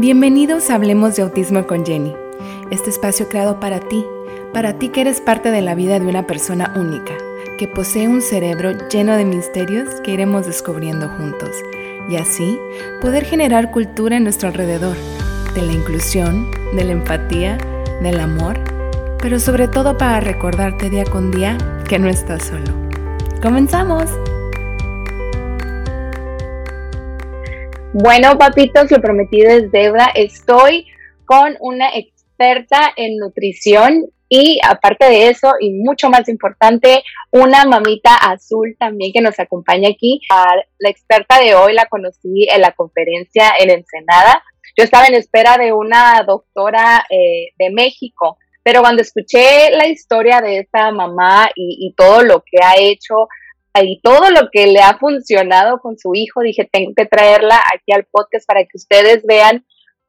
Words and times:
Bienvenidos 0.00 0.70
a 0.70 0.76
Hablemos 0.76 1.16
de 1.16 1.22
Autismo 1.22 1.66
con 1.66 1.84
Jenny, 1.84 2.14
este 2.70 2.88
espacio 2.88 3.28
creado 3.28 3.58
para 3.58 3.80
ti, 3.80 4.06
para 4.52 4.78
ti 4.78 4.90
que 4.90 5.00
eres 5.00 5.20
parte 5.20 5.50
de 5.50 5.60
la 5.60 5.74
vida 5.74 5.98
de 5.98 6.06
una 6.06 6.24
persona 6.24 6.72
única, 6.76 7.14
que 7.58 7.66
posee 7.66 8.06
un 8.06 8.22
cerebro 8.22 8.70
lleno 8.88 9.16
de 9.16 9.24
misterios 9.24 9.88
que 10.04 10.12
iremos 10.12 10.46
descubriendo 10.46 11.08
juntos, 11.08 11.50
y 12.08 12.14
así 12.14 12.60
poder 13.00 13.24
generar 13.24 13.72
cultura 13.72 14.18
en 14.18 14.22
nuestro 14.22 14.50
alrededor, 14.50 14.96
de 15.56 15.62
la 15.62 15.72
inclusión, 15.72 16.48
de 16.76 16.84
la 16.84 16.92
empatía, 16.92 17.58
del 18.00 18.20
amor, 18.20 18.60
pero 19.20 19.40
sobre 19.40 19.66
todo 19.66 19.98
para 19.98 20.20
recordarte 20.20 20.90
día 20.90 21.06
con 21.06 21.32
día 21.32 21.58
que 21.88 21.98
no 21.98 22.08
estás 22.08 22.44
solo. 22.44 22.72
¡Comenzamos! 23.42 24.08
Bueno, 27.94 28.36
papitos, 28.36 28.90
lo 28.90 29.00
prometido 29.00 29.50
es 29.50 29.72
deuda. 29.72 30.10
Estoy 30.14 30.86
con 31.24 31.56
una 31.58 31.88
experta 31.96 32.92
en 32.96 33.16
nutrición 33.16 34.04
y 34.28 34.60
aparte 34.62 35.06
de 35.06 35.28
eso, 35.28 35.54
y 35.58 35.72
mucho 35.72 36.10
más 36.10 36.28
importante, 36.28 37.02
una 37.30 37.64
mamita 37.64 38.14
azul 38.14 38.76
también 38.78 39.12
que 39.14 39.22
nos 39.22 39.40
acompaña 39.40 39.88
aquí. 39.88 40.20
la 40.78 40.90
experta 40.90 41.40
de 41.40 41.54
hoy 41.54 41.72
la 41.72 41.86
conocí 41.86 42.46
en 42.54 42.60
la 42.60 42.72
conferencia 42.72 43.52
en 43.58 43.70
Ensenada. 43.70 44.42
Yo 44.76 44.84
estaba 44.84 45.06
en 45.06 45.14
espera 45.14 45.56
de 45.56 45.72
una 45.72 46.22
doctora 46.26 47.06
eh, 47.08 47.52
de 47.58 47.70
México, 47.70 48.36
pero 48.62 48.82
cuando 48.82 49.00
escuché 49.00 49.70
la 49.70 49.88
historia 49.88 50.42
de 50.42 50.58
esta 50.58 50.92
mamá 50.92 51.48
y 51.54 51.94
todo 51.96 52.22
lo 52.22 52.44
que 52.44 52.62
ha 52.62 52.74
hecho, 52.76 53.28
y 53.86 54.00
todo 54.02 54.30
lo 54.30 54.48
que 54.52 54.66
le 54.66 54.80
ha 54.80 54.98
funcionado 54.98 55.78
con 55.78 55.98
su 55.98 56.14
hijo, 56.14 56.40
dije, 56.42 56.68
tengo 56.70 56.92
que 56.96 57.06
traerla 57.06 57.60
aquí 57.74 57.92
al 57.92 58.06
podcast 58.10 58.46
para 58.46 58.62
que 58.62 58.76
ustedes 58.76 59.24
vean 59.26 59.64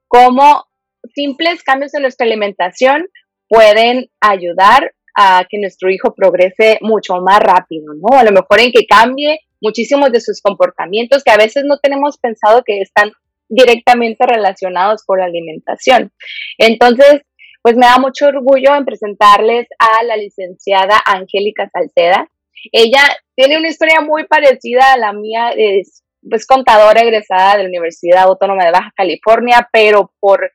cómo 0.08 0.66
simples 1.14 1.64
cambios 1.64 1.94
en 1.94 2.02
nuestra 2.02 2.26
alimentación 2.26 3.08
pueden 3.48 4.10
ayudar 4.22 4.94
a 5.16 5.46
que 5.50 5.60
nuestro 5.60 5.90
hijo 5.90 6.14
progrese 6.14 6.78
mucho 6.82 7.16
más 7.22 7.40
rápido, 7.40 7.94
¿no? 7.94 8.18
A 8.18 8.24
lo 8.24 8.32
mejor 8.32 8.60
en 8.60 8.72
que 8.72 8.86
cambie 8.86 9.40
muchísimos 9.62 10.12
de 10.12 10.22
sus 10.22 10.42
comportamientos 10.42 11.24
que 11.24 11.32
a 11.32 11.38
veces 11.38 11.64
no 11.66 11.78
tenemos 11.80 12.18
pensado 12.18 12.64
que 12.66 12.82
están 12.82 13.12
directamente 13.50 14.26
relacionados 14.26 15.04
con 15.04 15.20
la 15.20 15.26
alimentación. 15.26 16.12
Entonces, 16.58 17.22
pues 17.62 17.76
me 17.76 17.88
da 17.88 17.98
mucho 17.98 18.28
orgullo 18.28 18.76
en 18.76 18.86
presentarles 18.86 19.68
a 19.80 20.04
la 20.04 20.16
licenciada 20.16 21.02
Angélica 21.06 21.70
Salceda. 21.70 22.30
Ella 22.72 23.02
tiene 23.36 23.58
una 23.58 23.70
historia 23.70 24.02
muy 24.02 24.26
parecida 24.28 24.94
a 24.94 24.98
la 24.98 25.14
mía, 25.14 25.52
es 25.56 26.04
pues 26.28 26.46
contadora 26.46 27.02
egresada 27.02 27.54
de 27.54 27.64
la 27.64 27.70
Universidad 27.70 28.24
Autónoma 28.24 28.66
de 28.66 28.72
Baja 28.72 28.92
California, 28.96 29.70
pero 29.72 30.12
por 30.20 30.52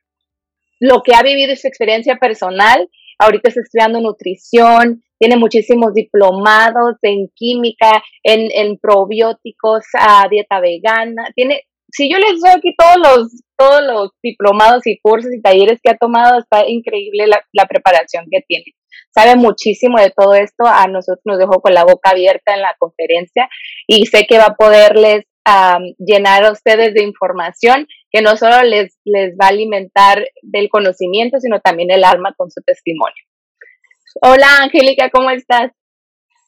lo 0.79 1.01
que 1.01 1.15
ha 1.15 1.23
vivido 1.23 1.53
y 1.53 1.55
su 1.55 1.67
experiencia 1.67 2.17
personal, 2.17 2.89
ahorita 3.17 3.49
está 3.49 3.61
estudiando 3.61 4.01
nutrición, 4.01 5.03
tiene 5.17 5.37
muchísimos 5.37 5.93
diplomados 5.93 6.97
en 7.01 7.29
química, 7.33 8.03
en, 8.23 8.49
en 8.51 8.77
probióticos, 8.77 9.85
a 9.97 10.27
dieta 10.29 10.59
vegana, 10.59 11.31
tiene, 11.35 11.63
si 11.89 12.11
yo 12.11 12.17
les 12.17 12.41
doy 12.41 12.51
aquí 12.55 12.75
todos 12.77 12.97
los, 12.97 13.43
todos 13.57 13.81
los 13.83 14.11
diplomados 14.21 14.85
y 14.85 14.99
cursos 14.99 15.31
y 15.33 15.41
talleres 15.41 15.79
que 15.81 15.91
ha 15.91 15.97
tomado, 15.97 16.39
está 16.39 16.67
increíble 16.67 17.27
la, 17.27 17.41
la 17.53 17.65
preparación 17.65 18.25
que 18.29 18.41
tiene 18.45 18.65
sabe 19.11 19.35
muchísimo 19.35 19.99
de 19.99 20.11
todo 20.11 20.33
esto. 20.33 20.65
A 20.65 20.87
nosotros 20.87 21.21
nos 21.25 21.39
dejó 21.39 21.61
con 21.61 21.73
la 21.73 21.83
boca 21.83 22.11
abierta 22.11 22.53
en 22.53 22.61
la 22.61 22.75
conferencia 22.77 23.49
y 23.87 24.05
sé 24.05 24.25
que 24.27 24.37
va 24.37 24.45
a 24.45 24.55
poderles 24.55 25.25
llenar 25.99 26.43
a 26.43 26.51
ustedes 26.51 26.95
de 26.95 27.03
información 27.03 27.87
que 28.11 28.21
no 28.21 28.35
solo 28.35 28.63
les, 28.63 28.97
les 29.03 29.35
va 29.39 29.45
a 29.45 29.49
alimentar 29.49 30.27
del 30.41 30.69
conocimiento, 30.69 31.39
sino 31.39 31.59
también 31.59 31.91
el 31.91 32.03
alma 32.03 32.33
con 32.35 32.49
su 32.49 32.61
testimonio. 32.61 33.23
Hola 34.21 34.47
Angélica, 34.63 35.09
¿cómo 35.11 35.29
estás? 35.29 35.71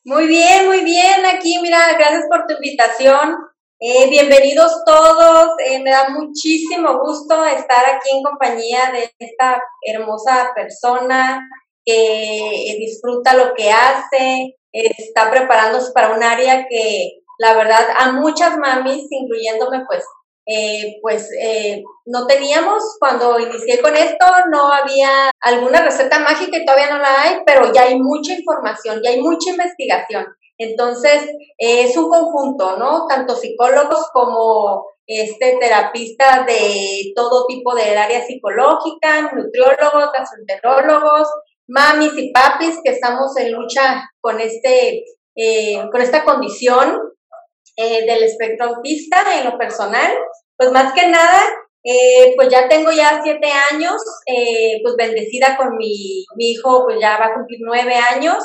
Muy 0.04 0.26
bien, 0.26 0.68
muy 0.68 0.86
bien. 0.86 1.26
Aquí, 1.26 1.60
mira, 1.62 1.80
gracias 2.00 2.24
por 2.30 2.48
tu 2.48 2.54
invitación. 2.54 3.36
Eh, 3.80 4.10
bienvenidos 4.10 4.84
todos. 4.86 5.50
Eh, 5.60 5.80
me 5.84 5.92
da 5.92 6.10
muchísimo 6.10 6.98
gusto 7.00 7.46
estar 7.46 7.86
aquí 7.86 8.10
en 8.12 8.24
compañía 8.24 8.92
de 8.92 9.12
esta 9.20 9.62
hermosa 9.86 10.52
persona, 10.56 11.48
que 11.88 12.76
disfruta 12.80 13.34
lo 13.34 13.54
que 13.54 13.72
hace, 13.72 14.58
está 14.72 15.32
preparándose 15.32 15.92
para 15.94 16.14
un 16.14 16.22
área 16.22 16.68
que 16.70 17.22
la 17.38 17.54
verdad 17.54 17.86
a 17.98 18.12
muchas 18.12 18.58
mamis, 18.58 19.08
incluyéndome 19.10 19.86
pues, 19.88 20.04
eh, 20.48 20.98
pues 21.02 21.30
eh, 21.40 21.84
no 22.06 22.26
teníamos 22.26 22.84
cuando 23.00 23.40
inicié 23.40 23.82
con 23.82 23.96
esto, 23.96 24.26
no 24.52 24.72
había 24.72 25.30
alguna 25.42 25.82
receta 25.82 26.20
mágica 26.20 26.58
y 26.58 26.66
todavía 26.66 26.90
no 26.90 27.00
la 27.00 27.22
hay, 27.22 27.38
pero 27.46 27.72
ya 27.74 27.84
hay 27.84 28.00
mucha 28.00 28.34
información, 28.34 29.02
ya 29.04 29.12
hay 29.12 29.22
mucha 29.22 29.52
investigación. 29.52 30.26
Entonces, 30.58 31.24
eh, 31.58 31.84
es 31.84 31.96
un 31.98 32.10
conjunto, 32.10 32.78
¿no? 32.78 33.06
Tanto 33.08 33.36
psicólogos 33.36 34.10
como 34.12 34.86
este 35.06 35.58
terapistas 35.60 36.46
de 36.46 37.14
todo 37.16 37.46
tipo 37.48 37.76
del 37.76 37.98
área 37.98 38.26
psicológica, 38.26 39.32
nutriólogos, 39.34 40.12
gastroenterólogos, 40.12 41.28
mamis 41.68 42.14
y 42.18 42.32
papis 42.32 42.80
que 42.84 42.92
estamos 42.92 43.36
en 43.38 43.52
lucha 43.52 44.10
con, 44.22 44.40
este, 44.40 45.04
eh, 45.36 45.82
con 45.92 46.02
esta 46.02 46.24
condición 46.24 47.00
eh, 47.76 48.06
del 48.06 48.24
espectro 48.24 48.76
autista 48.76 49.24
en 49.40 49.46
lo 49.46 49.58
personal. 49.58 50.12
Pues 50.58 50.72
más 50.72 50.94
que 50.94 51.08
nada, 51.08 51.42
eh, 51.84 52.34
pues 52.36 52.50
ya 52.50 52.68
tengo 52.68 52.92
ya 52.92 53.22
siete 53.24 53.50
años, 53.72 54.02
pues 54.82 54.96
bendecida 54.98 55.56
con 55.56 55.78
mi, 55.78 56.26
mi 56.36 56.52
hijo, 56.52 56.84
pues 56.86 57.00
ya 57.00 57.18
va 57.18 57.28
a 57.28 57.34
cumplir 57.36 57.60
nueve 57.62 57.96
años. 57.96 58.44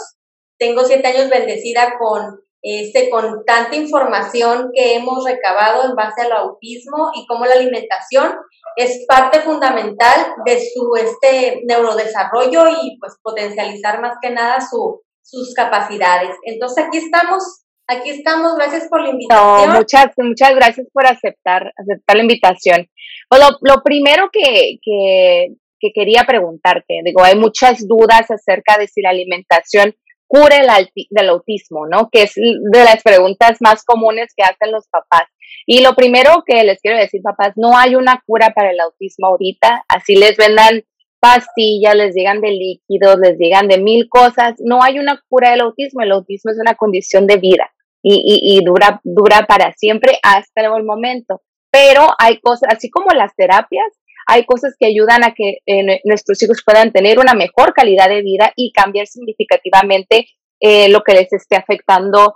Tengo 0.58 0.84
siete 0.84 1.08
años 1.08 1.30
bendecida 1.30 1.94
con 1.98 2.42
este, 2.62 3.10
con 3.10 3.44
tanta 3.44 3.74
información 3.74 4.70
que 4.72 4.94
hemos 4.94 5.24
recabado 5.24 5.84
en 5.84 5.96
base 5.96 6.22
al 6.22 6.32
autismo 6.32 7.10
y 7.14 7.26
cómo 7.26 7.44
la 7.44 7.54
alimentación 7.54 8.36
es 8.76 9.04
parte 9.06 9.40
fundamental 9.40 10.34
de 10.44 10.58
su 10.60 10.94
este 10.96 11.62
neurodesarrollo 11.64 12.68
y 12.68 12.98
pues 12.98 13.16
potencializar 13.22 14.00
más 14.00 14.16
que 14.20 14.30
nada 14.30 14.60
su, 14.60 15.02
sus 15.22 15.54
capacidades. 15.54 16.36
Entonces 16.44 16.84
aquí 16.86 16.98
estamos, 16.98 17.64
aquí 17.86 18.10
estamos, 18.10 18.54
gracias 18.56 18.88
por 18.88 19.02
la 19.02 19.10
invitación. 19.10 19.72
muchas, 19.72 20.06
muchas 20.18 20.54
gracias 20.54 20.86
por 20.92 21.06
aceptar, 21.06 21.72
aceptar 21.76 22.16
la 22.16 22.22
invitación. 22.22 22.88
Pues 23.28 23.42
lo, 23.60 23.82
primero 23.82 24.30
que, 24.32 24.78
que, 24.82 25.54
que 25.80 25.92
quería 25.94 26.24
preguntarte, 26.26 27.00
digo, 27.04 27.22
hay 27.22 27.36
muchas 27.36 27.86
dudas 27.86 28.30
acerca 28.30 28.78
de 28.78 28.88
si 28.88 29.02
la 29.02 29.10
alimentación 29.10 29.94
cura 30.32 30.56
el 30.56 30.88
del 31.10 31.28
autismo, 31.28 31.86
¿no? 31.86 32.08
Que 32.10 32.22
es 32.22 32.32
de 32.36 32.84
las 32.84 33.02
preguntas 33.02 33.58
más 33.60 33.84
comunes 33.84 34.32
que 34.34 34.42
hacen 34.42 34.72
los 34.72 34.88
papás. 34.88 35.24
Y 35.66 35.82
lo 35.82 35.94
primero 35.94 36.42
que 36.46 36.62
les 36.64 36.80
quiero 36.80 36.98
decir, 36.98 37.22
papás, 37.22 37.52
no 37.56 37.76
hay 37.76 37.94
una 37.94 38.22
cura 38.26 38.52
para 38.54 38.70
el 38.70 38.80
autismo 38.80 39.28
ahorita, 39.28 39.84
así 39.88 40.16
les 40.16 40.36
vendan 40.36 40.82
pastillas, 41.20 41.94
les 41.94 42.14
digan 42.14 42.40
de 42.40 42.50
líquidos, 42.50 43.16
les 43.20 43.38
digan 43.38 43.68
de 43.68 43.78
mil 43.78 44.08
cosas, 44.08 44.54
no 44.58 44.82
hay 44.82 44.98
una 44.98 45.22
cura 45.28 45.52
del 45.52 45.60
autismo, 45.60 46.02
el 46.02 46.10
autismo 46.10 46.50
es 46.50 46.58
una 46.60 46.74
condición 46.74 47.28
de 47.28 47.36
vida 47.36 47.70
y, 48.02 48.40
y, 48.42 48.64
dura, 48.64 49.00
dura 49.04 49.46
para 49.46 49.72
siempre 49.74 50.18
hasta 50.22 50.62
el 50.62 50.84
momento. 50.84 51.40
Pero 51.70 52.08
hay 52.18 52.40
cosas, 52.40 52.74
así 52.74 52.90
como 52.90 53.06
las 53.14 53.34
terapias, 53.36 53.86
hay 54.26 54.44
cosas 54.44 54.74
que 54.78 54.86
ayudan 54.86 55.24
a 55.24 55.32
que 55.32 55.58
eh, 55.66 56.00
nuestros 56.04 56.42
hijos 56.42 56.62
puedan 56.64 56.92
tener 56.92 57.18
una 57.18 57.34
mejor 57.34 57.72
calidad 57.72 58.08
de 58.08 58.22
vida 58.22 58.52
y 58.56 58.72
cambiar 58.72 59.06
significativamente 59.06 60.26
eh, 60.60 60.88
lo 60.88 61.02
que 61.02 61.14
les 61.14 61.32
esté 61.32 61.56
afectando 61.56 62.34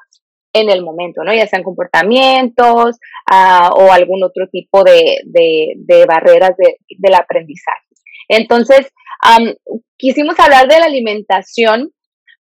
en 0.52 0.70
el 0.70 0.82
momento, 0.82 1.22
¿no? 1.24 1.34
Ya 1.34 1.46
sean 1.46 1.62
comportamientos 1.62 2.96
ah, 3.30 3.70
o 3.74 3.92
algún 3.92 4.22
otro 4.24 4.48
tipo 4.50 4.84
de, 4.84 5.20
barreras 6.06 6.52
del 6.56 7.14
aprendizaje. 7.14 7.86
Entonces, 8.28 8.92
quisimos 9.96 10.38
hablar 10.40 10.68
de 10.68 10.78
la 10.78 10.86
alimentación 10.86 11.90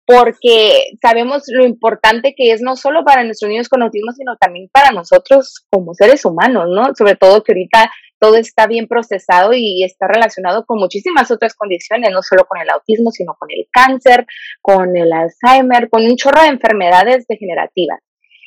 porque 0.04 0.87
sabemos 1.00 1.44
lo 1.46 1.64
importante 1.64 2.34
que 2.37 2.52
es 2.52 2.60
no 2.60 2.76
solo 2.76 3.04
para 3.04 3.25
nuestros 3.25 3.49
niños 3.49 3.69
con 3.69 3.82
autismo, 3.82 4.12
sino 4.12 4.37
también 4.37 4.69
para 4.72 4.90
nosotros 4.90 5.64
como 5.70 5.94
seres 5.94 6.25
humanos, 6.25 6.66
¿no? 6.69 6.94
Sobre 6.96 7.14
todo 7.14 7.43
que 7.43 7.52
ahorita 7.52 7.90
todo 8.22 8.36
está 8.36 8.69
bien 8.69 8.86
procesado 8.86 9.50
y 9.52 9.82
está 9.82 10.06
relacionado 10.06 10.64
con 10.64 10.78
muchísimas 10.78 11.32
otras 11.32 11.54
condiciones, 11.54 12.12
no 12.12 12.22
solo 12.22 12.46
con 12.46 12.60
el 12.60 12.70
autismo, 12.70 13.10
sino 13.10 13.34
con 13.36 13.48
el 13.50 13.66
cáncer, 13.72 14.26
con 14.60 14.96
el 14.96 15.12
Alzheimer, 15.12 15.90
con 15.90 16.04
un 16.04 16.14
chorro 16.14 16.40
de 16.40 16.50
enfermedades 16.50 17.26
degenerativas. 17.26 17.98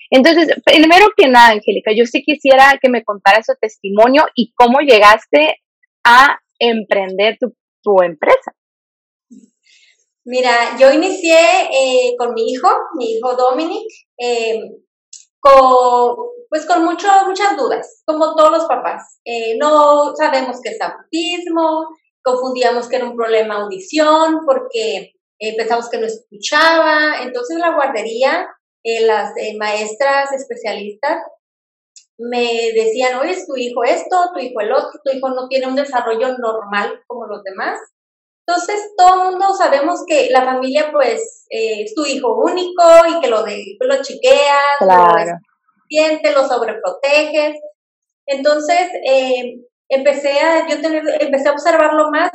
Entonces, 0.09 0.61
primero 0.63 1.07
que 1.17 1.27
nada, 1.27 1.49
Angélica, 1.49 1.91
yo 1.93 2.05
sí 2.05 2.23
quisiera 2.23 2.79
que 2.81 2.87
me 2.89 3.03
contaras 3.03 3.47
tu 3.47 3.53
testimonio 3.59 4.23
y 4.33 4.53
cómo 4.53 4.79
llegaste 4.79 5.57
a 6.05 6.39
emprender 6.57 7.37
tu, 7.37 8.01
empresa. 8.01 8.55
Mira, 10.23 10.77
yo 10.79 10.93
inicié 10.93 11.37
eh, 11.37 12.15
con 12.17 12.33
mi 12.33 12.49
hijo, 12.49 12.69
mi 12.97 13.11
hijo 13.11 13.35
Dominic, 13.35 13.85
eh, 14.17 14.57
con, 15.45 16.15
pues 16.49 16.65
con 16.65 16.83
muchas 16.83 17.57
dudas, 17.57 18.01
como 18.05 18.35
todos 18.35 18.51
los 18.51 18.65
papás. 18.65 19.19
Eh, 19.25 19.57
no 19.59 20.15
sabemos 20.15 20.57
qué 20.63 20.71
es 20.71 20.81
autismo, 20.81 21.89
confundíamos 22.23 22.87
que 22.87 22.95
era 22.95 23.05
un 23.05 23.15
problema 23.15 23.57
audición 23.57 24.39
porque 24.45 25.13
eh, 25.39 25.55
pensamos 25.55 25.89
que 25.89 25.99
no 25.99 26.07
escuchaba. 26.07 27.21
Entonces 27.21 27.57
la 27.59 27.75
guardería, 27.75 28.47
eh, 28.83 29.05
las 29.05 29.33
maestras 29.57 30.31
especialistas 30.31 31.17
me 32.17 32.71
decían, 32.73 33.19
oye, 33.19 33.31
es 33.31 33.45
tu 33.45 33.55
hijo 33.57 33.83
esto, 33.83 34.31
tu 34.33 34.39
hijo 34.39 34.61
el 34.61 34.71
otro, 34.71 34.99
tu 35.03 35.11
hijo 35.11 35.29
no 35.29 35.47
tiene 35.47 35.67
un 35.67 35.75
desarrollo 35.75 36.37
normal 36.37 37.03
como 37.07 37.27
los 37.27 37.43
demás. 37.43 37.77
Entonces, 38.47 38.93
todo 38.95 39.15
el 39.15 39.29
mundo 39.31 39.53
sabemos 39.55 40.03
que 40.07 40.29
la 40.29 40.43
familia, 40.43 40.89
pues, 40.91 41.45
eh, 41.49 41.83
es 41.83 41.95
tu 41.95 42.05
hijo 42.05 42.35
único 42.35 42.83
y 43.09 43.19
que 43.19 43.27
lo, 43.27 43.43
de, 43.43 43.63
lo 43.79 44.01
chiqueas, 44.03 44.63
claro. 44.79 45.39
lo, 45.89 46.31
lo 46.31 46.47
sobreproteges. 46.47 47.55
Entonces, 48.27 48.89
eh, 49.03 49.55
empecé 49.89 50.39
a, 50.39 50.67
yo 50.67 50.79
tener, 50.79 51.03
empecé 51.19 51.49
a 51.49 51.53
observarlo 51.53 52.11
más 52.11 52.29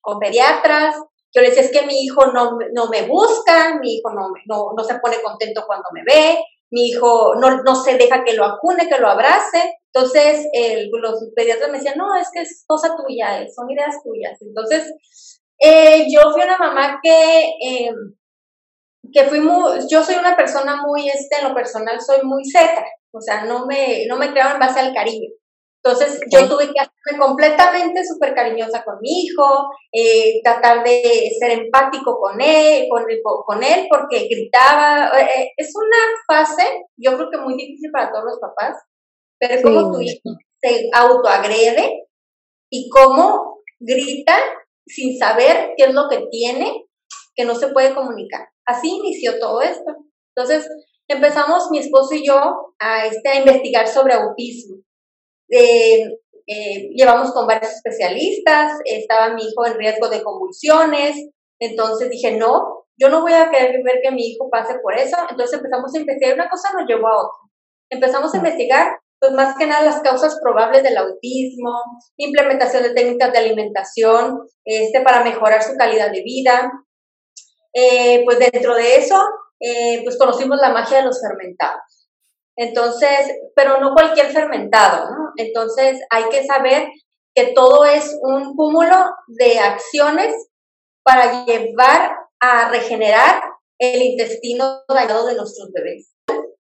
con 0.00 0.20
pediatras. 0.20 0.96
Yo 1.32 1.42
les 1.42 1.56
decía, 1.56 1.62
es 1.62 1.72
que 1.72 1.86
mi 1.86 2.04
hijo 2.04 2.26
no, 2.26 2.56
no 2.72 2.88
me 2.88 3.02
busca, 3.02 3.76
mi 3.80 3.94
hijo 3.96 4.10
no, 4.10 4.28
no, 4.46 4.72
no 4.76 4.84
se 4.84 4.98
pone 5.00 5.20
contento 5.20 5.64
cuando 5.66 5.88
me 5.92 6.02
ve, 6.04 6.38
mi 6.70 6.90
hijo 6.90 7.34
no, 7.34 7.62
no 7.62 7.74
se 7.74 7.96
deja 7.96 8.22
que 8.22 8.34
lo 8.34 8.44
acune, 8.44 8.88
que 8.88 8.98
lo 8.98 9.08
abrace. 9.08 9.78
Entonces, 9.94 10.46
los 10.90 11.30
pediatras 11.36 11.70
me 11.70 11.78
decían, 11.78 11.96
no, 11.96 12.16
es 12.16 12.28
que 12.32 12.42
es 12.42 12.64
cosa 12.66 12.96
tuya, 12.96 13.42
eh, 13.42 13.48
son 13.54 13.70
ideas 13.70 13.94
tuyas. 14.02 14.36
Entonces, 14.42 14.92
eh, 15.60 16.06
yo 16.12 16.32
fui 16.32 16.42
una 16.42 16.58
mamá 16.58 16.98
que, 17.00 17.42
eh, 17.62 17.90
que 19.12 19.24
fui 19.24 19.40
muy, 19.40 19.78
yo 19.88 20.02
soy 20.02 20.16
una 20.16 20.36
persona 20.36 20.82
muy, 20.84 21.08
este, 21.08 21.36
en 21.38 21.48
lo 21.48 21.54
personal, 21.54 22.00
soy 22.00 22.22
muy 22.24 22.44
seca, 22.44 22.84
o 23.12 23.20
sea, 23.20 23.44
no 23.44 23.66
me, 23.66 24.06
no 24.06 24.16
me 24.16 24.32
creo 24.32 24.50
en 24.50 24.58
base 24.58 24.80
al 24.80 24.92
cariño. 24.92 25.28
Entonces 25.84 26.18
yo 26.32 26.48
tuve 26.48 26.72
que 26.72 26.80
hacerme 26.80 27.18
completamente 27.18 28.02
súper 28.06 28.34
cariñosa 28.34 28.82
con 28.84 28.96
mi 29.02 29.24
hijo, 29.24 29.68
eh, 29.92 30.40
tratar 30.42 30.82
de 30.82 31.30
ser 31.38 31.50
empático 31.50 32.18
con 32.18 32.40
él, 32.40 32.86
con, 32.88 33.04
con 33.44 33.62
él 33.62 33.86
porque 33.90 34.26
gritaba. 34.26 35.10
Eh, 35.20 35.28
eh, 35.36 35.52
es 35.58 35.72
una 35.76 35.98
fase, 36.26 36.64
yo 36.96 37.14
creo 37.16 37.30
que 37.30 37.36
muy 37.36 37.54
difícil 37.54 37.90
para 37.92 38.10
todos 38.10 38.24
los 38.24 38.40
papás, 38.40 38.78
pero 39.48 39.54
es 39.54 39.62
como 39.62 39.92
tu 39.92 40.00
hijo 40.00 40.20
se 40.62 40.88
autoagrede 40.92 42.06
y 42.70 42.88
cómo 42.88 43.60
grita 43.78 44.36
sin 44.86 45.18
saber 45.18 45.72
qué 45.76 45.84
es 45.84 45.94
lo 45.94 46.08
que 46.08 46.26
tiene, 46.30 46.86
que 47.34 47.44
no 47.44 47.54
se 47.54 47.68
puede 47.68 47.94
comunicar. 47.94 48.48
Así 48.66 48.88
inició 48.88 49.38
todo 49.38 49.60
esto. 49.60 49.94
Entonces 50.34 50.66
empezamos 51.08 51.70
mi 51.70 51.78
esposo 51.78 52.14
y 52.14 52.26
yo 52.26 52.74
a, 52.78 53.06
este, 53.06 53.28
a 53.28 53.38
investigar 53.40 53.86
sobre 53.86 54.14
autismo 54.14 54.76
eh, 56.46 56.90
llevamos 56.94 57.32
con 57.32 57.46
varios 57.46 57.72
especialistas, 57.72 58.78
estaba 58.84 59.34
mi 59.34 59.42
hijo 59.42 59.66
en 59.66 59.78
riesgo 59.78 60.08
de 60.08 60.22
convulsiones, 60.22 61.16
entonces 61.60 62.10
dije, 62.10 62.32
no, 62.32 62.86
yo 62.98 63.08
no 63.08 63.22
voy 63.22 63.32
a 63.32 63.50
querer 63.50 63.82
ver 63.82 64.00
que 64.02 64.10
mi 64.10 64.26
hijo 64.26 64.50
pase 64.50 64.74
por 64.82 64.94
eso, 64.94 65.16
entonces 65.30 65.56
empezamos 65.56 65.94
a 65.94 65.98
investigar, 65.98 66.34
una 66.34 66.50
cosa 66.50 66.72
nos 66.76 66.86
llevó 66.86 67.08
a 67.08 67.18
otra. 67.18 67.38
Empezamos 67.90 68.34
a 68.34 68.36
investigar, 68.36 68.98
pues 69.24 69.32
más 69.32 69.56
que 69.56 69.66
nada 69.66 69.86
las 69.86 70.02
causas 70.02 70.38
probables 70.42 70.82
del 70.82 70.98
autismo, 70.98 71.72
implementación 72.18 72.82
de 72.82 72.92
técnicas 72.92 73.32
de 73.32 73.38
alimentación, 73.38 74.46
este, 74.66 75.00
para 75.00 75.24
mejorar 75.24 75.62
su 75.62 75.74
calidad 75.78 76.12
de 76.12 76.22
vida. 76.22 76.70
Eh, 77.72 78.22
pues 78.26 78.38
dentro 78.38 78.74
de 78.74 78.96
eso, 78.96 79.18
eh, 79.60 80.02
pues 80.04 80.18
conocimos 80.18 80.58
la 80.60 80.74
magia 80.74 80.98
de 80.98 81.04
los 81.04 81.22
fermentados. 81.22 82.10
Entonces, 82.54 83.34
pero 83.56 83.80
no 83.80 83.94
cualquier 83.94 84.26
fermentado, 84.26 85.10
¿no? 85.10 85.32
Entonces 85.38 86.00
hay 86.10 86.24
que 86.24 86.44
saber 86.44 86.88
que 87.34 87.52
todo 87.54 87.86
es 87.86 88.14
un 88.20 88.54
cúmulo 88.54 88.96
de 89.26 89.58
acciones 89.58 90.34
para 91.02 91.46
llevar 91.46 92.14
a 92.40 92.68
regenerar 92.68 93.42
el 93.78 94.02
intestino 94.02 94.82
dañado 94.86 95.26
de 95.26 95.34
nuestros 95.34 95.70
bebés. 95.72 96.12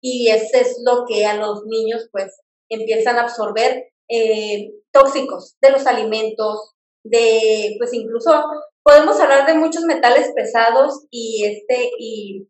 Y 0.01 0.31
eso 0.31 0.56
es 0.56 0.77
lo 0.85 1.05
que 1.05 1.27
a 1.27 1.35
los 1.35 1.65
niños 1.67 2.09
pues 2.12 2.44
empiezan 2.75 3.17
a 3.17 3.23
absorber 3.23 3.85
eh, 4.09 4.71
tóxicos 4.93 5.56
de 5.61 5.71
los 5.71 5.87
alimentos, 5.87 6.75
de 7.05 7.75
pues 7.79 7.93
incluso 7.93 8.44
podemos 8.82 9.19
hablar 9.21 9.47
de 9.47 9.55
muchos 9.55 9.85
metales 9.85 10.32
pesados 10.35 11.06
y 11.11 11.44
este 11.44 11.91
y, 11.99 12.47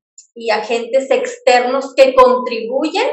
agentes 0.50 1.08
externos 1.12 1.94
que 1.94 2.12
contribuyen 2.12 3.06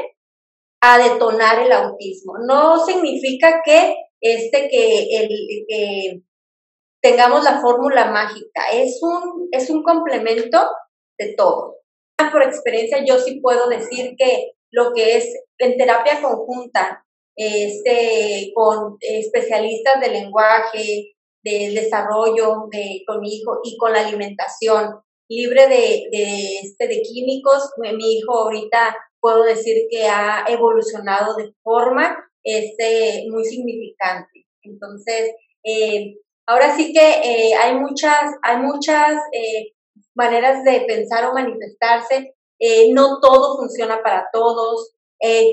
a 0.82 0.98
detonar 0.98 1.62
el 1.62 1.70
autismo. 1.70 2.34
No 2.44 2.84
significa 2.84 3.62
que 3.64 3.94
este 4.20 4.68
que, 4.68 5.16
el, 5.16 5.28
que 5.68 6.22
tengamos 7.00 7.44
la 7.44 7.60
fórmula 7.60 8.10
mágica, 8.10 8.70
es 8.72 9.00
un, 9.02 9.48
es 9.52 9.70
un 9.70 9.84
complemento 9.84 10.58
de 11.18 11.34
todo. 11.36 11.76
Por 12.32 12.42
experiencia 12.42 13.04
yo 13.06 13.18
sí 13.18 13.40
puedo 13.40 13.68
decir 13.68 14.14
que 14.16 14.52
lo 14.72 14.92
que 14.92 15.16
es 15.16 15.32
en 15.58 15.76
terapia 15.76 16.20
conjunta, 16.20 17.04
este, 17.36 18.50
con 18.54 18.96
especialistas 19.00 20.00
de 20.00 20.08
lenguaje, 20.08 21.14
del 21.44 21.74
desarrollo 21.74 22.68
de, 22.70 23.02
con 23.06 23.20
mi 23.20 23.36
hijo 23.36 23.60
y 23.64 23.76
con 23.76 23.92
la 23.92 24.06
alimentación 24.06 25.00
libre 25.28 25.68
de, 25.68 26.08
de, 26.10 26.58
este, 26.62 26.88
de 26.88 27.02
químicos, 27.02 27.70
mi 27.78 28.18
hijo 28.18 28.32
ahorita 28.32 28.96
puedo 29.20 29.44
decir 29.44 29.86
que 29.90 30.06
ha 30.06 30.44
evolucionado 30.48 31.34
de 31.36 31.52
forma 31.62 32.16
este, 32.44 33.24
muy 33.30 33.44
significante. 33.44 34.46
Entonces, 34.62 35.34
eh, 35.64 36.16
ahora 36.46 36.76
sí 36.76 36.92
que 36.92 37.20
eh, 37.22 37.54
hay 37.54 37.74
muchas, 37.74 38.34
hay 38.42 38.58
muchas 38.58 39.14
eh, 39.32 39.72
maneras 40.14 40.64
de 40.64 40.80
pensar 40.82 41.24
o 41.26 41.34
manifestarse. 41.34 42.34
No 42.92 43.18
todo 43.20 43.56
funciona 43.56 44.02
para 44.02 44.28
todos. 44.32 44.92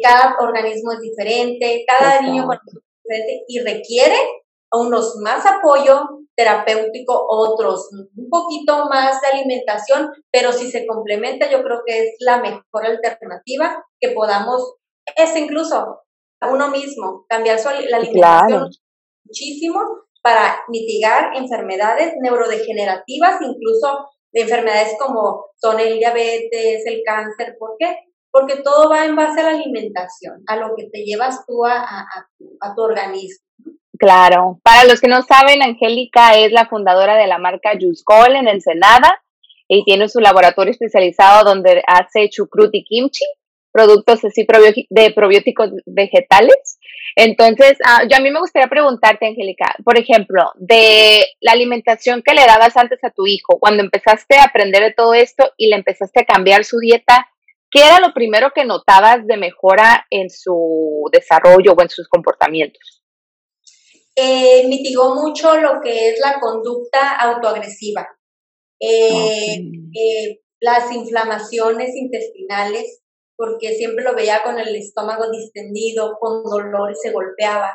cada 0.03 0.35
organismo 0.39 0.91
es 0.93 0.99
diferente, 0.99 1.85
cada 1.87 2.21
niño 2.21 2.47
es 2.51 2.59
diferente 2.63 3.43
y 3.47 3.59
requiere 3.59 4.15
unos 4.71 5.15
más 5.23 5.45
apoyo, 5.45 6.07
terapéutico, 6.35 7.25
otros 7.27 7.89
un 7.91 8.29
poquito 8.29 8.85
más 8.89 9.19
de 9.21 9.27
alimentación, 9.27 10.09
pero 10.31 10.53
si 10.53 10.69
se 10.71 10.85
complementa, 10.85 11.49
yo 11.49 11.61
creo 11.63 11.81
que 11.85 11.99
es 11.99 12.15
la 12.19 12.37
mejor 12.37 12.85
alternativa 12.85 13.83
que 13.99 14.11
podamos, 14.11 14.75
es 15.15 15.35
incluso 15.35 16.03
a 16.41 16.49
uno 16.49 16.69
mismo, 16.69 17.25
cambiar 17.27 17.59
su, 17.59 17.69
la 17.89 17.97
alimentación 17.97 18.69
muchísimo 19.25 19.81
para 20.21 20.63
mitigar 20.69 21.35
enfermedades 21.35 22.13
neurodegenerativas, 22.21 23.41
incluso 23.41 24.07
de 24.31 24.41
enfermedades 24.41 24.95
como 24.99 25.45
son 25.55 25.79
el 25.79 25.97
diabetes, 25.97 26.83
el 26.85 27.01
cáncer. 27.05 27.55
¿Por 27.59 27.75
qué? 27.79 27.97
Porque 28.31 28.57
todo 28.57 28.89
va 28.89 29.05
en 29.05 29.15
base 29.15 29.41
a 29.41 29.43
la 29.43 29.49
alimentación, 29.49 30.43
a 30.47 30.55
lo 30.55 30.75
que 30.75 30.89
te 30.91 31.03
llevas 31.03 31.45
tú 31.47 31.65
a, 31.65 31.81
a 31.81 32.75
tu 32.75 32.81
organismo. 32.81 33.43
Claro. 33.99 34.59
Para 34.63 34.85
los 34.85 35.01
que 35.01 35.09
no 35.09 35.21
saben, 35.23 35.61
Angélica 35.61 36.37
es 36.37 36.53
la 36.53 36.67
fundadora 36.67 37.15
de 37.17 37.27
la 37.27 37.37
marca 37.37 37.77
Yusgol 37.77 38.35
en 38.35 38.47
Ensenada 38.47 39.21
y 39.67 39.83
tiene 39.83 40.07
su 40.07 40.19
laboratorio 40.19 40.71
especializado 40.71 41.43
donde 41.43 41.83
hace 41.85 42.29
chucrut 42.29 42.73
y 42.73 42.83
kimchi, 42.85 43.25
productos 43.71 44.23
así 44.23 44.47
de 44.89 45.11
probióticos 45.11 45.71
vegetales. 45.85 46.78
Entonces, 47.15 47.77
ah, 47.85 48.03
yo 48.09 48.17
a 48.17 48.19
mí 48.19 48.31
me 48.31 48.39
gustaría 48.39 48.67
preguntarte, 48.67 49.27
Angélica, 49.27 49.75
por 49.83 49.97
ejemplo, 49.97 50.51
de 50.55 51.25
la 51.39 51.51
alimentación 51.53 52.21
que 52.21 52.33
le 52.33 52.45
dabas 52.45 52.75
antes 52.77 53.03
a 53.03 53.11
tu 53.11 53.27
hijo, 53.27 53.59
cuando 53.59 53.83
empezaste 53.83 54.37
a 54.37 54.45
aprender 54.45 54.83
de 54.83 54.93
todo 54.93 55.13
esto 55.13 55.51
y 55.57 55.69
le 55.69 55.75
empezaste 55.75 56.21
a 56.21 56.25
cambiar 56.25 56.65
su 56.65 56.79
dieta, 56.79 57.27
¿qué 57.71 57.81
era 57.81 57.99
lo 57.99 58.13
primero 58.13 58.51
que 58.53 58.65
notabas 58.65 59.25
de 59.27 59.37
mejora 59.37 60.05
en 60.09 60.29
su 60.29 61.09
desarrollo 61.11 61.73
o 61.73 61.81
en 61.81 61.89
sus 61.89 62.07
comportamientos? 62.07 62.99
eh, 64.21 64.67
mitigó 64.67 65.15
mucho 65.15 65.57
lo 65.57 65.79
que 65.81 66.09
es 66.09 66.19
la 66.19 66.39
conducta 66.39 67.15
autoagresiva. 67.15 68.07
Eh, 68.79 69.61
eh, 69.93 70.41
las 70.59 70.91
inflamaciones 70.91 71.95
intestinales, 71.95 73.01
porque 73.39 73.73
siempre 73.75 74.03
lo 74.03 74.13
veía 74.13 74.43
con 74.43 74.59
el 74.59 74.75
estómago 74.75 75.31
distendido, 75.31 76.17
con 76.19 76.43
dolor 76.43 76.91
y 76.91 76.95
se 76.95 77.13
golpeaba. 77.13 77.71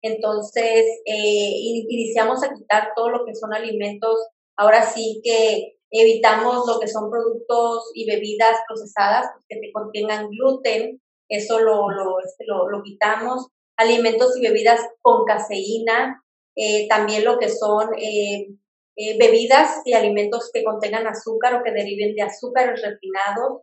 Entonces, 0.00 0.84
eh, 1.04 1.50
iniciamos 1.88 2.44
a 2.44 2.54
quitar 2.54 2.92
todo 2.94 3.10
lo 3.10 3.24
que 3.24 3.34
son 3.34 3.52
alimentos. 3.52 4.16
Ahora 4.56 4.84
sí 4.84 5.20
que 5.24 5.74
evitamos 5.90 6.68
lo 6.68 6.78
que 6.78 6.86
son 6.86 7.10
productos 7.10 7.90
y 7.94 8.06
bebidas 8.06 8.58
procesadas 8.68 9.26
que 9.48 9.58
contengan 9.72 10.28
gluten. 10.30 11.02
Eso 11.28 11.58
lo, 11.58 11.90
lo, 11.90 12.20
este, 12.24 12.44
lo, 12.46 12.68
lo 12.68 12.84
quitamos 12.84 13.48
alimentos 13.78 14.36
y 14.36 14.42
bebidas 14.42 14.80
con 15.00 15.24
caseína, 15.24 16.22
eh, 16.56 16.86
también 16.88 17.24
lo 17.24 17.38
que 17.38 17.48
son 17.48 17.88
eh, 17.96 18.48
eh, 18.96 19.16
bebidas 19.18 19.80
y 19.84 19.94
alimentos 19.94 20.50
que 20.52 20.64
contengan 20.64 21.06
azúcar 21.06 21.54
o 21.54 21.62
que 21.62 21.70
deriven 21.70 22.14
de 22.14 22.22
azúcares 22.22 22.82
refinados. 22.82 23.62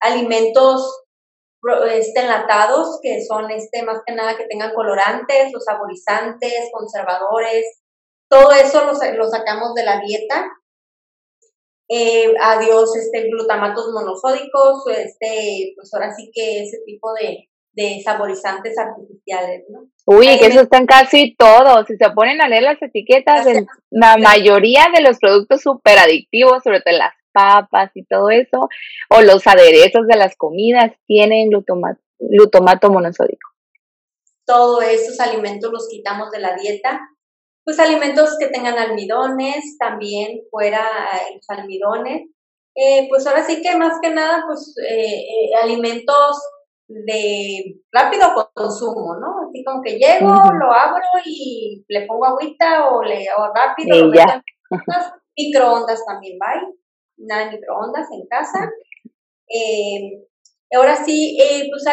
Alimentos 0.00 1.06
este, 1.90 2.20
enlatados, 2.20 3.00
que 3.02 3.24
son 3.24 3.50
este, 3.50 3.82
más 3.82 4.00
que 4.06 4.14
nada 4.14 4.36
que 4.36 4.46
tengan 4.46 4.72
colorantes, 4.74 5.52
los 5.52 5.64
saborizantes, 5.64 6.70
conservadores, 6.72 7.80
todo 8.28 8.52
eso 8.52 8.84
lo, 8.84 8.92
lo 8.92 9.28
sacamos 9.28 9.74
de 9.74 9.84
la 9.84 10.00
dieta. 10.00 10.46
Eh, 11.88 12.34
adiós 12.40 12.96
este, 12.96 13.28
glutamatos 13.28 13.92
monosódicos, 13.92 14.82
este, 14.88 15.72
pues 15.76 15.92
ahora 15.94 16.12
sí 16.14 16.30
que 16.34 16.64
ese 16.64 16.78
tipo 16.84 17.12
de, 17.14 17.48
de 17.76 18.00
saborizantes 18.02 18.76
artificiales, 18.76 19.64
¿no? 19.68 19.88
Uy, 20.06 20.38
que 20.38 20.46
eso 20.46 20.62
están 20.62 20.86
casi 20.86 21.36
todos. 21.36 21.86
Si 21.86 21.96
se 21.96 22.10
ponen 22.10 22.40
a 22.40 22.48
leer 22.48 22.62
las 22.62 22.82
etiquetas, 22.82 23.46
la 23.90 24.16
mayoría 24.16 24.86
de 24.94 25.02
los 25.02 25.18
productos 25.18 25.62
súper 25.62 25.98
adictivos, 25.98 26.62
sobre 26.64 26.80
todo 26.80 26.96
las 26.96 27.14
papas 27.36 27.90
y 27.94 28.04
todo 28.06 28.30
eso, 28.30 28.68
o 29.10 29.20
los 29.20 29.46
aderezos 29.46 30.06
de 30.06 30.16
las 30.16 30.36
comidas, 30.36 30.92
tienen 31.06 31.50
glutamato, 31.50 32.00
glutamato 32.18 32.90
monosódico. 32.90 33.50
Todos 34.46 34.84
esos 34.84 35.20
alimentos 35.20 35.70
los 35.70 35.88
quitamos 35.88 36.30
de 36.30 36.40
la 36.40 36.56
dieta. 36.56 37.00
Pues 37.64 37.80
alimentos 37.80 38.36
que 38.38 38.46
tengan 38.46 38.78
almidones, 38.78 39.76
también 39.78 40.38
fuera 40.50 40.78
eh, 40.80 41.34
los 41.34 41.44
almidones. 41.50 42.28
Eh, 42.76 43.06
pues 43.08 43.26
ahora 43.26 43.42
sí 43.44 43.60
que 43.60 43.76
más 43.76 43.98
que 44.00 44.10
nada, 44.10 44.44
pues 44.46 44.74
eh, 44.88 45.50
alimentos 45.62 46.38
de 46.88 47.80
rápido 47.90 48.28
consumo, 48.54 49.16
¿no? 49.20 49.48
Así 49.48 49.64
como 49.64 49.82
que 49.82 49.98
llego, 49.98 50.28
lo 50.28 50.72
abro 50.72 51.02
y 51.24 51.84
le 51.88 52.06
pongo 52.06 52.26
agüita 52.26 52.88
o 52.90 53.02
le 53.02 53.26
o 53.36 53.52
rápido, 53.52 54.06
lo 54.06 54.12
microondas 55.36 56.04
también, 56.06 56.38
¿vale? 56.38 56.66
Nada 57.16 57.46
de 57.46 57.56
microondas 57.56 58.08
en 58.12 58.26
casa. 58.26 58.70
Eh, 59.48 60.24
ahora 60.72 60.96
sí, 61.04 61.38
eh, 61.40 61.68
pues 61.70 61.84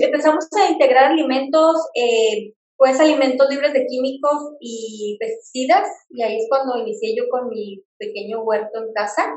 empezamos 0.00 0.46
a 0.58 0.70
integrar 0.70 1.12
alimentos, 1.12 1.76
eh, 1.94 2.54
pues 2.76 2.98
alimentos 3.00 3.48
libres 3.50 3.72
de 3.72 3.86
químicos 3.86 4.54
y 4.60 5.16
pesticidas, 5.20 5.88
y 6.10 6.22
ahí 6.22 6.36
es 6.36 6.46
cuando 6.48 6.78
inicié 6.78 7.14
yo 7.16 7.24
con 7.30 7.48
mi 7.48 7.82
pequeño 7.98 8.42
huerto 8.42 8.82
en 8.82 8.92
casa. 8.92 9.34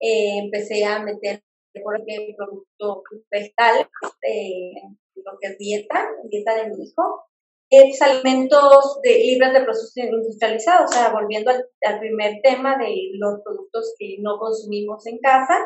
empecé 0.00 0.84
a 0.84 1.00
meter 1.00 1.42
por 1.82 2.00
ejemplo, 2.00 2.34
producto 2.36 3.02
vegetal, 3.30 3.88
eh, 4.22 4.74
lo 5.16 5.38
que 5.40 5.48
es 5.48 5.58
dieta, 5.58 6.08
dieta 6.30 6.54
de 6.56 6.70
mi 6.70 6.84
hijo, 6.84 7.24
es 7.70 8.00
alimentos 8.02 8.98
libres 9.02 9.52
de 9.52 9.64
proceso 9.64 9.92
industrializado, 9.96 10.84
o 10.84 10.88
sea, 10.88 11.12
volviendo 11.12 11.50
al, 11.50 11.98
primer 11.98 12.40
tema 12.42 12.76
de 12.76 12.94
los 13.18 13.40
productos 13.42 13.94
que 13.98 14.16
no 14.20 14.38
consumimos 14.38 15.06
en 15.06 15.18
casa, 15.18 15.58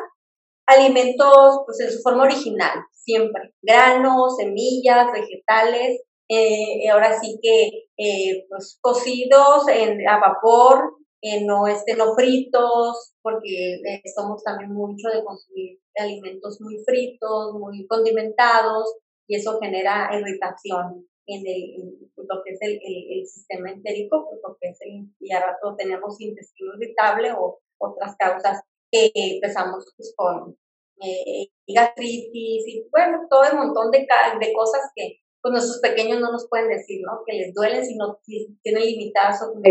alimentos 0.65 1.61
pues 1.65 1.79
en 1.81 1.91
su 1.91 2.01
forma 2.01 2.23
original, 2.23 2.79
siempre, 2.91 3.53
granos, 3.61 4.37
semillas, 4.37 5.07
vegetales, 5.11 6.01
eh, 6.29 6.87
ahora 6.91 7.19
sí 7.19 7.39
que 7.41 7.87
eh, 7.97 8.45
pues 8.49 8.77
cocidos 8.81 9.67
en, 9.67 10.07
a 10.07 10.19
vapor, 10.19 10.93
eh, 11.21 11.43
no, 11.43 11.67
este, 11.67 11.95
no 11.95 12.13
fritos, 12.15 13.13
porque 13.21 13.81
somos 14.15 14.43
también 14.43 14.71
mucho 14.71 15.09
de 15.09 15.23
consumir 15.23 15.79
alimentos 15.97 16.61
muy 16.61 16.77
fritos, 16.85 17.55
muy 17.55 17.85
condimentados, 17.87 18.95
y 19.27 19.35
eso 19.35 19.59
genera 19.59 20.09
irritación 20.17 21.07
en, 21.35 21.45
el, 21.45 22.09
pues, 22.15 22.27
lo 22.29 22.43
que 22.43 22.51
es 22.53 22.61
el, 22.61 22.79
el, 22.83 23.25
sistema 23.27 23.71
entérico, 23.71 24.27
pues 24.29 24.41
lo 24.43 24.57
que 24.59 24.69
es 24.69 24.77
el, 24.81 25.07
y 25.19 25.31
ahora 25.31 25.53
rato 25.53 25.75
tenemos 25.77 26.19
intestino 26.19 26.73
irritable 26.75 27.31
o 27.31 27.59
otras 27.77 28.15
causas 28.17 28.61
que 28.91 29.11
empezamos 29.13 29.93
pues, 29.95 30.13
con 30.15 30.57
eh, 31.01 31.47
gastritis 31.67 32.67
y 32.67 32.87
bueno, 32.91 33.27
todo 33.29 33.43
el 33.43 33.57
montón 33.57 33.91
de, 33.91 33.99
de 33.99 34.53
cosas 34.53 34.91
que 34.95 35.19
pues 35.41 35.53
nuestros 35.53 35.79
pequeños 35.79 36.19
no 36.19 36.31
nos 36.31 36.47
pueden 36.49 36.67
decir, 36.67 37.01
¿no? 37.05 37.23
Que 37.25 37.33
les 37.33 37.53
duelen 37.53 37.85
si 37.85 37.95
no 37.95 38.19
si 38.23 38.57
tienen 38.61 38.83
limitada 38.83 39.31
su. 39.37 39.61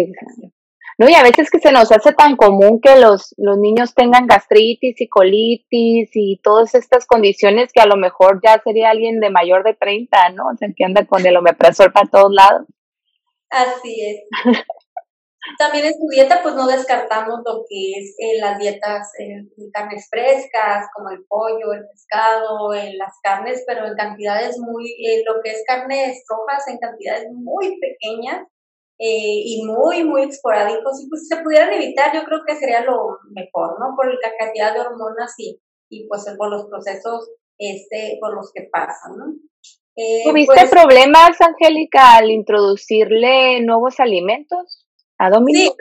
¿No? 0.97 1.09
Y 1.09 1.15
a 1.15 1.23
veces 1.23 1.51
que 1.51 1.61
se 1.61 1.73
nos 1.73 1.93
hace 1.93 2.13
tan 2.13 2.37
común 2.37 2.81
que 2.81 2.97
los, 2.97 3.35
los 3.37 3.59
niños 3.59 3.95
tengan 3.95 4.27
gastritis 4.27 5.01
y 5.01 5.09
colitis 5.09 6.11
y 6.15 6.41
todas 6.43 6.75
estas 6.75 7.07
condiciones 7.07 7.73
que 7.73 7.81
a 7.81 7.87
lo 7.87 7.97
mejor 7.97 8.41
ya 8.45 8.61
sería 8.63 8.91
alguien 8.91 9.21
de 9.21 9.31
mayor 9.31 9.65
de 9.65 9.75
30, 9.75 10.31
¿no? 10.31 10.45
O 10.53 10.57
sea, 10.57 10.69
que 10.75 10.85
anda 10.85 11.07
con 11.07 11.27
el 11.27 11.37
omeprazol 11.37 11.93
para 11.93 12.09
todos 12.09 12.33
lados. 12.33 12.67
Así 13.51 13.97
es. 14.03 14.55
También 15.57 15.87
en 15.87 15.95
su 15.95 16.07
dieta, 16.09 16.41
pues 16.43 16.55
no 16.55 16.67
descartamos 16.67 17.41
lo 17.45 17.65
que 17.69 17.93
es 17.97 18.15
eh, 18.19 18.39
las 18.39 18.59
dietas 18.59 19.09
eh, 19.19 19.47
carnes 19.73 20.07
frescas, 20.11 20.87
como 20.95 21.11
el 21.11 21.25
pollo, 21.27 21.73
el 21.73 21.87
pescado, 21.89 22.75
eh, 22.75 22.93
las 22.97 23.15
carnes, 23.23 23.65
pero 23.67 23.87
en 23.87 23.95
cantidades 23.95 24.59
muy, 24.59 24.95
lo 25.25 25.41
que 25.43 25.53
es 25.53 25.65
carnes 25.67 26.23
rojas 26.29 26.69
en 26.69 26.79
cantidades 26.79 27.29
muy 27.33 27.79
pequeñas, 27.81 28.47
eh, 28.99 29.43
y 29.45 29.63
muy, 29.65 30.05
muy 30.05 30.23
esporádicos, 30.23 31.01
y 31.03 31.09
pues 31.09 31.23
si 31.23 31.35
se 31.35 31.43
pudieran 31.43 31.73
evitar, 31.73 32.15
yo 32.15 32.25
creo 32.25 32.41
que 32.47 32.57
sería 32.57 32.83
lo 32.85 33.19
mejor, 33.31 33.79
¿no? 33.79 33.95
Por 33.97 34.07
la 34.07 34.33
cantidad 34.39 34.75
de 34.75 34.81
hormonas 34.81 35.35
y, 35.39 35.61
y 35.89 36.09
pues 36.09 36.25
por 36.37 36.51
los 36.51 36.67
procesos 36.67 37.31
este, 37.59 38.19
por 38.21 38.35
los 38.35 38.53
que 38.53 38.69
pasan, 38.73 39.17
¿no? 39.17 39.27
Eh, 39.97 40.23
¿Tuviste 40.25 40.55
pues 40.55 40.71
problemas, 40.71 41.41
Angélica, 41.41 42.17
al 42.17 42.31
introducirle 42.31 43.61
nuevos 43.63 43.99
alimentos 43.99 44.87
a 45.19 45.29
Dominic? 45.29 45.75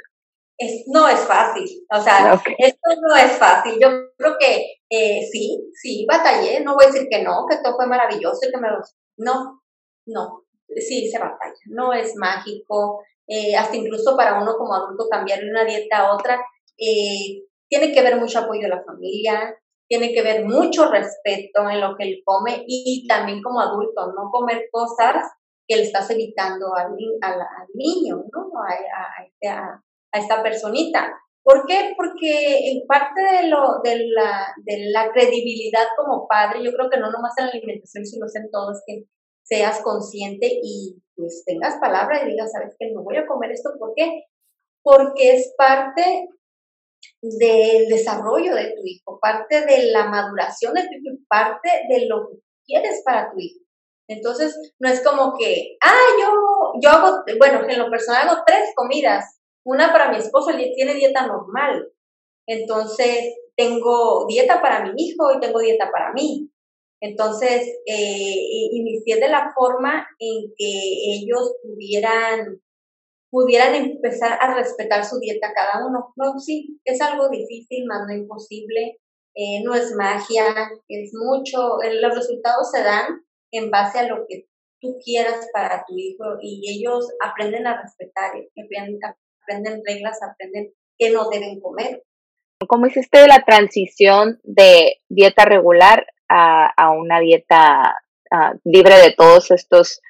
Sí, 0.59 0.85
no 0.87 1.07
es 1.07 1.19
fácil, 1.19 1.85
o 1.91 2.01
sea, 2.01 2.33
esto 2.57 2.89
no 3.07 3.15
es 3.15 3.31
fácil. 3.33 3.77
Yo 3.79 3.89
creo 4.17 4.37
que 4.39 4.79
eh, 4.89 5.21
sí, 5.31 5.69
sí, 5.73 6.05
batallé, 6.09 6.61
no 6.61 6.73
voy 6.73 6.85
a 6.85 6.87
decir 6.87 7.07
que 7.11 7.21
no, 7.21 7.45
que 7.47 7.57
todo 7.63 7.75
fue 7.75 7.85
maravilloso 7.85 8.39
y 8.47 8.51
que 8.51 8.57
me 8.57 8.69
lo... 8.69 8.77
No, 9.17 9.61
no, 10.07 10.46
sí 10.75 11.09
se 11.09 11.19
batalla, 11.19 11.53
no 11.67 11.93
es 11.93 12.15
mágico, 12.15 13.01
eh, 13.27 13.55
hasta 13.55 13.75
incluso 13.75 14.15
para 14.15 14.41
uno 14.41 14.55
como 14.57 14.73
adulto 14.75 15.07
cambiar 15.09 15.39
de 15.39 15.49
una 15.49 15.65
dieta 15.65 15.99
a 15.99 16.15
otra, 16.15 16.41
eh, 16.77 17.43
tiene 17.69 17.91
que 17.91 18.01
ver 18.01 18.17
mucho 18.17 18.39
apoyo 18.39 18.61
de 18.61 18.69
la 18.69 18.83
familia, 18.83 19.55
tiene 19.87 20.13
que 20.13 20.21
ver 20.21 20.45
mucho 20.45 20.89
respeto 20.89 21.69
en 21.69 21.81
lo 21.81 21.95
que 21.95 22.03
él 22.03 22.21
come 22.25 22.63
y 22.67 23.05
también 23.07 23.41
como 23.41 23.59
adulto, 23.59 24.13
no 24.13 24.29
comer 24.31 24.67
cosas 24.71 25.25
que 25.67 25.75
le 25.75 25.83
estás 25.83 26.09
evitando 26.11 26.73
al, 26.75 26.95
al, 27.21 27.67
niño, 27.73 28.23
¿no? 28.31 28.49
Este, 29.25 29.49
a, 29.49 29.81
a, 30.13 30.17
esta 30.17 30.41
personita. 30.41 31.13
¿Por 31.43 31.65
qué? 31.65 31.93
Porque 31.95 32.71
en 32.71 32.87
parte 32.87 33.21
de, 33.21 33.47
lo, 33.49 33.79
de, 33.83 34.07
la, 34.07 34.47
de 34.63 34.89
la 34.91 35.11
credibilidad 35.11 35.87
como 35.97 36.27
padre, 36.27 36.63
yo 36.63 36.71
creo 36.71 36.89
que 36.89 36.99
no 36.99 37.11
nomás 37.11 37.33
en 37.37 37.45
la 37.45 37.51
alimentación, 37.51 38.05
sino 38.05 38.25
en 38.33 38.51
todo, 38.51 38.71
es 38.71 38.83
que 38.85 39.05
seas 39.47 39.81
consciente 39.81 40.47
y 40.61 41.01
pues 41.15 41.43
tengas 41.45 41.79
palabra 41.79 42.23
y 42.23 42.31
digas, 42.31 42.51
sabes 42.51 42.75
que 42.77 42.91
no 42.91 43.03
voy 43.03 43.17
a 43.17 43.25
comer 43.25 43.51
esto, 43.51 43.71
¿por 43.79 43.93
qué? 43.95 44.25
Porque 44.83 45.35
es 45.35 45.53
parte 45.57 46.27
del 47.21 47.87
desarrollo 47.87 48.55
de 48.55 48.73
tu 48.75 48.81
hijo, 48.85 49.19
parte 49.19 49.65
de 49.65 49.91
la 49.91 50.05
maduración 50.05 50.73
de 50.73 50.83
tu 50.83 50.93
hijo, 50.93 51.23
parte 51.27 51.69
de 51.89 52.07
lo 52.07 52.27
que 52.27 52.37
quieres 52.65 53.01
para 53.03 53.31
tu 53.31 53.39
hijo. 53.39 53.59
Entonces, 54.09 54.55
no 54.79 54.89
es 54.89 55.03
como 55.03 55.35
que, 55.37 55.77
ah, 55.83 56.07
yo, 56.19 56.79
yo 56.81 56.89
hago, 56.89 57.23
bueno, 57.37 57.67
en 57.67 57.79
lo 57.79 57.89
personal 57.89 58.27
hago 58.27 58.43
tres 58.45 58.71
comidas, 58.75 59.39
una 59.65 59.91
para 59.91 60.09
mi 60.09 60.17
esposo, 60.17 60.51
él 60.51 60.71
tiene 60.75 60.93
dieta 60.93 61.27
normal, 61.27 61.91
entonces 62.47 63.35
tengo 63.57 64.25
dieta 64.27 64.61
para 64.61 64.85
mi 64.85 64.91
hijo 64.95 65.33
y 65.33 65.39
tengo 65.39 65.59
dieta 65.59 65.89
para 65.91 66.13
mí. 66.13 66.49
Entonces, 67.01 67.67
eh, 67.85 68.35
inicié 68.71 69.19
de 69.19 69.29
la 69.29 69.51
forma 69.53 70.07
en 70.19 70.51
que 70.57 70.81
ellos 71.15 71.55
pudieran, 71.61 72.61
pudieran 73.29 73.75
empezar 73.75 74.37
a 74.41 74.55
respetar 74.55 75.05
su 75.05 75.19
dieta 75.19 75.53
cada 75.53 75.85
uno. 75.85 76.13
No, 76.15 76.39
sí, 76.39 76.79
es 76.85 76.99
algo 77.01 77.29
difícil, 77.29 77.85
más 77.85 78.07
no 78.07 78.15
imposible. 78.15 78.97
Eh, 79.35 79.61
no 79.63 79.75
es 79.75 79.93
magia, 79.95 80.71
es 80.87 81.11
mucho. 81.13 81.77
los 82.01 82.15
resultados 82.15 82.71
se 82.71 82.81
dan 82.81 83.23
en 83.51 83.69
base 83.69 83.99
a 83.99 84.07
lo 84.07 84.25
que 84.27 84.47
tú 84.81 84.97
quieras 85.03 85.47
para 85.53 85.85
tu 85.87 85.95
hijo 85.95 86.23
y 86.41 86.79
ellos 86.79 87.07
aprenden 87.23 87.67
a 87.67 87.79
respetar, 87.81 88.31
aprenden, 88.31 88.99
aprenden 89.43 89.81
reglas, 89.85 90.17
aprenden 90.23 90.73
qué 90.97 91.11
no 91.11 91.29
deben 91.29 91.59
comer. 91.59 92.03
¿Cómo 92.67 92.87
hiciste 92.87 93.27
la 93.27 93.43
transición 93.45 94.39
de 94.43 94.97
dieta 95.09 95.45
regular 95.45 96.07
a, 96.29 96.91
una 96.91 97.19
dieta 97.19 97.95
ah, 98.31 98.53
libre 98.63 98.95
de 98.97 99.11
todos 99.11 99.51
estos 99.51 100.01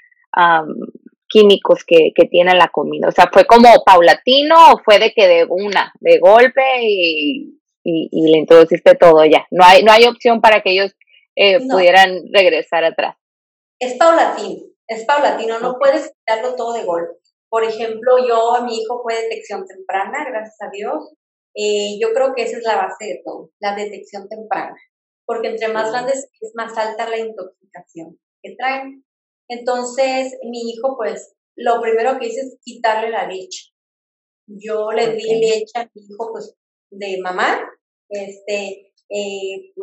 químicos 1.28 1.84
que, 1.86 2.12
tiene 2.30 2.56
la 2.56 2.70
comida? 2.70 3.08
O 3.08 3.12
sea, 3.12 3.30
¿fue 3.32 3.46
como 3.46 3.84
paulatino 3.86 4.56
o 4.74 4.80
fue 4.84 5.00
de 5.00 5.12
que 5.14 5.28
de 5.28 5.46
una, 5.50 5.94
de 6.00 6.20
golpe 6.20 6.62
y, 6.82 7.60
y, 7.84 8.32
le 8.32 8.38
introduciste 8.40 8.96
todo 8.96 9.26
ya? 9.26 9.46
No 9.52 9.64
hay, 9.64 9.84
no 9.84 9.92
hay 9.92 10.06
opción 10.06 10.42
para 10.42 10.62
que 10.62 10.72
ellos 10.72 10.96
eh, 11.36 11.60
pudieran 11.70 12.24
regresar 12.34 12.84
atrás. 12.84 13.16
Es 13.80 13.96
paulatino, 13.96 14.64
es 14.88 15.06
paulatino, 15.06 15.60
no 15.60 15.78
puedes 15.78 16.12
quitarlo 16.12 16.56
todo 16.56 16.74
de 16.74 16.84
golpe. 16.84 17.14
Por 17.50 17.64
ejemplo, 17.64 18.18
yo, 18.28 18.54
mi 18.66 18.80
hijo 18.80 19.02
fue 19.04 19.22
detección 19.22 19.66
temprana, 19.68 20.26
gracias 20.28 20.58
a 20.62 20.70
Dios. 20.72 21.14
Eh, 21.54 21.98
yo 22.02 22.12
creo 22.14 22.34
que 22.36 22.44
esa 22.44 22.58
es 22.58 22.64
la 22.64 22.76
base 22.76 23.06
de 23.06 23.22
todo, 23.24 23.52
la 23.60 23.76
detección 23.76 24.28
temprana. 24.28 24.76
Porque 25.28 25.50
entre 25.50 25.68
más 25.68 25.92
grandes 25.92 26.30
es 26.42 26.52
más 26.56 26.76
alta 26.78 27.10
la 27.10 27.20
intoxicación 27.20 28.18
que 28.42 28.56
traen. 28.56 29.06
Entonces, 29.50 30.38
mi 30.50 30.72
hijo, 30.72 30.96
pues, 30.98 31.36
lo 31.56 31.82
primero 31.82 32.18
que 32.18 32.28
hice 32.28 32.42
es 32.42 32.58
quitarle 32.64 33.12
la 33.12 33.28
leche. 33.28 33.72
Yo 34.48 34.92
le 34.92 35.14
di 35.16 35.40
leche 35.40 35.74
a 35.76 35.90
mi 35.94 36.02
hijo, 36.02 36.32
pues, 36.32 36.56
de 36.90 37.20
mamá, 37.22 37.60
este, 38.10 38.94
eh, 39.10 39.74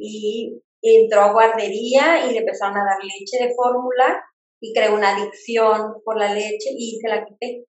y 0.00 0.62
entró 0.82 1.20
a 1.20 1.32
guardería 1.32 2.26
y 2.26 2.32
le 2.32 2.38
empezaron 2.38 2.76
a 2.76 2.84
dar 2.84 3.02
leche 3.02 3.44
de 3.44 3.54
fórmula 3.54 4.22
y 4.60 4.72
creó 4.72 4.94
una 4.94 5.16
adicción 5.16 6.02
por 6.04 6.18
la 6.18 6.32
leche 6.32 6.70
y 6.70 6.98
se 7.00 7.08
la 7.08 7.24
quité. 7.24 7.64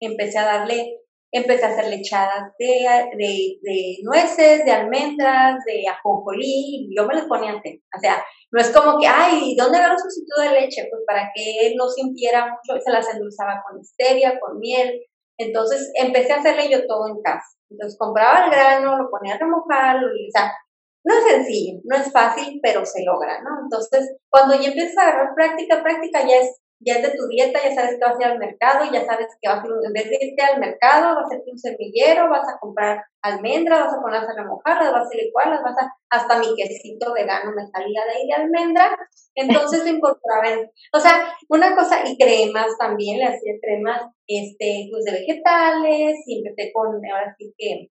Empecé 0.00 0.38
a 0.38 0.44
darle, 0.44 1.00
empecé 1.38 1.64
a 1.64 1.68
hacer 1.68 1.88
lechadas 1.88 2.52
de, 2.58 2.86
de, 3.16 3.96
nueces, 4.02 4.64
de 4.64 4.70
almendras, 4.70 5.56
de 5.64 5.84
ajonjolí, 5.88 6.88
yo 6.96 7.06
me 7.06 7.14
las 7.14 7.26
ponía 7.26 7.52
a 7.52 7.58
hacer. 7.58 7.80
O 7.96 8.00
sea, 8.00 8.24
no 8.52 8.60
es 8.60 8.70
como 8.70 8.98
que, 8.98 9.06
ay, 9.06 9.54
¿dónde 9.56 9.78
agarro 9.78 9.98
sustituto 9.98 10.42
de 10.42 10.60
leche? 10.60 10.86
Pues 10.90 11.02
para 11.06 11.30
que 11.34 11.66
él 11.66 11.74
no 11.76 11.88
sintiera 11.88 12.46
mucho, 12.46 12.80
se 12.80 12.92
las 12.92 13.12
endulzaba 13.12 13.62
con 13.68 13.84
stevia, 13.84 14.38
con 14.40 14.58
miel. 14.58 15.00
Entonces 15.38 15.92
empecé 15.94 16.32
a 16.32 16.38
hacerle 16.38 16.70
yo 16.70 16.86
todo 16.86 17.08
en 17.08 17.20
casa. 17.22 17.56
Entonces 17.70 17.98
compraba 17.98 18.44
el 18.44 18.50
grano, 18.50 18.96
lo 18.96 19.10
ponía 19.10 19.34
a 19.34 19.38
remojar, 19.38 19.96
o 19.96 20.30
sea, 20.32 20.52
no 21.06 21.14
es 21.14 21.24
sencillo, 21.24 21.80
no 21.84 21.96
es 21.96 22.10
fácil, 22.12 22.58
pero 22.60 22.84
se 22.84 23.04
logra, 23.04 23.40
¿no? 23.42 23.50
Entonces, 23.62 24.16
cuando 24.28 24.60
ya 24.60 24.68
empiezas 24.68 24.98
a 24.98 25.02
agarrar 25.02 25.34
práctica, 25.36 25.82
práctica 25.82 26.26
ya 26.26 26.40
es, 26.40 26.60
ya 26.80 26.96
es 26.96 27.02
de 27.02 27.16
tu 27.16 27.26
dieta, 27.28 27.58
ya 27.62 27.74
sabes 27.74 27.96
que 27.98 28.04
vas 28.04 28.18
a 28.18 28.22
ir 28.22 28.26
al 28.26 28.38
mercado, 28.38 28.84
ya 28.92 29.04
sabes 29.04 29.28
que 29.40 29.48
vas 29.48 29.64
a 29.64 29.66
ir, 29.66 29.72
en 29.84 29.92
vez 29.92 30.10
de 30.10 30.18
irte 30.20 30.42
al 30.42 30.60
mercado, 30.60 31.14
vas 31.16 31.30
a 31.30 31.34
irte 31.36 31.50
un 31.50 31.58
semillero, 31.58 32.28
vas 32.28 32.46
a 32.48 32.58
comprar 32.58 33.02
almendras, 33.22 33.86
vas 33.86 33.94
a 33.94 34.00
ponerlas 34.00 34.28
a 34.28 34.42
remojarlas, 34.42 34.92
vas 34.92 35.08
a 35.10 35.16
licuarlas, 35.16 35.62
vas 35.62 35.76
a, 35.78 35.96
hasta 36.10 36.38
mi 36.38 36.54
quesito 36.54 37.12
vegano 37.14 37.52
me 37.56 37.66
salía 37.66 38.04
de 38.04 38.12
ahí 38.12 38.26
de 38.26 38.34
almendra, 38.34 38.96
entonces 39.34 39.84
lo 39.84 39.90
incorporaba 39.90 40.48
en, 40.48 40.70
o 40.92 41.00
sea, 41.00 41.32
una 41.48 41.74
cosa, 41.74 42.02
y 42.04 42.16
cremas 42.18 42.76
también, 42.78 43.18
le 43.18 43.26
hacía 43.26 43.54
cremas, 43.60 44.02
este, 44.26 44.88
pues 44.90 45.04
de 45.04 45.12
vegetales, 45.12 46.16
y 46.26 46.38
empecé 46.38 46.72
con, 46.72 47.00
ahora 47.10 47.34
sí 47.38 47.54
que, 47.56 47.88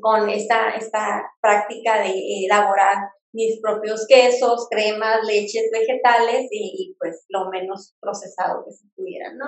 con 0.00 0.28
esta, 0.28 0.70
esta 0.70 1.22
práctica 1.40 2.00
de 2.00 2.12
elaborar 2.44 2.96
mis 3.34 3.60
propios 3.60 4.06
quesos, 4.08 4.68
cremas, 4.70 5.26
leches 5.26 5.68
vegetales 5.72 6.48
y, 6.50 6.94
pues 6.98 7.26
lo 7.28 7.50
menos 7.50 7.94
procesado 8.00 8.64
que 8.64 8.72
se 8.72 8.86
pudiera, 8.96 9.32
¿no? 9.34 9.46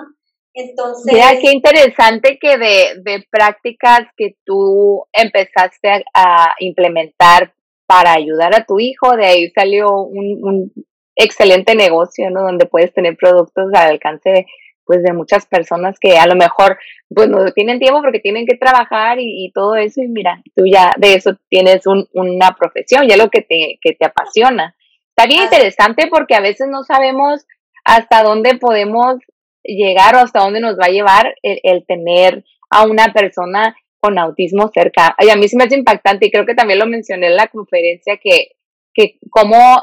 Entonces... 0.53 1.13
Mira, 1.13 1.39
qué 1.39 1.51
interesante 1.51 2.37
que 2.39 2.57
de, 2.57 3.01
de 3.01 3.25
prácticas 3.31 4.01
que 4.17 4.35
tú 4.45 5.05
empezaste 5.13 6.03
a, 6.13 6.53
implementar 6.59 7.53
para 7.85 8.13
ayudar 8.13 8.53
a 8.53 8.65
tu 8.65 8.79
hijo, 8.79 9.15
de 9.15 9.25
ahí 9.25 9.49
salió 9.51 10.01
un, 10.01 10.43
un 10.43 10.73
excelente 11.15 11.73
negocio, 11.73 12.29
¿no? 12.29 12.41
Donde 12.41 12.65
puedes 12.65 12.93
tener 12.93 13.15
productos 13.15 13.67
al 13.73 13.91
alcance 13.91 14.29
de, 14.29 14.45
pues 14.87 15.03
de 15.03 15.13
muchas 15.13 15.45
personas 15.45 15.99
que 15.99 16.17
a 16.17 16.25
lo 16.25 16.35
mejor 16.35 16.79
pues 17.13 17.29
no 17.29 17.51
tienen 17.51 17.79
tiempo 17.79 18.01
porque 18.01 18.19
tienen 18.19 18.45
que 18.47 18.57
trabajar 18.57 19.17
y, 19.19 19.51
todo 19.53 19.75
eso 19.75 20.01
y 20.01 20.07
mira, 20.07 20.41
tú 20.55 20.63
ya 20.65 20.91
de 20.97 21.13
eso 21.13 21.37
tienes 21.49 21.83
una 22.13 22.55
profesión, 22.57 23.07
ya 23.07 23.17
lo 23.17 23.29
que 23.29 23.41
te, 23.41 23.77
que 23.81 23.93
te 23.93 24.05
apasiona. 24.05 24.75
Está 25.09 25.27
bien 25.27 25.43
interesante 25.43 26.07
porque 26.09 26.35
a 26.35 26.41
veces 26.41 26.67
no 26.69 26.83
sabemos 26.83 27.45
hasta 27.83 28.23
dónde 28.23 28.55
podemos 28.55 29.15
llegar 29.63 30.15
o 30.15 30.19
hasta 30.19 30.41
dónde 30.41 30.61
nos 30.61 30.77
va 30.77 30.85
a 30.85 30.91
llevar 30.91 31.35
el, 31.41 31.85
tener 31.85 32.43
a 32.69 32.85
una 32.85 33.13
persona 33.13 33.75
con 33.99 34.19
autismo 34.19 34.69
cerca. 34.73 35.15
Y 35.19 35.29
a 35.29 35.35
mí 35.35 35.47
sí 35.47 35.57
me 35.57 35.65
hace 35.65 35.75
impactante 35.75 36.27
y 36.27 36.31
creo 36.31 36.45
que 36.45 36.53
también 36.53 36.79
lo 36.79 36.85
mencioné 36.85 37.27
en 37.27 37.35
la 37.35 37.47
conferencia 37.47 38.17
que, 38.17 38.51
que 38.93 39.17
cómo 39.29 39.81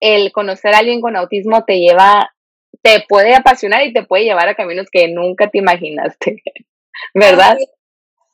el 0.00 0.32
conocer 0.32 0.74
a 0.74 0.78
alguien 0.78 1.00
con 1.00 1.16
autismo 1.16 1.64
te 1.64 1.78
lleva 1.78 2.33
te 2.84 3.02
puede 3.08 3.34
apasionar 3.34 3.82
y 3.82 3.94
te 3.94 4.04
puede 4.04 4.24
llevar 4.24 4.46
a 4.48 4.54
caminos 4.54 4.88
que 4.92 5.08
nunca 5.08 5.48
te 5.50 5.58
imaginaste, 5.58 6.42
¿verdad? 7.14 7.56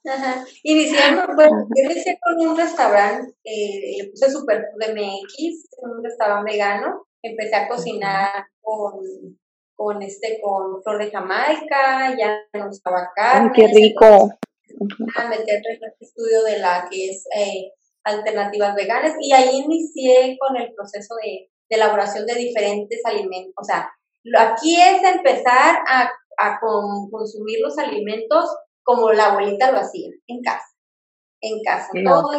Ajá. 0.05 0.45
Iniciamos, 0.65 1.27
bueno, 1.37 1.69
yo 1.77 1.91
inicié 1.91 2.19
con 2.21 2.49
un 2.49 2.57
restaurante, 2.57 3.33
eh, 3.45 3.99
le 3.99 4.11
puse 4.11 4.31
Superfood 4.31 4.93
MX, 4.93 5.69
un 5.83 6.03
restaurante 6.03 6.53
vegano, 6.53 7.07
empecé 7.23 7.55
a 7.55 7.69
cocinar 7.69 8.47
con, 8.61 8.99
con 9.77 10.03
este, 10.03 10.41
con 10.43 10.83
flor 10.83 10.99
de 11.05 11.11
Jamaica, 11.11 12.17
ya 12.19 12.41
no 12.55 12.71
usaba 12.71 13.11
carne. 13.15 13.53
¡Qué 13.55 13.69
rico! 13.69 14.31
A 15.17 15.29
meter 15.29 15.61
en 15.65 15.85
el 15.85 15.95
estudio 16.01 16.43
de 16.45 16.59
la 16.59 16.89
que 16.91 17.11
es 17.11 17.27
eh, 17.37 17.73
alternativas 18.03 18.75
veganas 18.75 19.15
y 19.21 19.33
ahí 19.33 19.61
inicié 19.65 20.37
con 20.41 20.57
el 20.57 20.73
proceso 20.75 21.15
de, 21.23 21.51
de 21.69 21.77
elaboración 21.77 22.27
de 22.27 22.35
diferentes 22.35 23.01
alimentos, 23.05 23.55
o 23.57 23.65
sea, 23.65 23.91
Aquí 24.39 24.77
es 24.77 25.03
empezar 25.03 25.81
a, 25.89 26.11
consumir 27.11 27.59
los 27.61 27.77
alimentos 27.77 28.47
como 28.83 29.13
la 29.13 29.27
abuelita 29.27 29.73
lo 29.73 29.79
hacía, 29.79 30.09
en 30.27 30.41
casa. 30.43 30.67
En 31.43 31.63
casa. 31.63 31.89
Todo 32.03 32.33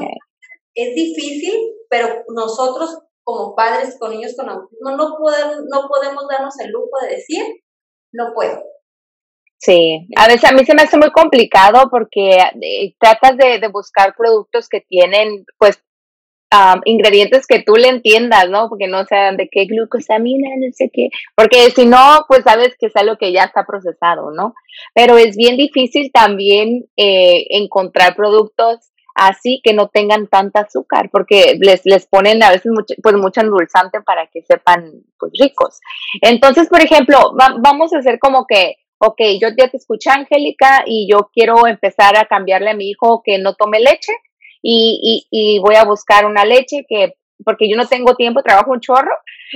es, 0.73 0.95
difícil, 0.95 1.53
pero 1.87 2.23
nosotros 2.33 2.97
como 3.23 3.55
padres 3.55 3.97
con 3.99 4.11
niños 4.11 4.33
con 4.35 4.49
autismo 4.49 4.91
no 4.91 5.15
podemos, 5.19 5.57
no 5.69 5.87
podemos 5.87 6.23
darnos 6.27 6.59
el 6.59 6.71
lujo 6.71 6.89
de 7.03 7.15
decir, 7.15 7.43
no 8.11 8.33
puedo. 8.33 8.63
Sí, 9.59 10.07
a 10.17 10.27
veces 10.27 10.49
a 10.49 10.53
mí 10.53 10.65
se 10.65 10.73
me 10.73 10.81
hace 10.81 10.97
muy 10.97 11.11
complicado 11.11 11.87
porque 11.91 12.37
eh, 12.61 12.95
tratas 12.99 13.37
de, 13.37 13.59
de, 13.59 13.67
buscar 13.67 14.15
productos 14.17 14.67
que 14.67 14.81
tienen 14.81 15.45
pues 15.59 15.83
ingredientes 16.85 17.47
que 17.47 17.63
tú 17.63 17.75
le 17.75 17.87
entiendas, 17.87 18.49
¿no? 18.49 18.67
Porque 18.69 18.87
no 18.87 19.05
sean 19.05 19.37
de 19.37 19.47
qué 19.49 19.65
glucosamina, 19.65 20.49
no 20.57 20.67
sé 20.73 20.89
qué, 20.93 21.09
porque 21.35 21.71
si 21.71 21.85
no, 21.85 22.25
pues 22.27 22.43
sabes 22.43 22.75
que 22.77 22.87
es 22.87 22.95
algo 22.95 23.17
que 23.17 23.31
ya 23.31 23.43
está 23.43 23.65
procesado, 23.65 24.31
¿no? 24.31 24.53
Pero 24.93 25.17
es 25.17 25.35
bien 25.35 25.57
difícil 25.57 26.11
también 26.11 26.85
eh, 26.97 27.45
encontrar 27.49 28.15
productos 28.15 28.91
así 29.15 29.61
que 29.63 29.73
no 29.73 29.89
tengan 29.89 30.27
tanta 30.27 30.61
azúcar, 30.61 31.09
porque 31.11 31.57
les, 31.59 31.81
les 31.85 32.07
ponen 32.07 32.41
a 32.43 32.49
veces 32.49 32.71
mucho, 32.71 32.95
pues 33.01 33.15
mucho 33.15 33.41
endulzante 33.41 34.01
para 34.01 34.27
que 34.27 34.41
sepan 34.41 34.91
pues 35.19 35.31
ricos. 35.39 35.79
Entonces, 36.21 36.69
por 36.69 36.81
ejemplo, 36.81 37.33
vamos 37.61 37.93
a 37.93 37.99
hacer 37.99 38.19
como 38.19 38.45
que, 38.47 38.75
ok, 38.99 39.21
yo 39.39 39.49
ya 39.57 39.67
te 39.69 39.77
escuché, 39.77 40.09
Angélica, 40.09 40.83
y 40.85 41.07
yo 41.11 41.29
quiero 41.33 41.67
empezar 41.67 42.17
a 42.17 42.25
cambiarle 42.25 42.71
a 42.71 42.75
mi 42.75 42.89
hijo 42.89 43.21
que 43.23 43.37
no 43.37 43.55
tome 43.55 43.79
leche, 43.79 44.13
y, 44.62 45.28
y, 45.32 45.56
y 45.56 45.60
voy 45.60 45.76
a 45.76 45.86
buscar 45.86 46.26
una 46.26 46.45
leche 46.45 46.86
que 46.88 47.15
porque 47.43 47.69
yo 47.69 47.78
no 47.78 47.88
tengo 47.88 48.15
tiempo, 48.15 48.43
trabajo 48.43 48.71
un 48.71 48.80
chorro, 48.80 49.12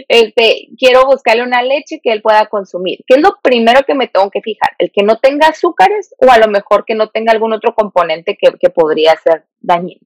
este, 0.07 0.69
quiero 0.77 1.05
buscarle 1.05 1.43
una 1.43 1.61
leche 1.61 1.99
que 2.03 2.11
él 2.11 2.21
pueda 2.21 2.47
consumir. 2.47 2.99
¿Qué 3.07 3.15
es 3.15 3.21
lo 3.21 3.37
primero 3.41 3.81
que 3.85 3.95
me 3.95 4.07
tengo 4.07 4.29
que 4.29 4.41
fijar? 4.41 4.71
¿El 4.77 4.91
que 4.91 5.03
no 5.03 5.17
tenga 5.19 5.47
azúcares 5.47 6.13
o 6.19 6.29
a 6.29 6.39
lo 6.39 6.47
mejor 6.47 6.85
que 6.85 6.95
no 6.95 7.09
tenga 7.09 7.31
algún 7.31 7.53
otro 7.53 7.73
componente 7.73 8.37
que, 8.39 8.51
que 8.59 8.69
podría 8.69 9.15
ser 9.17 9.45
dañino? 9.59 10.01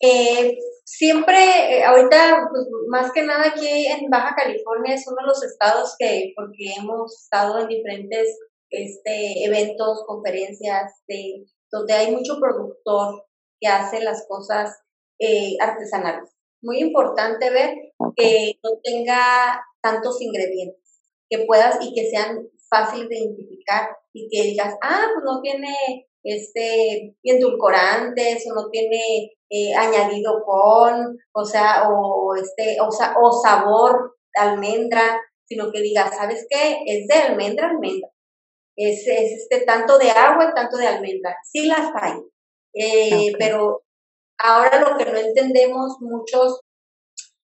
Eh, 0.00 0.58
siempre, 0.84 1.78
eh, 1.78 1.84
ahorita, 1.84 2.48
pues, 2.50 2.66
más 2.88 3.12
que 3.12 3.22
nada 3.22 3.48
aquí 3.48 3.86
en 3.86 4.10
Baja 4.10 4.34
California 4.36 4.94
es 4.94 5.06
uno 5.08 5.16
de 5.22 5.28
los 5.28 5.42
estados 5.42 5.96
que, 5.98 6.32
porque 6.36 6.74
hemos 6.78 7.22
estado 7.22 7.60
en 7.60 7.68
diferentes 7.68 8.38
este, 8.68 9.44
eventos, 9.44 10.04
conferencias, 10.06 10.92
de, 11.08 11.46
donde 11.70 11.94
hay 11.94 12.10
mucho 12.10 12.38
productor 12.38 13.24
que 13.60 13.68
hace 13.68 14.00
las 14.00 14.26
cosas 14.28 14.76
eh, 15.18 15.56
artesanales. 15.60 16.30
Muy 16.62 16.78
importante 16.78 17.50
ver 17.50 17.74
que 18.16 18.58
no 18.62 18.70
tenga 18.82 19.62
tantos 19.82 20.20
ingredientes, 20.20 21.00
que 21.28 21.44
puedas 21.46 21.78
y 21.80 21.94
que 21.94 22.10
sean 22.10 22.48
fáciles 22.68 23.08
de 23.08 23.18
identificar 23.18 23.88
y 24.12 24.28
que 24.28 24.48
digas, 24.48 24.74
ah, 24.82 25.06
pues 25.14 25.24
no 25.24 25.40
tiene 25.40 26.08
este 26.22 27.14
endulcorantes 27.22 28.44
o 28.50 28.54
no 28.54 28.68
tiene 28.70 29.36
eh, 29.48 29.74
añadido 29.76 30.42
con, 30.44 31.16
o 31.32 31.44
sea, 31.44 31.88
o 31.88 32.34
este, 32.34 32.78
o, 32.80 32.88
o 32.88 33.32
sabor 33.32 34.16
de 34.34 34.40
almendra, 34.40 35.20
sino 35.44 35.70
que 35.70 35.80
digas, 35.80 36.16
¿sabes 36.16 36.46
qué? 36.50 36.78
Es 36.84 37.06
de 37.06 37.14
almendra, 37.14 37.68
almendra. 37.68 38.08
Es, 38.76 39.06
es 39.06 39.42
este 39.42 39.64
tanto 39.64 39.98
de 39.98 40.10
agua, 40.10 40.52
tanto 40.54 40.76
de 40.76 40.86
almendra. 40.86 41.36
Sí 41.44 41.66
las 41.66 41.90
hay, 41.94 42.14
eh, 42.76 43.32
pero 43.38 43.82
ahora 44.38 44.80
lo 44.80 44.96
que 44.96 45.10
no 45.10 45.18
entendemos 45.18 45.96
muchos 46.00 46.60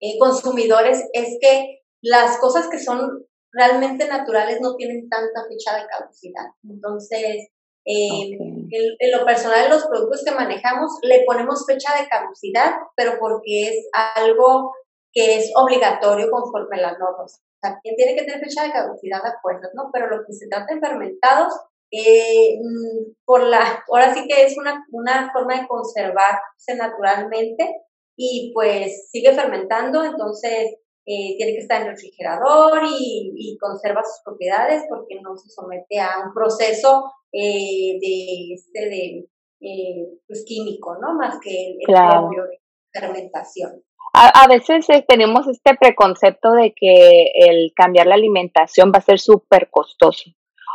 eh, 0.01 0.19
consumidores 0.19 1.05
es 1.13 1.39
que 1.41 1.83
las 2.03 2.39
cosas 2.39 2.69
que 2.69 2.79
son 2.79 3.27
realmente 3.53 4.07
naturales 4.07 4.61
no 4.61 4.77
tienen 4.77 5.09
tanta 5.09 5.45
fecha 5.49 5.77
de 5.77 5.89
caducidad. 5.89 6.47
Entonces, 6.63 7.49
eh, 7.85 8.37
en, 8.39 9.11
lo 9.19 9.25
personal, 9.25 9.69
los 9.71 9.87
productos 9.87 10.23
que 10.25 10.35
manejamos 10.35 10.93
le 11.03 11.25
ponemos 11.27 11.65
fecha 11.67 12.01
de 12.01 12.09
caducidad, 12.09 12.75
pero 12.95 13.19
porque 13.19 13.69
es 13.69 13.89
algo 14.17 14.73
que 15.13 15.37
es 15.37 15.51
obligatorio 15.57 16.31
conforme 16.31 16.79
a 16.79 16.83
las 16.83 16.99
normas. 16.99 17.41
O 17.41 17.67
sea, 17.67 17.81
tiene 17.83 18.15
que 18.15 18.25
tener 18.25 18.41
fecha 18.41 18.65
de 18.65 18.73
caducidad 18.73 19.25
a 19.25 19.41
fuerzas, 19.41 19.71
¿no? 19.75 19.91
Pero 19.93 20.09
lo 20.09 20.25
que 20.25 20.33
se 20.33 20.49
trata 20.49 20.73
de 20.73 20.81
fermentados, 20.81 21.53
eh, 21.91 22.59
mm, 22.61 23.13
por 23.25 23.43
la, 23.43 23.85
ahora 23.89 24.15
sí 24.15 24.27
que 24.29 24.45
es 24.45 24.57
una, 24.59 24.85
una 24.93 25.31
forma 25.33 25.61
de 25.61 25.67
conservarse 25.67 26.75
naturalmente 26.77 27.83
y 28.17 28.51
pues 28.53 29.09
sigue 29.11 29.33
fermentando, 29.33 30.05
entonces 30.05 30.77
eh, 31.07 31.37
tiene 31.39 31.53
que 31.53 31.61
estar 31.61 31.81
en 31.81 31.89
el 31.89 31.95
refrigerador 31.95 32.83
y, 32.85 33.57
conserva 33.59 34.03
sus 34.05 34.21
propiedades 34.25 34.85
porque 34.89 35.21
no 35.23 35.37
se 35.37 35.49
somete 35.49 35.99
a 35.99 36.27
un 36.27 36.35
proceso 36.35 37.05
eh, 37.33 37.99
de, 38.01 38.55
este, 38.55 38.89
de 38.89 39.29
eh, 39.61 40.07
pues 40.27 40.45
químico, 40.47 40.97
¿no? 41.01 41.15
Más 41.15 41.41
que 41.41 41.77
el, 41.79 41.87
propio 41.87 42.45
de 42.45 42.61
fermentación. 42.93 43.83
A, 44.13 44.45
a, 44.45 44.49
veces 44.49 44.87
tenemos 45.09 45.49
este 45.49 45.75
preconcepto 45.77 46.53
de 46.53 46.73
que 46.75 47.31
el 47.35 47.73
cambiar 47.75 48.07
la 48.07 48.15
alimentación 48.15 48.93
va 48.95 48.99
a 48.99 49.03
ser 49.03 49.19
súper 49.19 49.71
costoso 49.71 50.31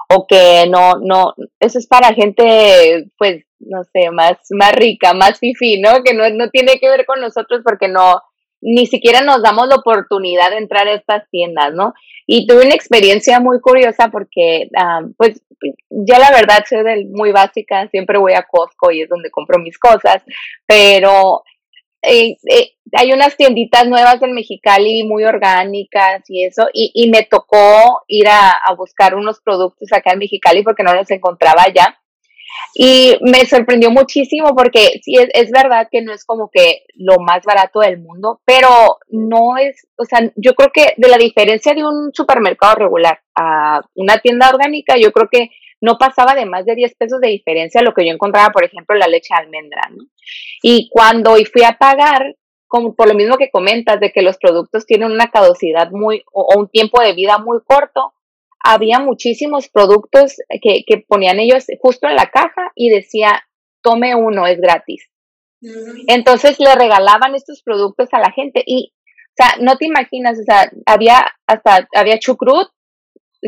o 0.10 0.28
que 0.28 0.66
no, 0.70 0.96
no, 1.02 1.34
eso 1.60 1.80
es 1.80 1.88
para 1.88 2.13
gente, 2.13 3.06
pues, 3.18 3.46
no 3.60 3.84
sé, 3.84 4.12
más, 4.12 4.38
más 4.52 4.74
rica, 4.74 5.13
más 5.13 5.39
fifi, 5.39 5.80
¿no? 5.80 6.04
Que 6.04 6.13
no, 6.13 6.30
no 6.30 6.50
tiene 6.50 6.80
que 6.80 6.89
ver 6.89 7.06
con 7.06 7.22
nosotros 7.22 7.62
porque 7.63 7.88
no, 7.88 8.22
ni 8.62 8.88
siquiera 8.88 9.22
nos 9.22 9.42
damos 9.42 9.68
la 9.68 9.76
oportunidad 9.76 10.50
de 10.52 10.58
entrar 10.58 10.88
a 10.88 10.94
estas 10.94 11.30
tiendas, 11.30 11.74
¿no? 11.74 11.94
Y 12.26 12.48
tuve 12.48 12.66
una 12.66 12.76
experiencia 12.76 13.39
muy 13.39 13.60
curiosa 13.60 14.10
porque, 14.10 14.70
pues, 15.18 15.42
yo 15.89 16.18
la 16.18 16.32
verdad 16.32 16.63
soy 16.68 16.84
del, 16.84 17.08
muy 17.10 17.32
básica, 17.32 17.88
siempre 17.89 18.18
voy 18.18 18.34
a 18.34 18.44
Costco 18.44 18.92
y 18.92 19.02
es 19.02 19.10
donde 19.10 19.32
compro 19.32 19.60
mis 19.60 19.78
cosas, 19.78 20.24
pero 20.66 21.44
eh, 22.04 22.38
eh, 22.50 22.72
hay 22.92 23.12
unas 23.12 23.36
tienditas 23.38 23.88
nuevas 23.88 24.22
en 24.22 24.34
Mexicali 24.34 25.04
muy 25.04 25.24
orgánicas 25.24 26.24
y 26.28 26.46
eso, 26.46 26.68
y, 26.74 26.92
y 26.94 27.10
me 27.10 27.24
tocó 27.24 28.04
ir 28.08 28.28
a, 28.28 28.52
a, 28.52 28.76
buscar 28.76 29.16
unos 29.16 29.39
productos 29.42 29.92
acá 29.92 30.12
en 30.13 30.20
Mexicali 30.20 30.63
porque 30.63 30.84
no 30.84 30.94
los 30.94 31.10
encontraba 31.10 31.63
allá. 31.63 31.98
Y 32.76 33.18
me 33.22 33.46
sorprendió 33.46 33.92
muchísimo 33.92 34.56
porque 34.56 35.00
sí, 35.02 35.16
es, 35.16 35.30
es, 35.34 35.52
verdad 35.52 35.88
que 35.92 36.02
no 36.02 36.13
es 36.13 36.26
como 36.26 36.50
que 36.52 36.84
lo 36.96 37.20
más 37.20 37.44
barato 37.46 37.80
del 37.80 38.00
mundo, 38.00 38.42
pero 38.46 38.98
no 39.10 39.58
es, 39.58 39.88
o 39.96 40.06
sea, 40.06 40.20
yo 40.36 40.54
creo 40.54 40.72
que 40.74 40.94
de 40.98 41.08
la 41.08 41.18
diferencia 41.18 41.74
de 41.74 41.84
un 41.84 42.12
supermercado 42.13 42.76
regular 42.76 43.20
a 43.36 43.82
una 43.96 44.18
tienda 44.20 44.50
orgánica, 44.50 44.96
yo 44.98 45.12
creo 45.12 45.30
que 45.32 45.50
no 45.84 45.98
pasaba 45.98 46.34
de 46.34 46.46
más 46.46 46.65
de 46.65 46.76
10 46.76 46.96
pesos 46.96 47.19
de 47.19 47.28
diferencia 47.28 47.82
a 47.82 47.84
lo 47.84 47.93
que 47.93 48.06
yo 48.06 48.13
encontraba, 48.13 48.54
por 48.54 48.63
ejemplo, 48.63 48.96
la 48.96 49.08
leche 49.08 49.34
de 49.34 49.41
almendra, 49.41 49.82
¿no? 49.91 50.06
Y 50.62 50.88
cuando 50.89 51.36
fui 51.52 51.63
a 51.65 51.78
pagar, 51.78 52.38
como 52.67 52.96
por 52.96 53.10
lo 53.10 53.15
mismo 53.15 53.36
que 53.38 53.52
comentas, 53.52 54.00
de 54.00 54.13
que 54.13 54.22
los 54.22 54.38
productos 54.38 54.86
tienen 54.86 55.12
una 55.12 55.30
caducidad 55.30 55.91
muy, 55.91 56.24
o, 56.32 56.58
un 56.58 56.69
tiempo 56.69 57.02
de 57.02 57.12
vida 57.12 57.38
muy 57.38 57.60
corto, 57.67 58.13
había 58.63 59.00
muchísimos 59.00 59.67
productos 59.67 60.38
que, 60.62 60.86
que 60.88 61.04
ponían 61.06 61.39
ellos 61.39 61.65
justo 61.82 62.08
en 62.08 62.15
la 62.15 62.28
caja 62.28 62.72
y 62.76 62.89
decía, 62.89 63.43
tome 63.82 64.15
uno, 64.15 64.48
es 64.48 64.62
gratis. 64.62 65.10
Entonces 66.08 66.62
le 66.62 66.76
regalaban 66.76 67.36
estos 67.36 67.62
productos 67.62 68.08
a 68.13 68.19
la 68.19 68.32
gente 68.32 68.63
y, 68.65 68.93
o 68.96 69.34
sea, 69.36 69.56
no 69.60 69.76
te 69.76 69.86
imaginas, 69.86 70.39
o 70.39 70.43
sea, 70.43 70.72
había 70.86 71.26
hasta, 71.46 71.89
había 71.93 72.19
chucrut 72.19 72.69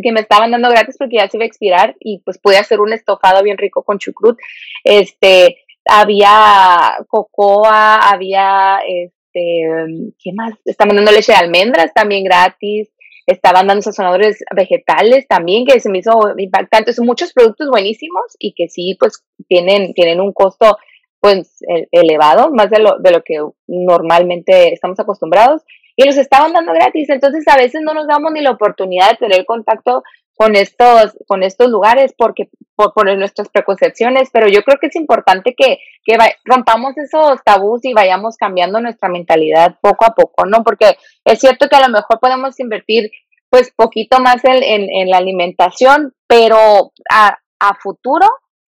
que 0.02 0.12
me 0.12 0.22
estaban 0.22 0.52
dando 0.52 0.70
gratis 0.70 0.96
porque 0.98 1.18
ya 1.18 1.30
se 1.30 1.38
iba 1.38 1.44
a 1.44 1.48
expirar 1.48 1.96
y 2.00 2.22
pues 2.24 2.38
pude 2.38 2.58
hacer 2.58 2.80
un 2.80 2.94
estofado 2.94 3.44
bien 3.44 3.58
rico 3.58 3.84
con 3.84 3.98
chucrut. 3.98 4.38
Este, 4.84 5.58
había 5.86 6.98
cocoa, 7.08 7.98
había, 7.98 8.80
este, 8.88 10.14
¿qué 10.22 10.34
más? 10.34 10.54
Estaban 10.66 10.96
dando 10.96 11.12
leche 11.12 11.32
de 11.32 11.38
almendras 11.38 11.94
también 11.94 12.24
gratis. 12.24 12.90
Estaban 13.28 13.68
dando 13.68 13.82
sazonadores 13.82 14.44
vegetales 14.56 15.28
también, 15.28 15.66
que 15.66 15.80
se 15.80 15.90
me 15.90 16.00
hizo 16.00 16.12
impactante. 16.38 16.94
Son 16.94 17.08
muchos 17.08 17.34
productos 17.34 17.70
buenísimos 17.70 18.24
y 18.38 18.54
que 18.54 18.70
sí, 18.70 18.96
pues 19.00 19.24
tienen, 19.48 19.94
tienen 19.94 20.22
un 20.22 20.32
costo 20.32 20.78
pues 21.20 21.64
e, 21.64 21.88
elevado, 21.92 22.52
más 22.52 22.70
de 22.70 22.80
lo, 22.80 23.00
de 23.00 23.12
lo 23.12 23.24
que 23.24 23.40
normalmente 23.68 24.72
estamos 24.74 25.00
acostumbrados 25.00 25.64
y 25.96 26.06
los 26.06 26.18
estaban 26.18 26.54
dando 26.54 26.74
gratis. 26.74 27.10
Entonces 27.10 27.46
a 27.48 27.58
veces 27.58 27.82
no 27.84 27.94
nos 27.94 28.08
damos 28.08 28.32
ni 28.32 28.42
la 28.42 28.52
oportunidad 28.52 29.12
de 29.12 29.18
tener 29.18 29.46
contacto 29.46 30.04
con 30.36 30.56
estos, 30.56 31.18
con 31.28 31.44
estos 31.44 31.70
lugares 31.70 32.14
porque 32.18 32.50
por, 32.76 32.94
por 32.94 33.16
nuestras 33.18 33.50
preconcepciones, 33.50 34.30
pero 34.34 34.48
yo 34.48 34.64
creo 34.64 34.78
que 34.80 34.88
es 34.88 34.96
importante 34.96 35.56
que, 35.56 35.80
que 36.04 36.18
rompamos 36.44 36.98
esos 36.98 37.42
tabús 37.44 37.86
y 37.86 37.94
vayamos 37.94 38.36
cambiando 38.36 38.82
nuestra 38.82 39.08
mentalidad 39.08 39.78
poco 39.82 40.06
a 40.06 40.14
poco, 40.14 40.46
¿no? 40.46 40.64
Porque 40.64 40.98
es 41.24 41.40
cierto 41.40 41.70
que 41.70 41.76
a 41.78 41.88
lo 41.88 41.90
mejor 41.90 42.20
podemos 42.20 42.60
invertir 42.60 43.12
pues 43.50 43.72
poquito 43.74 44.20
más 44.20 44.44
en, 44.44 44.62
en, 44.62 44.90
en 44.90 45.10
la 45.10 45.18
alimentación, 45.18 46.14
pero 46.28 46.92
a, 47.10 47.38
a 47.60 47.76
futuro 47.76 48.28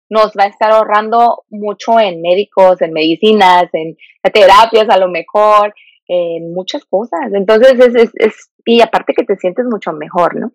nos 0.09 0.27
va 0.27 0.43
a 0.43 0.47
estar 0.47 0.71
ahorrando 0.71 1.43
mucho 1.49 1.99
en 1.99 2.21
médicos, 2.21 2.81
en 2.81 2.93
medicinas, 2.93 3.65
en 3.73 3.97
terapias 4.33 4.89
a 4.89 4.97
lo 4.97 5.09
mejor, 5.09 5.73
en 6.07 6.53
muchas 6.53 6.85
cosas. 6.85 7.31
Entonces, 7.33 7.73
es, 7.79 7.95
es, 7.95 8.11
es, 8.15 8.51
y 8.65 8.81
aparte 8.81 9.13
que 9.13 9.25
te 9.25 9.37
sientes 9.37 9.65
mucho 9.65 9.91
mejor, 9.93 10.35
¿no? 10.35 10.51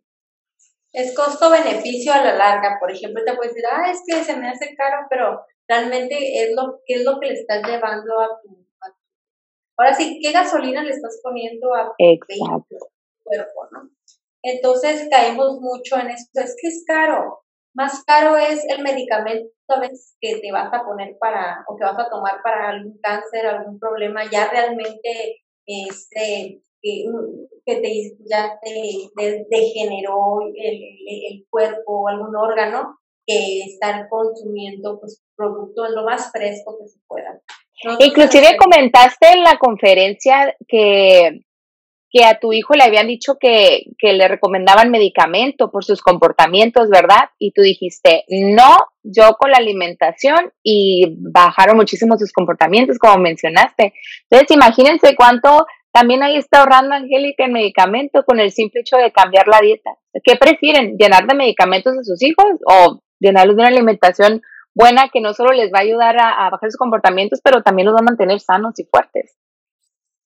Es 0.93 1.15
costo-beneficio 1.15 2.13
a 2.13 2.23
la 2.23 2.35
larga. 2.35 2.79
Por 2.81 2.91
ejemplo, 2.91 3.23
te 3.25 3.35
puedes 3.35 3.55
decir, 3.55 3.69
ah, 3.71 3.91
es 3.91 4.03
que 4.07 4.23
se 4.23 4.37
me 4.37 4.49
hace 4.49 4.75
caro, 4.77 5.07
pero 5.09 5.41
realmente 5.69 6.17
es 6.17 6.55
lo, 6.55 6.81
¿qué 6.87 6.97
es 6.97 7.05
lo 7.05 7.19
que 7.19 7.29
le 7.29 7.35
estás 7.35 7.63
llevando 7.67 8.21
a 8.21 8.41
tu, 8.43 8.63
Ahora 9.79 9.95
sí, 9.95 10.21
¿qué 10.23 10.33
gasolina 10.33 10.83
le 10.83 10.91
estás 10.91 11.21
poniendo 11.23 11.75
a 11.75 11.95
tu 11.97 12.77
cuerpo, 13.25 13.69
no? 13.73 13.91
Entonces 14.43 15.09
caemos 15.11 15.61
mucho 15.61 15.99
en 15.99 16.11
esto, 16.11 16.41
es 16.41 16.57
que 16.61 16.69
es 16.69 16.85
caro. 16.87 17.45
Más 17.75 18.05
caro 18.05 18.37
es 18.37 18.65
el 18.69 18.83
medicamento 18.83 19.51
a 19.69 19.81
veces 19.81 20.17
que 20.21 20.37
te 20.41 20.53
vas 20.53 20.73
a 20.73 20.85
poner 20.85 21.17
para, 21.19 21.65
o 21.67 21.77
que 21.77 21.85
vas 21.85 21.99
a 21.99 22.11
tomar 22.11 22.43
para 22.43 22.71
algún 22.71 22.99
cáncer, 23.01 23.47
algún 23.47 23.79
problema 23.79 24.23
ya 24.31 24.51
realmente 24.51 25.43
este, 25.67 26.61
que, 26.83 27.05
que 27.65 27.77
te, 27.77 28.17
ya 28.29 28.59
te, 28.63 29.43
degeneró 29.49 30.41
el, 30.55 30.83
el, 31.31 31.47
cuerpo 31.49 32.03
o 32.03 32.09
algún 32.09 32.37
órgano, 32.37 32.99
que 33.27 33.61
estar 33.61 34.09
consumiendo 34.09 34.99
pues 35.01 35.23
producto 35.37 35.89
lo 35.89 36.05
más 36.05 36.31
fresco 36.33 36.77
que 36.79 36.89
se 36.89 36.99
pueda. 37.07 37.41
Inclusive 38.01 38.57
comentaste 38.59 39.29
en 39.33 39.43
la 39.43 39.57
conferencia 39.59 40.55
que, 40.69 41.45
que 42.13 42.25
a 42.25 42.39
tu 42.39 42.53
hijo 42.53 42.75
le 42.75 42.85
habían 42.85 43.07
dicho 43.07 43.39
que, 43.41 43.85
que 43.99 44.13
le 44.13 44.29
recomendaban 44.29 44.91
medicamento 44.91 45.71
por 45.71 45.83
sus 45.83 46.03
comportamientos, 46.03 46.91
¿verdad? 46.91 47.31
Y 47.39 47.53
tú 47.53 47.63
dijiste, 47.63 48.25
no, 48.29 48.77
yo 49.03 49.37
con 49.39 49.51
la 49.51 49.57
alimentación 49.57 50.53
y 50.63 51.17
bajaron 51.33 51.77
muchísimo 51.77 52.19
sus 52.19 52.33
comportamientos, 52.33 52.99
como 52.99 53.17
mencionaste. 53.17 53.95
Entonces, 54.29 54.55
imagínense 54.55 55.17
cuánto 55.17 55.67
también 55.93 56.23
ahí 56.23 56.37
está 56.37 56.61
ahorrando 56.61 56.95
Angélica 56.95 57.45
en 57.45 57.53
medicamento 57.53 58.25
con 58.25 58.41
el 58.41 58.51
simple 58.51 58.81
hecho 58.81 58.97
de 58.97 59.13
cambiar 59.13 59.47
la 59.49 59.61
dieta. 59.61 59.91
¿Qué 60.25 60.37
prefieren? 60.37 60.97
¿Llenar 60.99 61.27
de 61.27 61.35
medicamentos 61.35 61.97
a 61.99 62.03
sus 62.03 62.23
hijos 62.23 62.47
o 62.67 63.03
llenarlos 63.21 63.57
de 63.57 63.63
una 63.63 63.69
alimentación 63.69 64.43
buena 64.75 65.11
que 65.13 65.21
no 65.21 65.35
solo 65.35 65.53
les 65.53 65.73
va 65.73 65.79
a 65.79 65.83
ayudar 65.83 66.17
a, 66.19 66.51
bajar 66.51 66.71
sus 66.71 66.79
comportamientos, 66.79 67.41
pero 67.45 67.63
también 67.63 67.87
los 67.87 67.95
va 67.95 68.01
a 68.01 68.05
mantener 68.05 68.41
sanos 68.41 68.79
y 68.79 68.85
fuertes? 68.85 69.37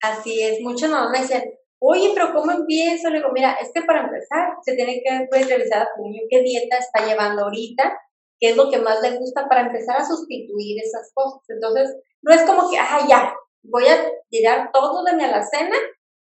Así 0.00 0.40
es, 0.40 0.60
muchos 0.62 0.88
nos 0.88 1.12
dicen, 1.12 1.42
oye, 1.78 2.12
pero 2.14 2.32
¿cómo 2.32 2.52
empiezo? 2.52 3.10
Le 3.10 3.18
digo, 3.18 3.30
mira, 3.32 3.52
es 3.60 3.70
que 3.72 3.82
para 3.82 4.04
empezar 4.04 4.54
se 4.62 4.74
tiene 4.74 5.02
que 5.02 5.26
pues, 5.30 5.48
revisar 5.48 5.82
a 5.82 5.88
tu 5.94 6.02
niño 6.02 6.22
qué 6.28 6.42
dieta 6.42 6.78
está 6.78 7.06
llevando 7.06 7.44
ahorita, 7.44 7.98
qué 8.40 8.50
es 8.50 8.56
lo 8.56 8.70
que 8.70 8.78
más 8.78 9.00
le 9.02 9.18
gusta 9.18 9.46
para 9.48 9.62
empezar 9.62 9.96
a 9.96 10.06
sustituir 10.06 10.82
esas 10.82 11.10
cosas. 11.14 11.42
Entonces, 11.48 11.96
no 12.22 12.32
es 12.32 12.42
como 12.42 12.70
que, 12.70 12.78
ah, 12.78 13.06
ya, 13.08 13.34
voy 13.62 13.84
a 13.86 14.10
tirar 14.30 14.70
todo 14.72 15.04
de 15.04 15.14
mi 15.14 15.24
alacena 15.24 15.76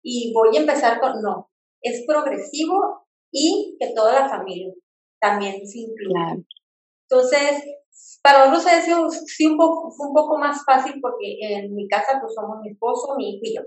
y 0.03 0.33
voy 0.33 0.57
a 0.57 0.61
empezar 0.61 0.99
con, 0.99 1.21
no, 1.21 1.49
es 1.81 2.03
progresivo 2.07 3.05
y 3.31 3.77
que 3.79 3.93
toda 3.93 4.13
la 4.13 4.29
familia 4.29 4.73
también 5.19 5.65
se 5.65 5.79
incluya. 5.79 6.37
Entonces, 7.09 7.63
para 8.21 8.49
nosotros 8.49 8.83
sido 8.83 9.09
sí, 9.09 9.47
un 9.47 9.57
poco, 9.57 9.93
un 9.97 10.13
poco 10.13 10.37
más 10.37 10.63
fácil 10.65 10.99
porque 11.01 11.37
en 11.41 11.73
mi 11.75 11.87
casa 11.87 12.19
pues 12.21 12.33
somos 12.33 12.59
mi 12.61 12.71
esposo, 12.71 13.15
mi 13.17 13.35
hijo 13.35 13.41
y 13.43 13.55
yo. 13.55 13.61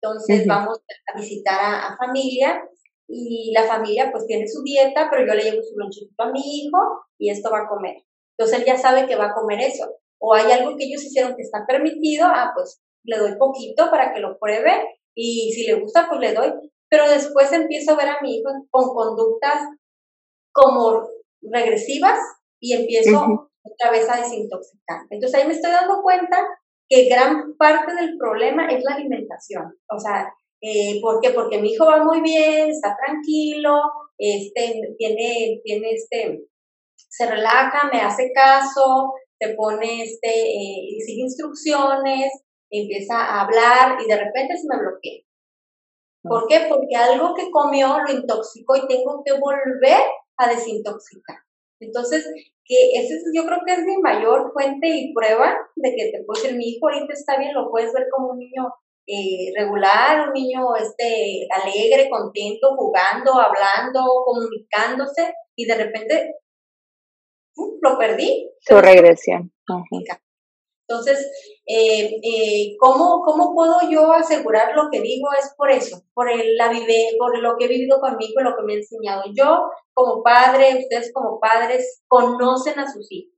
Entonces 0.00 0.46
vamos 0.46 0.78
a 1.06 1.18
visitar 1.18 1.58
a, 1.60 1.96
familia 1.96 2.62
y 3.08 3.52
la 3.52 3.64
familia 3.64 4.10
pues 4.12 4.26
tiene 4.26 4.46
su 4.46 4.62
dieta, 4.62 5.08
pero 5.10 5.26
yo 5.26 5.34
le 5.34 5.42
llevo 5.42 5.62
su 5.62 5.76
lonchito 5.76 6.22
a 6.22 6.30
mi 6.30 6.40
hijo 6.40 6.78
y 7.18 7.30
esto 7.30 7.50
va 7.50 7.60
a 7.60 7.68
comer. 7.68 7.96
Entonces 8.36 8.60
él 8.60 8.66
ya 8.66 8.76
sabe 8.76 9.06
que 9.06 9.16
va 9.16 9.26
a 9.26 9.34
comer 9.34 9.60
eso. 9.60 9.88
O 10.20 10.34
hay 10.34 10.50
algo 10.52 10.76
que 10.76 10.84
ellos 10.84 11.02
hicieron 11.04 11.34
que 11.34 11.42
está 11.42 11.64
permitido, 11.66 12.26
ah, 12.26 12.52
pues 12.54 12.80
le 13.04 13.18
doy 13.18 13.36
poquito 13.38 13.90
para 13.90 14.12
que 14.12 14.20
lo 14.20 14.38
pruebe 14.38 15.00
y 15.14 15.52
si 15.52 15.66
le 15.66 15.80
gusta, 15.80 16.06
pues 16.08 16.20
le 16.20 16.34
doy. 16.34 16.52
Pero 16.88 17.08
después 17.08 17.52
empiezo 17.52 17.92
a 17.92 17.96
ver 17.96 18.08
a 18.08 18.20
mi 18.22 18.36
hijo 18.36 18.50
con 18.70 18.94
conductas 18.94 19.62
como 20.52 21.08
regresivas 21.42 22.18
y 22.60 22.74
empiezo 22.74 23.50
otra 23.62 23.90
vez 23.90 24.08
a 24.08 24.20
desintoxicar. 24.20 25.00
Entonces 25.10 25.40
ahí 25.40 25.46
me 25.46 25.54
estoy 25.54 25.70
dando 25.70 26.02
cuenta 26.02 26.38
que 26.88 27.08
gran 27.08 27.56
parte 27.56 27.94
del 27.94 28.16
problema 28.16 28.66
es 28.68 28.82
la 28.82 28.94
alimentación. 28.94 29.64
O 29.90 29.98
sea, 29.98 30.32
eh, 30.60 31.00
¿por 31.00 31.20
qué? 31.20 31.30
Porque 31.30 31.60
mi 31.60 31.72
hijo 31.72 31.86
va 31.86 32.02
muy 32.02 32.20
bien, 32.20 32.70
está 32.70 32.96
tranquilo, 32.96 33.80
este, 34.16 34.94
tiene, 34.96 35.60
tiene 35.62 35.90
este, 35.92 36.44
se 36.96 37.26
relaja, 37.30 37.88
me 37.92 38.00
hace 38.00 38.32
caso, 38.32 39.12
te 39.38 39.54
pone, 39.54 40.02
este, 40.02 40.28
eh, 40.28 40.98
sigue 41.04 41.22
instrucciones, 41.22 42.32
empieza 42.70 43.16
a 43.16 43.42
hablar 43.42 43.98
y 44.02 44.08
de 44.08 44.16
repente 44.16 44.56
se 44.56 44.66
me 44.68 44.80
bloquea. 44.80 45.22
¿Por 46.22 46.46
qué? 46.48 46.66
Porque 46.68 46.96
algo 46.96 47.34
que 47.34 47.50
comió 47.50 47.98
lo 48.00 48.12
intoxicó 48.12 48.76
y 48.76 48.86
tengo 48.88 49.22
que 49.24 49.32
volver 49.38 50.02
a 50.36 50.48
desintoxicar. 50.48 51.38
Entonces, 51.80 52.28
que 52.68 53.00
ese 53.00 53.14
yo 53.34 53.44
creo 53.44 53.58
que 53.66 53.72
es 53.72 53.84
mi 53.84 53.96
mayor 53.96 54.52
fuente 54.52 54.86
y 54.86 55.14
prueba 55.14 55.56
de 55.74 55.90
que 55.96 56.10
te 56.12 56.22
puedo 56.24 56.40
decir, 56.40 56.56
mi 56.56 56.68
hijo 56.68 56.86
ahorita 56.88 57.12
está 57.14 57.38
bien, 57.38 57.54
lo 57.54 57.70
puedes 57.70 57.92
ver 57.94 58.06
como 58.14 58.32
un 58.32 58.38
niño 58.38 58.68
eh, 59.06 59.50
regular, 59.56 60.28
un 60.28 60.34
niño 60.34 60.76
este, 60.76 61.48
alegre, 61.50 62.10
contento, 62.10 62.76
jugando, 62.76 63.32
hablando, 63.40 64.00
comunicándose, 64.22 65.32
y 65.56 65.64
de 65.66 65.74
repente 65.74 66.34
lo 67.80 67.98
perdí. 67.98 68.50
Su 68.60 68.78
regresión. 68.80 69.50
Entonces, 70.88 71.30
eh, 71.66 72.18
eh, 72.22 72.76
¿cómo, 72.78 73.20
¿cómo 73.22 73.54
puedo 73.54 73.76
yo 73.90 74.10
asegurar 74.12 74.74
lo 74.74 74.88
que 74.90 75.02
digo? 75.02 75.28
Es 75.38 75.52
por 75.54 75.70
eso, 75.70 76.02
por, 76.14 76.30
el, 76.30 76.56
la 76.56 76.70
vive, 76.70 77.10
por 77.18 77.38
lo 77.38 77.56
que 77.58 77.66
he 77.66 77.68
vivido 77.68 78.00
conmigo 78.00 78.40
lo 78.40 78.56
que 78.56 78.62
me 78.62 78.72
ha 78.72 78.76
enseñado. 78.76 79.24
Yo, 79.34 79.70
como 79.92 80.22
padre, 80.22 80.78
ustedes 80.78 81.12
como 81.12 81.38
padres, 81.40 82.02
conocen 82.08 82.78
a 82.78 82.90
sus 82.90 83.06
hijos. 83.12 83.34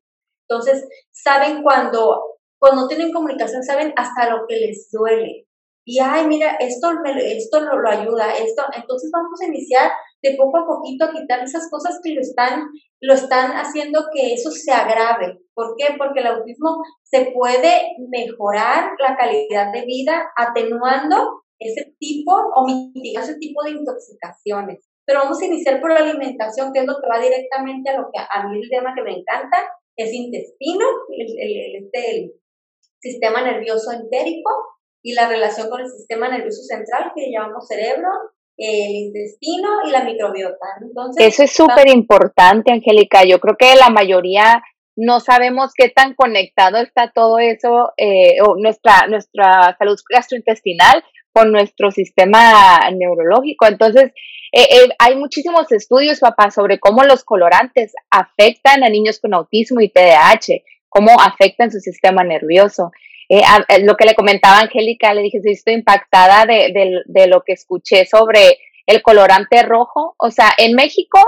Entonces, 0.48 0.86
saben 1.10 1.64
cuando, 1.64 2.38
cuando 2.60 2.86
tienen 2.86 3.12
comunicación, 3.12 3.64
saben 3.64 3.92
hasta 3.96 4.30
lo 4.30 4.46
que 4.46 4.54
les 4.54 4.88
duele. 4.92 5.48
Y, 5.84 5.98
ay, 5.98 6.26
mira, 6.28 6.56
esto, 6.60 6.88
esto 7.04 7.60
lo, 7.60 7.80
lo 7.80 7.90
ayuda, 7.90 8.32
esto. 8.36 8.62
Entonces, 8.76 9.10
vamos 9.12 9.40
a 9.40 9.46
iniciar 9.46 9.90
de 10.22 10.36
poco 10.36 10.58
a 10.58 10.66
poquito 10.66 11.04
a 11.04 11.12
quitar 11.12 11.42
esas 11.42 11.68
cosas 11.70 12.00
que 12.02 12.14
lo 12.14 12.20
están, 12.20 12.68
lo 13.00 13.14
están 13.14 13.52
haciendo 13.52 14.06
que 14.12 14.34
eso 14.34 14.50
se 14.50 14.72
agrave. 14.72 15.38
¿Por 15.54 15.74
qué? 15.76 15.94
Porque 15.96 16.20
el 16.20 16.26
autismo 16.26 16.82
se 17.02 17.32
puede 17.32 17.96
mejorar 18.10 18.92
la 18.98 19.16
calidad 19.16 19.72
de 19.72 19.84
vida 19.86 20.30
atenuando 20.36 21.42
ese 21.58 21.94
tipo 21.98 22.32
o 22.32 22.66
mitigando 22.66 23.30
ese 23.30 23.38
tipo 23.38 23.62
de 23.62 23.70
intoxicaciones. 23.72 24.86
Pero 25.06 25.20
vamos 25.20 25.40
a 25.40 25.46
iniciar 25.46 25.80
por 25.80 25.92
la 25.92 26.00
alimentación, 26.00 26.72
que 26.72 26.80
es 26.80 26.86
lo 26.86 26.94
que 26.94 27.08
va 27.08 27.20
directamente 27.20 27.90
a 27.90 28.00
lo 28.00 28.08
que 28.12 28.20
a 28.20 28.48
mí 28.48 28.60
el 28.62 28.70
tema 28.70 28.94
que 28.94 29.02
me 29.02 29.18
encanta, 29.18 29.58
es 29.96 30.12
intestino, 30.12 30.86
el, 31.08 31.84
este, 31.84 32.16
el 32.16 32.32
sistema 33.00 33.42
nervioso 33.42 33.92
entérico 33.92 34.50
y 35.02 35.14
la 35.14 35.28
relación 35.28 35.68
con 35.68 35.80
el 35.80 35.90
sistema 35.90 36.28
nervioso 36.28 36.62
central 36.62 37.12
que 37.14 37.30
llamamos 37.30 37.66
cerebro, 37.66 38.08
el 38.60 38.90
intestino 38.90 39.68
y 39.86 39.90
la 39.90 40.04
microbiota. 40.04 40.66
Entonces, 40.82 41.26
Eso 41.26 41.42
es 41.44 41.52
súper 41.52 41.88
importante, 41.88 42.72
Angélica. 42.72 43.24
Yo 43.24 43.40
creo 43.40 43.56
que 43.56 43.74
la 43.74 43.88
mayoría 43.88 44.62
no 44.96 45.20
sabemos 45.20 45.72
qué 45.74 45.88
tan 45.88 46.14
conectado 46.14 46.76
está 46.78 47.10
todo 47.10 47.38
eso, 47.38 47.92
eh, 47.96 48.36
o 48.46 48.56
nuestra, 48.56 49.06
nuestra 49.08 49.74
salud 49.78 49.98
gastrointestinal 50.10 51.02
con 51.32 51.52
nuestro 51.52 51.90
sistema 51.90 52.90
neurológico. 52.90 53.66
Entonces, 53.66 54.12
eh, 54.52 54.66
eh, 54.70 54.88
hay 54.98 55.16
muchísimos 55.16 55.72
estudios, 55.72 56.20
papá, 56.20 56.50
sobre 56.50 56.78
cómo 56.78 57.04
los 57.04 57.24
colorantes 57.24 57.94
afectan 58.10 58.84
a 58.84 58.90
niños 58.90 59.20
con 59.20 59.32
autismo 59.32 59.80
y 59.80 59.88
TDAH, 59.88 60.62
cómo 60.88 61.12
afectan 61.18 61.70
su 61.70 61.78
sistema 61.78 62.24
nervioso. 62.24 62.90
Eh, 63.32 63.42
eh, 63.68 63.84
lo 63.84 63.96
que 63.96 64.06
le 64.06 64.16
comentaba 64.16 64.58
Angélica, 64.58 65.14
le 65.14 65.22
dije, 65.22 65.40
sí, 65.40 65.50
estoy 65.52 65.74
impactada 65.74 66.46
de, 66.46 66.72
de, 67.06 67.26
lo 67.28 67.42
que 67.42 67.52
escuché 67.52 68.04
sobre 68.04 68.58
el 68.86 69.02
colorante 69.02 69.62
rojo. 69.62 70.16
O 70.18 70.32
sea, 70.32 70.50
en 70.58 70.74
México 70.74 71.20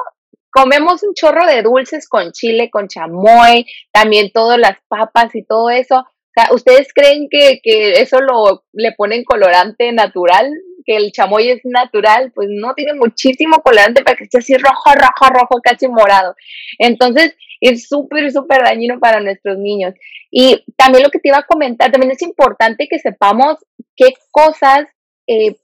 comemos 0.51 1.05
un 1.05 1.15
chorro 1.15 1.47
de 1.47 1.62
dulces 1.62 2.09
con 2.09 2.33
chile, 2.33 2.71
con 2.71 2.88
chamoy, 2.88 3.67
también 3.93 4.33
todas 4.33 4.59
las 4.59 4.79
papas 4.88 5.33
y 5.37 5.45
todo 5.45 5.71
eso. 5.71 6.01
O 6.01 6.33
sea, 6.35 6.53
¿ustedes 6.53 6.88
creen 6.93 7.29
que, 7.31 7.61
que 7.62 7.93
eso 8.01 8.21
lo 8.21 8.65
le 8.73 8.91
ponen 8.97 9.23
colorante 9.23 9.93
natural? 9.93 10.51
Que 10.85 10.97
el 10.97 11.12
chamoy 11.12 11.51
es 11.51 11.61
natural, 11.64 12.33
pues 12.35 12.49
no 12.51 12.75
tiene 12.75 12.95
muchísimo 12.95 13.62
colorante 13.62 14.03
para 14.03 14.16
que 14.16 14.25
esté 14.25 14.38
así 14.38 14.57
rojo, 14.57 14.92
rojo, 14.95 15.33
rojo, 15.33 15.61
casi 15.62 15.88
morado. 15.88 16.35
Entonces, 16.79 17.37
es 17.61 17.88
súper, 17.88 18.31
súper 18.33 18.62
dañino 18.62 18.99
para 18.99 19.21
nuestros 19.21 19.59
niños. 19.59 19.95
Y 20.31 20.64
también 20.77 21.05
lo 21.05 21.11
que 21.11 21.18
te 21.18 21.29
iba 21.29 21.38
a 21.38 21.47
comentar, 21.47 21.90
también 21.90 22.12
es 22.12 22.23
importante 22.23 22.88
que 22.88 22.99
sepamos 22.99 23.57
qué 23.97 24.14
cosas 24.31 24.87
eh, 25.27 25.55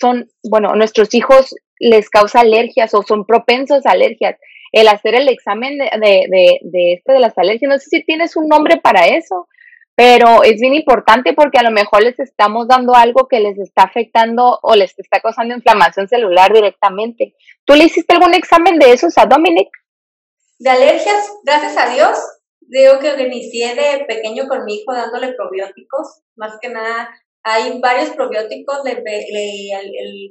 son, 0.00 0.28
bueno, 0.48 0.74
nuestros 0.74 1.14
hijos 1.14 1.54
les 1.78 2.08
causa 2.08 2.40
alergias 2.40 2.94
o 2.94 3.02
son 3.02 3.26
propensos 3.26 3.84
a 3.86 3.90
alergias. 3.90 4.36
El 4.72 4.88
hacer 4.88 5.14
el 5.14 5.28
examen 5.28 5.78
de, 5.78 5.88
de, 6.30 6.58
de, 6.62 6.92
este 6.94 7.12
de 7.12 7.20
las 7.20 7.36
alergias, 7.38 7.70
no 7.70 7.78
sé 7.78 7.88
si 7.90 8.04
tienes 8.04 8.36
un 8.36 8.48
nombre 8.48 8.76
para 8.76 9.06
eso, 9.06 9.48
pero 9.96 10.42
es 10.44 10.60
bien 10.60 10.74
importante 10.74 11.32
porque 11.32 11.58
a 11.58 11.62
lo 11.62 11.70
mejor 11.70 12.02
les 12.02 12.18
estamos 12.20 12.68
dando 12.68 12.94
algo 12.94 13.26
que 13.28 13.40
les 13.40 13.58
está 13.58 13.84
afectando 13.84 14.58
o 14.62 14.76
les 14.76 14.96
está 14.98 15.20
causando 15.20 15.54
inflamación 15.54 16.06
celular 16.06 16.52
directamente. 16.52 17.34
¿Tú 17.64 17.74
le 17.74 17.84
hiciste 17.84 18.14
algún 18.14 18.34
examen 18.34 18.78
de 18.78 18.92
esos 18.92 19.16
a 19.16 19.24
Dominic? 19.24 19.70
De 20.58 20.68
alergias, 20.68 21.32
gracias 21.44 21.78
a 21.78 21.94
Dios, 21.94 22.18
digo 22.60 22.98
que 22.98 23.22
inicié 23.22 23.74
de 23.74 24.04
pequeño 24.04 24.46
con 24.48 24.66
mi 24.66 24.76
hijo 24.76 24.92
dándole 24.92 25.32
probióticos, 25.32 26.22
más 26.36 26.58
que 26.60 26.68
nada, 26.68 27.10
hay 27.42 27.80
varios 27.80 28.10
probióticos, 28.10 28.80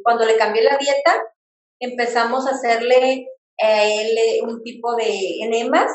cuando 0.03 0.25
le 0.25 0.37
cambié 0.37 0.63
la 0.63 0.77
dieta, 0.77 1.23
empezamos 1.79 2.45
a 2.47 2.51
hacerle 2.51 3.27
eh, 3.57 4.39
un 4.43 4.61
tipo 4.63 4.95
de 4.95 5.39
enemas 5.41 5.91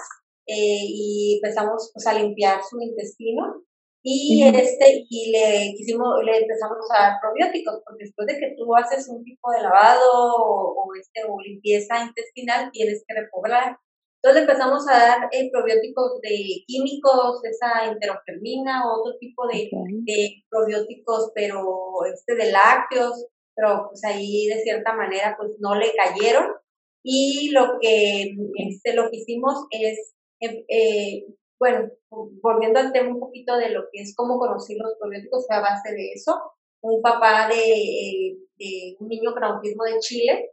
eh, 0.47 0.85
y 0.87 1.41
empezamos 1.43 1.91
pues, 1.93 2.07
a 2.07 2.15
limpiar 2.15 2.61
su 2.69 2.81
intestino 2.81 3.65
y 4.03 4.43
este 4.45 5.05
y 5.11 5.31
le 5.31 5.75
quisimos 5.77 6.25
le 6.25 6.39
empezamos 6.39 6.87
a 6.91 7.03
dar 7.03 7.13
probióticos 7.21 7.83
porque 7.85 8.05
después 8.05 8.27
de 8.27 8.39
que 8.39 8.55
tú 8.57 8.75
haces 8.75 9.09
un 9.09 9.23
tipo 9.25 9.51
de 9.53 9.63
lavado 9.63 10.11
o, 10.13 10.89
este 10.99 11.23
o 11.29 11.39
limpieza 11.41 12.03
intestinal 12.03 12.71
tienes 12.73 13.05
que 13.07 13.15
repoblar. 13.15 13.77
Entonces 14.23 14.43
empezamos 14.43 14.87
a 14.89 14.93
dar 14.93 15.29
eh, 15.33 15.51
probióticos 15.51 16.21
de 16.21 16.65
químicos, 16.67 17.43
esa 17.45 17.91
enterofermina, 17.91 18.83
otro 18.91 19.17
tipo 19.19 19.47
de, 19.49 19.71
de, 20.05 20.45
probióticos, 20.51 21.31
pero 21.35 21.65
este 22.13 22.35
de 22.35 22.53
lácteos, 22.53 23.27
pero 23.55 23.87
pues 23.89 24.05
ahí 24.05 24.47
de 24.47 24.61
cierta 24.63 24.95
manera 24.95 25.37
pues 25.39 25.53
no 25.59 25.75
le 25.75 25.93
cayeron. 25.95 26.53
Y 27.03 27.51
lo 27.53 27.79
que, 27.81 28.35
este, 28.57 28.95
lo 28.95 29.11
que 29.11 29.19
hicimos 29.19 29.67
es, 29.71 30.13
em, 30.41 30.65
eh, 30.69 31.27
bueno, 31.59 31.91
volviendo 32.43 32.81
al 32.81 32.93
tema 32.93 33.11
un 33.11 33.21
poquito 33.21 33.57
de 33.57 33.71
lo 33.71 33.83
que 33.93 34.03
es 34.03 34.15
cómo 34.17 34.39
conocer 34.39 34.77
los 34.79 34.95
probióticos, 34.99 35.47
fue 35.47 35.57
a 35.57 35.61
base 35.61 35.93
de 35.93 36.13
eso. 36.15 36.41
Un 36.83 37.03
papá 37.03 37.49
de, 37.49 38.39
de 38.57 38.97
un 38.99 39.09
niño 39.09 39.33
con 39.35 39.45
autismo 39.45 39.85
de 39.85 39.99
Chile 40.01 40.51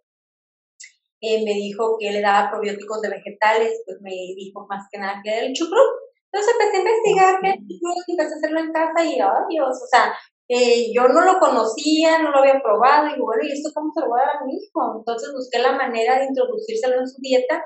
eh, 1.21 1.43
me 1.43 1.53
dijo 1.53 1.97
que 1.99 2.11
le 2.11 2.21
daba 2.21 2.51
probióticos 2.51 3.01
de 3.01 3.09
vegetales, 3.09 3.81
pues 3.85 3.97
me 4.01 4.11
dijo 4.11 4.67
más 4.69 4.85
que 4.91 4.99
nada 4.99 5.19
que 5.23 5.29
era 5.31 5.45
el 5.47 5.53
chucrut. 5.53 5.97
Entonces 6.31 6.53
empecé 6.53 6.77
a 6.77 6.81
investigar 6.81 7.41
qué 7.41 7.51
chucrut 7.57 8.03
y 8.07 8.11
empecé 8.11 8.33
a 8.33 8.37
hacerlo 8.37 8.59
en 8.59 8.71
casa 8.71 9.05
y, 9.05 9.21
oh 9.21 9.47
Dios, 9.49 9.81
o 9.81 9.87
sea, 9.87 10.13
eh, 10.49 10.93
yo 10.93 11.07
no 11.07 11.21
lo 11.21 11.39
conocía, 11.39 12.19
no 12.19 12.31
lo 12.31 12.39
había 12.39 12.61
probado, 12.61 13.07
y 13.15 13.19
bueno, 13.19 13.43
¿y 13.43 13.51
esto 13.51 13.69
cómo 13.73 13.91
se 13.93 14.01
lo 14.01 14.09
voy 14.09 14.21
a 14.21 14.27
dar 14.27 14.37
a 14.37 14.45
mi 14.45 14.53
hijo? 14.53 14.79
Entonces 14.99 15.33
busqué 15.33 15.59
la 15.59 15.73
manera 15.73 16.19
de 16.19 16.25
introducírselo 16.25 16.99
en 16.99 17.07
su 17.07 17.19
dieta. 17.19 17.63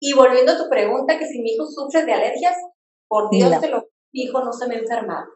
Y 0.00 0.12
volviendo 0.12 0.52
a 0.52 0.58
tu 0.58 0.68
pregunta, 0.68 1.18
que 1.18 1.26
si 1.26 1.40
mi 1.40 1.52
hijo 1.52 1.66
sufre 1.66 2.04
de 2.04 2.12
alergias, 2.12 2.54
por 3.08 3.30
Dios 3.30 3.60
te 3.60 3.68
lo 3.68 3.86
mi 4.14 4.22
hijo 4.22 4.44
no 4.44 4.52
se 4.52 4.68
me 4.68 4.76
ha 4.76 4.78
enfermado. 4.78 5.26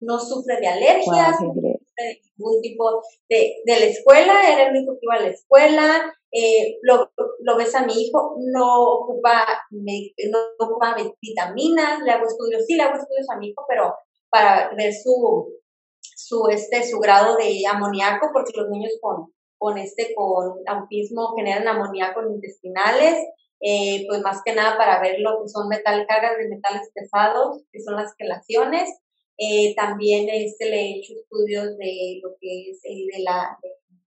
No 0.00 0.18
sufre 0.18 0.60
de 0.60 0.68
alergias, 0.68 1.40
no 1.40 1.52
sufre 1.52 1.80
de 1.96 2.20
ningún 2.36 2.60
tipo 2.62 3.02
de, 3.28 3.62
de 3.64 3.80
la 3.80 3.86
escuela, 3.86 4.52
era 4.52 4.64
el 4.64 4.76
único 4.76 4.92
que 4.94 5.00
iba 5.02 5.14
a 5.14 5.20
la 5.20 5.28
escuela, 5.28 6.14
eh, 6.32 6.78
lo, 6.82 7.12
lo, 7.40 7.56
ves 7.56 7.74
a 7.74 7.84
mi 7.84 7.92
hijo, 7.92 8.36
no 8.52 8.84
ocupa, 8.94 9.44
no 9.70 10.38
ocupa 10.58 10.96
vitaminas, 11.20 12.00
le 12.02 12.10
hago 12.10 12.26
estudios, 12.26 12.64
sí 12.64 12.74
le 12.74 12.84
hago 12.84 12.96
estudios 12.96 13.28
a 13.30 13.36
mi 13.36 13.48
hijo, 13.48 13.64
pero 13.68 13.94
para 14.30 14.74
ver 14.74 14.94
su, 14.94 15.52
su, 16.00 16.48
este, 16.48 16.88
su 16.88 16.98
grado 16.98 17.36
de 17.36 17.62
amoníaco, 17.70 18.30
porque 18.32 18.52
los 18.56 18.70
niños 18.70 18.92
con, 19.00 19.32
con, 19.58 19.76
este, 19.76 20.14
con 20.14 20.54
autismo 20.66 21.34
generan 21.36 21.68
amoníaco 21.68 22.22
intestinales, 22.22 23.18
eh, 23.64 24.04
pues 24.08 24.20
más 24.22 24.42
que 24.44 24.54
nada 24.54 24.76
para 24.76 25.00
ver 25.00 25.20
lo 25.20 25.40
que 25.40 25.48
son 25.48 25.68
metal, 25.68 26.04
cargas 26.08 26.36
de 26.36 26.48
metales 26.48 26.90
pesados, 26.92 27.62
que 27.70 27.80
son 27.80 27.94
las 27.96 28.12
quelaciones. 28.16 28.90
Eh, 29.38 29.74
también 29.76 30.28
este, 30.28 30.68
le 30.68 30.80
he 30.80 30.98
hecho 30.98 31.14
estudios 31.14 31.78
de 31.78 32.20
lo 32.22 32.34
que 32.40 32.70
es 32.70 32.82
de 32.82 33.22
la, 33.22 33.56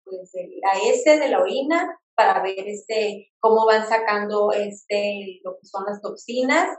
pues, 0.04 0.32
de 0.34 0.60
la 0.62 0.92
S 0.92 1.20
de 1.20 1.30
la 1.30 1.40
orina, 1.40 2.00
para 2.16 2.42
ver 2.42 2.68
este, 2.68 3.32
cómo 3.40 3.66
van 3.66 3.88
sacando 3.88 4.52
este, 4.52 5.40
lo 5.44 5.58
que 5.58 5.66
son 5.66 5.86
las 5.86 6.02
toxinas. 6.02 6.78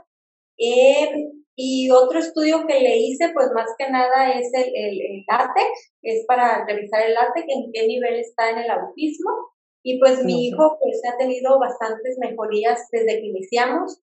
Eh, 0.59 1.09
y 1.55 1.89
otro 1.89 2.19
estudio 2.19 2.65
que 2.67 2.79
le 2.79 2.97
hice, 2.97 3.31
pues 3.33 3.47
más 3.55 3.69
que 3.77 3.89
nada 3.89 4.31
es 4.33 4.51
el, 4.53 4.71
el, 4.75 5.23
látex, 5.27 5.93
es 6.03 6.25
para 6.27 6.63
revisar 6.65 7.07
el 7.07 7.15
látex, 7.15 7.45
en 7.47 7.71
qué 7.73 7.87
nivel 7.87 8.19
está 8.19 8.51
en 8.51 8.59
el 8.59 8.69
autismo. 8.69 9.31
Y 9.89 9.99
pues 9.99 10.21
mi 10.25 10.47
hijo 10.47 10.77
pues 10.81 11.01
ha 11.07 11.15
tenido 11.17 11.57
bastantes 11.59 12.17
mejorías 12.19 12.89
desde 12.91 13.21
que 13.21 13.27
iniciamos. 13.27 14.01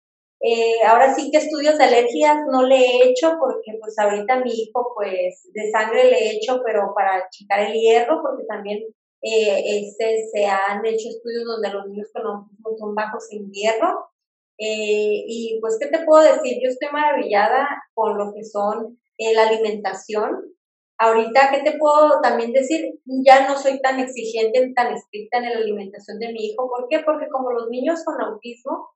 Eh, 0.41 0.83
ahora 0.87 1.15
sí 1.15 1.31
que 1.31 1.37
estudios 1.37 1.77
de 1.77 1.85
alergias 1.85 2.39
no 2.51 2.63
le 2.63 2.77
he 2.77 3.11
hecho 3.11 3.37
porque 3.39 3.77
pues 3.79 3.99
ahorita 3.99 4.43
mi 4.43 4.53
hijo 4.53 4.95
pues 4.95 5.51
de 5.53 5.71
sangre 5.71 6.05
le 6.05 6.17
he 6.17 6.37
hecho, 6.37 6.63
pero 6.65 6.95
para 6.95 7.29
checar 7.29 7.61
el 7.61 7.75
hierro, 7.75 8.23
porque 8.23 8.45
también 8.49 8.79
eh, 9.21 9.81
este, 9.83 10.27
se 10.33 10.47
han 10.47 10.83
hecho 10.87 11.11
estudios 11.11 11.45
donde 11.45 11.69
los 11.69 11.87
niños 11.89 12.09
con 12.11 12.79
son 12.79 12.95
bajos 12.95 13.27
en 13.33 13.53
hierro. 13.53 14.09
Eh, 14.57 15.25
y 15.29 15.59
pues, 15.61 15.77
¿qué 15.79 15.89
te 15.89 16.07
puedo 16.07 16.23
decir? 16.23 16.57
Yo 16.63 16.71
estoy 16.71 16.89
maravillada 16.91 17.69
con 17.93 18.17
lo 18.17 18.33
que 18.33 18.45
son 18.45 18.99
la 19.19 19.47
alimentación. 19.47 20.56
Ahorita, 20.99 21.51
¿qué 21.53 21.71
te 21.71 21.79
puedo 21.79 22.21
también 22.23 22.53
decir? 22.53 22.99
Ya 23.05 23.47
no 23.47 23.59
soy 23.59 23.81
tan 23.83 24.01
exigente, 24.01 24.73
tan 24.75 24.95
estricta 24.95 25.39
en 25.39 25.45
la 25.45 25.59
alimentación 25.59 26.19
de 26.19 26.33
mi 26.33 26.47
hijo. 26.47 26.69
¿Por 26.69 26.89
qué? 26.89 27.01
Porque 27.05 27.29
como 27.31 27.53
los 27.53 27.69
niños 27.69 28.03
con 28.05 28.21
autismo 28.21 28.89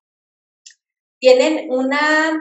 tienen 1.21 1.71
una, 1.71 2.41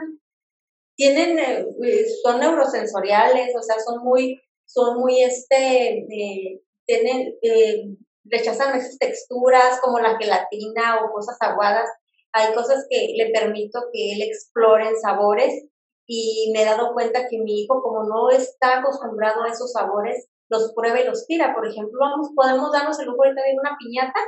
tienen, 0.96 1.38
eh, 1.38 2.04
son 2.22 2.40
neurosensoriales, 2.40 3.54
o 3.54 3.62
sea, 3.62 3.76
son 3.78 4.02
muy, 4.02 4.40
son 4.64 4.98
muy, 4.98 5.22
este, 5.22 5.98
eh, 5.98 6.62
tienen, 6.86 7.34
eh, 7.42 7.84
rechazan 8.24 8.78
esas 8.78 8.98
texturas 8.98 9.78
como 9.82 9.98
la 9.98 10.16
gelatina 10.18 11.04
o 11.04 11.12
cosas 11.12 11.36
aguadas. 11.40 11.90
Hay 12.32 12.54
cosas 12.54 12.86
que 12.88 13.12
le 13.16 13.30
permito 13.30 13.80
que 13.92 14.12
él 14.12 14.22
explore 14.22 14.94
sabores 15.02 15.69
y 16.12 16.50
me 16.52 16.62
he 16.62 16.64
dado 16.64 16.92
cuenta 16.92 17.28
que 17.28 17.38
mi 17.38 17.62
hijo, 17.62 17.80
como 17.80 18.02
no 18.02 18.30
está 18.30 18.80
acostumbrado 18.80 19.44
a 19.44 19.48
esos 19.48 19.70
sabores, 19.70 20.28
los 20.50 20.72
prueba 20.74 21.00
y 21.00 21.04
los 21.04 21.24
tira. 21.28 21.54
Por 21.54 21.68
ejemplo, 21.68 22.00
vamos, 22.00 22.30
podemos 22.34 22.72
darnos 22.72 22.98
el 22.98 23.06
lujo 23.06 23.22
de 23.22 23.34
tener 23.36 23.54
una 23.56 23.76
piñata, 23.78 24.18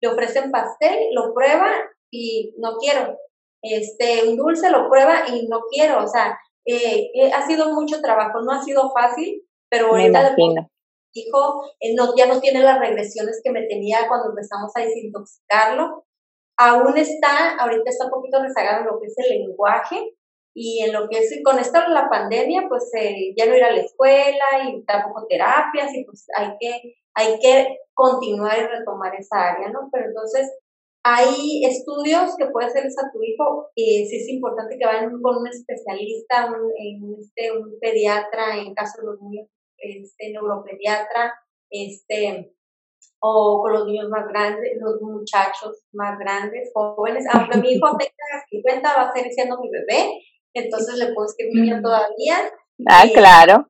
le 0.00 0.08
ofrecen 0.08 0.52
pastel, 0.52 1.08
lo 1.12 1.34
prueba 1.34 1.66
y 2.12 2.54
no 2.58 2.76
quiero. 2.76 3.18
Este, 3.60 4.28
un 4.28 4.36
dulce 4.36 4.70
lo 4.70 4.88
prueba 4.88 5.24
y 5.26 5.48
no 5.48 5.62
quiero. 5.68 6.04
O 6.04 6.06
sea, 6.06 6.38
eh, 6.64 7.10
eh, 7.12 7.32
ha 7.32 7.44
sido 7.44 7.72
mucho 7.72 8.00
trabajo, 8.00 8.40
no 8.42 8.52
ha 8.52 8.62
sido 8.62 8.92
fácil, 8.92 9.42
pero 9.68 9.88
ahorita 9.88 10.36
hijo 11.12 11.64
eh, 11.80 11.92
no, 11.96 12.14
ya 12.16 12.26
no 12.26 12.38
tiene 12.38 12.60
las 12.60 12.78
regresiones 12.78 13.40
que 13.42 13.50
me 13.50 13.66
tenía 13.66 14.06
cuando 14.06 14.28
empezamos 14.28 14.70
a 14.76 14.80
desintoxicarlo. 14.82 16.04
Aún 16.56 16.96
está, 16.96 17.56
ahorita 17.58 17.90
está 17.90 18.04
un 18.04 18.12
poquito 18.12 18.40
rezagado 18.40 18.82
en 18.82 18.86
lo 18.86 19.00
que 19.00 19.06
es 19.06 19.14
el 19.18 19.40
lenguaje, 19.40 20.15
y 20.58 20.82
en 20.82 20.90
lo 20.94 21.06
que 21.06 21.18
es 21.18 21.38
con 21.44 21.58
esta 21.58 21.86
la 21.86 22.08
pandemia, 22.08 22.64
pues 22.66 22.90
eh, 22.94 23.34
ya 23.36 23.44
no 23.44 23.54
ir 23.54 23.62
a 23.62 23.72
la 23.72 23.82
escuela 23.82 24.46
y 24.66 24.82
tampoco 24.84 25.26
terapias 25.28 25.92
y 25.94 26.02
pues 26.06 26.26
hay 26.34 26.52
que, 26.58 26.94
hay 27.12 27.38
que 27.38 27.76
continuar 27.92 28.56
y 28.58 28.66
retomar 28.66 29.14
esa 29.16 29.50
área, 29.50 29.68
¿no? 29.68 29.90
Pero 29.92 30.06
entonces 30.06 30.50
hay 31.02 31.62
estudios 31.62 32.34
que 32.38 32.46
puede 32.46 32.68
hacerles 32.68 32.96
a 32.98 33.12
tu 33.12 33.22
hijo 33.22 33.68
y 33.74 34.06
sí 34.06 34.16
es 34.16 34.28
importante 34.30 34.78
que 34.78 34.86
vayan 34.86 35.20
con 35.20 35.36
un 35.36 35.46
especialista, 35.46 36.46
un, 36.46 37.16
este, 37.20 37.52
un 37.52 37.78
pediatra, 37.78 38.56
en 38.56 38.72
caso 38.72 39.02
de 39.02 39.08
los 39.08 39.20
niños, 39.20 39.48
este, 39.76 40.30
neuropediatra, 40.30 41.34
este, 41.68 42.54
o 43.20 43.60
con 43.60 43.74
los 43.74 43.84
niños 43.84 44.08
más 44.08 44.26
grandes, 44.26 44.72
los 44.80 45.02
muchachos 45.02 45.84
más 45.92 46.18
grandes, 46.18 46.70
jóvenes, 46.72 47.26
aunque 47.30 47.58
mi 47.58 47.72
hijo 47.72 47.88
tenga 47.98 48.46
50, 48.48 48.94
va 48.96 49.02
a 49.02 49.12
ser 49.12 49.30
siendo 49.30 49.60
mi 49.60 49.68
bebé, 49.68 50.22
entonces 50.58 50.96
le 50.96 51.12
puedo 51.12 51.26
escribir 51.26 51.62
niño 51.62 51.80
todavía. 51.82 52.50
Ah, 52.88 53.04
eh, 53.06 53.12
claro. 53.12 53.68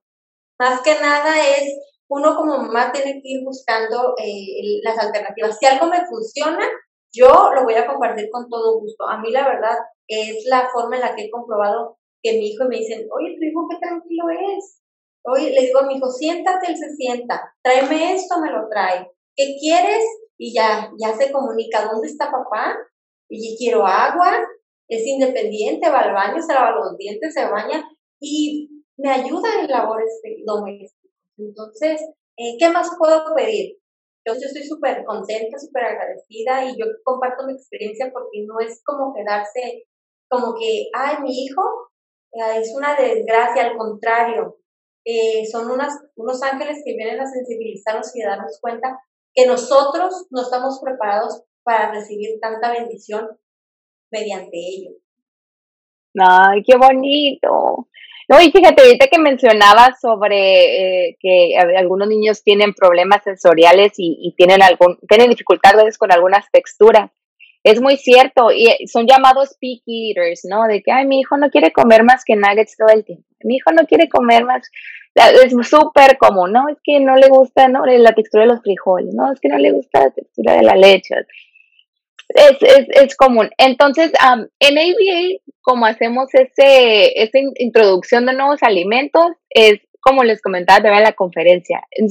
Más 0.58 0.80
que 0.82 0.94
nada 0.94 1.34
es, 1.38 1.72
uno 2.08 2.34
como 2.34 2.58
mamá 2.58 2.92
tiene 2.92 3.20
que 3.20 3.28
ir 3.28 3.44
buscando 3.44 4.14
eh, 4.18 4.80
las 4.82 4.98
alternativas. 4.98 5.58
Si 5.58 5.66
algo 5.66 5.86
me 5.86 6.06
funciona, 6.06 6.66
yo 7.12 7.52
lo 7.54 7.64
voy 7.64 7.74
a 7.74 7.86
compartir 7.86 8.28
con 8.30 8.48
todo 8.48 8.80
gusto. 8.80 9.08
A 9.08 9.20
mí 9.20 9.30
la 9.30 9.46
verdad 9.46 9.76
es 10.08 10.44
la 10.48 10.68
forma 10.72 10.96
en 10.96 11.02
la 11.02 11.14
que 11.14 11.24
he 11.24 11.30
comprobado 11.30 11.98
que 12.22 12.32
mi 12.38 12.48
hijo 12.48 12.64
me 12.68 12.78
dicen, 12.78 13.06
oye, 13.12 13.36
tu 13.36 13.44
hijo 13.44 13.68
qué 13.70 13.76
tranquilo 13.78 14.24
es. 14.30 14.80
Oye, 15.24 15.50
le 15.50 15.66
digo 15.66 15.80
a 15.80 15.86
mi 15.86 15.96
hijo, 15.96 16.08
siéntate, 16.08 16.70
él 16.70 16.76
se 16.76 16.94
sienta, 16.94 17.52
tráeme 17.62 18.14
esto, 18.14 18.40
me 18.40 18.50
lo 18.50 18.68
trae. 18.68 19.10
¿Qué 19.34 19.56
quieres? 19.60 20.04
Y 20.38 20.54
ya, 20.54 20.90
ya 20.98 21.14
se 21.16 21.32
comunica, 21.32 21.88
¿dónde 21.90 22.08
está 22.08 22.30
papá? 22.30 22.76
Y 23.28 23.56
quiero 23.58 23.84
agua, 23.84 24.38
es 24.88 25.06
independiente, 25.06 25.88
va 25.88 26.00
al 26.00 26.14
baño, 26.14 26.42
se 26.42 26.52
lava 26.52 26.76
los 26.76 26.96
dientes, 26.96 27.34
se 27.34 27.44
baña 27.46 27.84
y 28.20 28.68
me 28.96 29.10
ayuda 29.10 29.60
en 29.60 29.68
labores 29.68 30.20
domésticas. 30.44 31.12
Entonces, 31.38 32.00
eh, 32.36 32.56
¿qué 32.58 32.70
más 32.70 32.90
puedo 32.98 33.34
pedir? 33.34 33.76
Yo, 34.26 34.34
yo 34.34 34.46
estoy 34.46 34.64
súper 34.64 35.04
contenta, 35.04 35.58
súper 35.58 35.84
agradecida 35.84 36.64
y 36.64 36.78
yo 36.78 36.86
comparto 37.04 37.46
mi 37.46 37.54
experiencia 37.54 38.10
porque 38.12 38.44
no 38.46 38.58
es 38.60 38.82
como 38.84 39.14
quedarse 39.14 39.86
como 40.28 40.54
que, 40.54 40.88
ay, 40.92 41.22
mi 41.22 41.44
hijo 41.44 41.62
eh, 42.32 42.60
es 42.60 42.74
una 42.74 42.96
desgracia, 42.96 43.68
al 43.68 43.76
contrario, 43.76 44.58
eh, 45.04 45.46
son 45.46 45.70
unos 45.70 46.42
ángeles 46.42 46.82
que 46.84 46.96
vienen 46.96 47.20
a 47.20 47.26
sensibilizarnos 47.30 48.14
y 48.16 48.22
a 48.22 48.30
darnos 48.30 48.58
cuenta 48.60 48.98
que 49.32 49.46
nosotros 49.46 50.26
no 50.30 50.42
estamos 50.42 50.80
preparados 50.82 51.44
para 51.62 51.92
recibir 51.92 52.40
tanta 52.40 52.72
bendición 52.72 53.28
mediante 54.10 54.56
ello. 54.56 54.90
Ay, 56.18 56.62
qué 56.62 56.76
bonito. 56.76 57.88
No, 58.28 58.42
y 58.42 58.50
fíjate, 58.50 58.82
ahorita 58.82 59.06
que 59.06 59.20
mencionabas 59.20 60.00
sobre 60.00 61.08
eh, 61.08 61.16
que 61.20 61.56
algunos 61.56 62.08
niños 62.08 62.42
tienen 62.42 62.74
problemas 62.74 63.22
sensoriales 63.22 63.92
y, 63.98 64.34
tienen, 64.36 64.62
algún, 64.62 64.98
tienen 65.08 65.30
dificultades 65.30 65.96
con 65.96 66.10
algunas 66.10 66.50
texturas. 66.50 67.10
Es 67.62 67.80
muy 67.80 67.96
cierto, 67.96 68.50
y 68.50 68.68
eh, 68.68 68.78
son 68.86 69.06
llamados 69.06 69.56
picky 69.60 70.10
eaters, 70.10 70.42
¿no? 70.48 70.64
De 70.64 70.82
que, 70.82 70.90
ay, 70.90 71.06
mi 71.06 71.20
hijo 71.20 71.36
no 71.36 71.50
quiere 71.50 71.72
comer 71.72 72.02
más 72.02 72.24
que 72.24 72.34
nuggets 72.34 72.76
todo 72.76 72.88
el 72.88 73.04
tiempo. 73.04 73.24
Mi 73.44 73.56
hijo 73.56 73.70
no 73.72 73.86
quiere 73.86 74.08
comer 74.08 74.44
más. 74.44 74.68
Es 75.14 75.52
súper 75.68 76.18
común, 76.18 76.52
¿no? 76.52 76.68
Es 76.68 76.78
que 76.82 77.00
no 77.00 77.16
le 77.16 77.28
gusta, 77.28 77.68
¿no? 77.68 77.84
La 77.86 78.12
textura 78.12 78.44
de 78.44 78.50
los 78.50 78.62
frijoles, 78.62 79.14
¿no? 79.14 79.32
Es 79.32 79.40
que 79.40 79.48
no 79.48 79.58
le 79.58 79.70
gusta 79.70 80.00
la 80.00 80.10
textura 80.10 80.56
de 80.56 80.62
la 80.62 80.74
leche 80.74 81.14
es, 82.36 82.62
es, 82.62 82.86
es 82.90 83.16
común. 83.16 83.50
Entonces, 83.58 84.12
en 84.60 84.78
ABA, 84.78 85.40
como 85.62 85.86
hacemos 85.86 86.28
ese, 86.34 87.20
esa 87.20 87.38
introducción 87.58 88.26
de 88.26 88.34
nuevos 88.34 88.62
alimentos, 88.62 89.32
es 89.50 89.80
como 90.00 90.22
les 90.22 90.40
comentaba 90.40 90.78
también 90.78 90.98
en 90.98 91.02
la 91.02 91.14
conferencia, 91.14 91.82
en, 91.90 92.06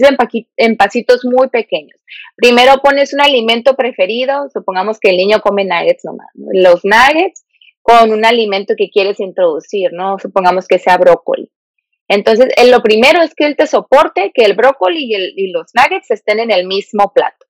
en 0.57 0.75
pasitos 0.75 1.23
muy 1.23 1.47
pequeños. 1.47 1.97
Primero 2.35 2.81
pones 2.83 3.13
un 3.13 3.21
alimento 3.21 3.77
preferido, 3.77 4.49
supongamos 4.51 4.99
que 4.99 5.11
el 5.11 5.17
niño 5.17 5.39
come 5.41 5.63
nuggets 5.63 6.03
nomás, 6.03 6.27
los 6.33 6.83
nuggets 6.83 7.45
con 7.81 8.11
un 8.11 8.25
alimento 8.25 8.73
que 8.77 8.89
quieres 8.89 9.19
introducir, 9.21 9.93
¿no? 9.93 10.19
Supongamos 10.19 10.67
que 10.67 10.79
sea 10.79 10.97
brócoli. 10.97 11.49
Entonces, 12.09 12.47
lo 12.69 12.83
primero 12.83 13.21
es 13.21 13.33
que 13.33 13.45
él 13.45 13.55
te 13.55 13.65
soporte 13.65 14.31
que 14.33 14.43
el 14.43 14.55
brócoli 14.55 15.05
y, 15.05 15.13
el, 15.13 15.33
y 15.35 15.51
los 15.51 15.71
nuggets 15.73 16.11
estén 16.11 16.39
en 16.39 16.51
el 16.51 16.67
mismo 16.67 17.13
plato. 17.13 17.45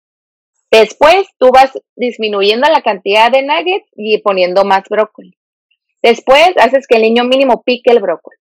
Después 0.80 1.28
tú 1.40 1.52
vas 1.54 1.72
disminuyendo 1.96 2.68
la 2.70 2.82
cantidad 2.82 3.32
de 3.32 3.44
nuggets 3.44 3.90
y 3.96 4.18
poniendo 4.18 4.66
más 4.66 4.84
brócoli. 4.90 5.38
Después 6.04 6.50
haces 6.58 6.86
que 6.86 6.98
el 6.98 7.04
niño 7.04 7.24
mínimo 7.24 7.64
pique 7.64 7.92
el 7.92 8.02
brócoli. 8.02 8.38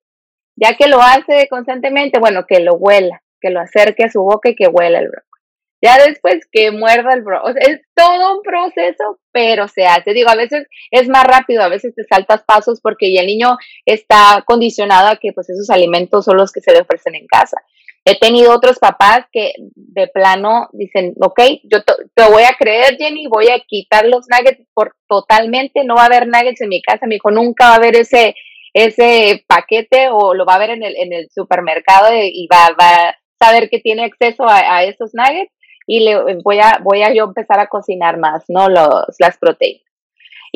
Ya 0.57 0.77
que 0.77 0.89
lo 0.89 1.01
hace 1.01 1.47
constantemente, 1.49 2.19
bueno, 2.19 2.45
que 2.45 2.59
lo 2.59 2.75
huela, 2.75 3.23
que 3.41 3.51
lo 3.51 3.61
acerque 3.61 4.03
a 4.03 4.11
su 4.11 4.21
boca 4.21 4.51
y 4.51 4.57
que 4.57 4.67
huela 4.67 4.99
el 4.99 5.11
brócoli. 5.11 5.45
Ya 5.81 5.97
después 6.05 6.41
que 6.51 6.73
muerda 6.73 7.15
el 7.15 7.23
brócoli. 7.23 7.55
es 7.61 7.83
todo 7.95 8.37
un 8.39 8.43
proceso, 8.43 9.21
pero 9.31 9.69
se 9.69 9.87
hace. 9.87 10.13
Digo, 10.13 10.29
a 10.29 10.35
veces 10.35 10.67
es 10.91 11.09
más 11.09 11.25
rápido, 11.25 11.63
a 11.63 11.69
veces 11.69 11.95
te 11.95 12.03
saltas 12.03 12.43
pasos 12.43 12.81
porque 12.81 13.15
ya 13.15 13.21
el 13.21 13.29
niño 13.29 13.59
está 13.87 14.43
condicionado 14.45 15.07
a 15.07 15.17
que 15.19 15.33
pues 15.33 15.51
esos 15.51 15.71
alimentos 15.71 16.25
son 16.25 16.37
los 16.37 16.51
que 16.51 16.61
se 16.61 16.73
le 16.73 16.81
ofrecen 16.81 17.15
en 17.15 17.29
casa. 17.29 17.59
He 18.07 18.19
tenido 18.19 18.53
otros 18.53 18.79
papás 18.79 19.25
que 19.33 19.55
de 19.75 20.09
plano 20.09 20.69
dicen, 20.73 21.15
ok, 21.21 21.41
yo 21.65 21.83
te 21.83 22.31
voy 22.31 22.43
a 22.43 22.55
creer, 22.59 22.97
Jenny, 22.99 23.27
voy 23.27 23.49
a 23.49 23.61
quitar 23.61 24.05
los 24.05 24.27
nuggets 24.29 24.63
por 24.75 24.95
totalmente, 25.09 25.85
no 25.85 25.95
va 25.95 26.03
a 26.03 26.07
haber 26.07 26.27
nuggets 26.27 26.61
en 26.61 26.69
mi 26.69 26.83
casa. 26.83 27.07
Me 27.07 27.15
dijo, 27.15 27.31
nunca 27.31 27.69
va 27.69 27.73
a 27.73 27.77
haber 27.77 27.97
ese, 27.97 28.35
ese 28.75 29.45
paquete 29.47 30.09
o 30.11 30.35
lo 30.35 30.45
va 30.45 30.57
a 30.57 30.59
ver 30.59 30.71
en 30.71 30.83
el, 30.83 30.97
en 30.97 31.15
el 31.15 31.31
supermercado 31.31 32.09
y 32.13 32.47
va, 32.53 32.77
va 32.79 33.09
a 33.09 33.19
saber 33.41 33.71
que 33.71 33.79
tiene 33.79 34.05
acceso 34.05 34.45
a, 34.47 34.85
esos 34.85 35.13
nuggets 35.15 35.53
y 35.87 36.01
le 36.01 36.43
voy 36.43 36.59
a, 36.59 36.81
voy 36.83 37.03
a 37.03 37.15
yo 37.15 37.25
empezar 37.25 37.59
a 37.59 37.69
cocinar 37.69 38.19
más, 38.19 38.45
¿no? 38.49 38.69
Los, 38.69 39.17
las 39.19 39.39
proteínas. 39.39 39.84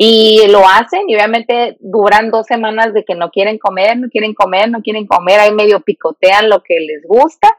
Y 0.01 0.47
lo 0.47 0.65
hacen 0.65 1.09
y 1.09 1.15
obviamente 1.15 1.75
duran 1.81 2.31
dos 2.31 2.45
semanas 2.45 2.93
de 2.93 3.03
que 3.03 3.15
no 3.15 3.31
quieren 3.31 3.57
comer, 3.57 3.99
no 3.99 4.07
quieren 4.07 4.33
comer, 4.33 4.71
no 4.71 4.81
quieren 4.81 5.05
comer, 5.05 5.41
ahí 5.41 5.51
medio 5.51 5.81
picotean 5.81 6.47
lo 6.47 6.63
que 6.63 6.79
les 6.79 7.03
gusta, 7.05 7.49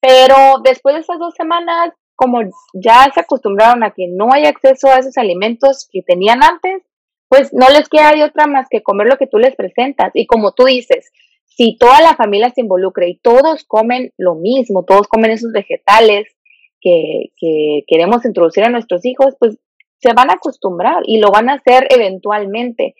pero 0.00 0.58
después 0.64 0.96
de 0.96 1.02
esas 1.02 1.20
dos 1.20 1.34
semanas, 1.36 1.92
como 2.16 2.40
ya 2.74 3.08
se 3.14 3.20
acostumbraron 3.20 3.84
a 3.84 3.92
que 3.92 4.08
no 4.08 4.32
hay 4.32 4.46
acceso 4.46 4.88
a 4.88 4.98
esos 4.98 5.16
alimentos 5.18 5.88
que 5.92 6.02
tenían 6.02 6.42
antes, 6.42 6.82
pues 7.28 7.52
no 7.52 7.68
les 7.68 7.88
queda 7.88 8.10
de 8.10 8.24
otra 8.24 8.48
más 8.48 8.66
que 8.68 8.82
comer 8.82 9.06
lo 9.06 9.16
que 9.16 9.28
tú 9.28 9.38
les 9.38 9.54
presentas. 9.54 10.10
Y 10.14 10.26
como 10.26 10.54
tú 10.54 10.64
dices, 10.64 11.12
si 11.44 11.76
toda 11.78 12.00
la 12.00 12.16
familia 12.16 12.50
se 12.50 12.62
involucra 12.62 13.06
y 13.06 13.20
todos 13.20 13.62
comen 13.62 14.12
lo 14.18 14.34
mismo, 14.34 14.84
todos 14.84 15.06
comen 15.06 15.30
esos 15.30 15.52
vegetales 15.52 16.26
que, 16.80 17.26
que 17.36 17.84
queremos 17.86 18.24
introducir 18.24 18.64
a 18.64 18.68
nuestros 18.68 19.04
hijos, 19.04 19.36
pues 19.38 19.58
se 19.98 20.12
van 20.12 20.30
a 20.30 20.34
acostumbrar 20.34 21.02
y 21.04 21.18
lo 21.18 21.30
van 21.30 21.50
a 21.50 21.54
hacer 21.54 21.86
eventualmente. 21.90 22.94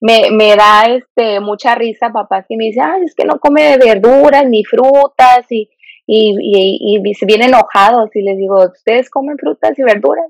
me, 0.00 0.30
me 0.32 0.56
da 0.56 0.86
este 0.86 1.40
mucha 1.40 1.74
risa 1.76 2.10
papás 2.12 2.44
que 2.48 2.56
me 2.56 2.64
dicen, 2.66 2.82
ay, 2.84 3.02
es 3.04 3.14
que 3.14 3.24
no 3.24 3.38
come 3.38 3.78
verduras 3.78 4.44
ni 4.46 4.64
frutas 4.64 5.46
y, 5.50 5.70
y, 6.06 6.34
y, 6.40 7.00
y, 7.08 7.14
se 7.14 7.26
vienen 7.26 7.50
enojados 7.50 8.14
y 8.14 8.22
les 8.22 8.36
digo, 8.36 8.64
¿ustedes 8.64 9.08
comen 9.08 9.38
frutas 9.38 9.78
y 9.78 9.82
verduras? 9.82 10.26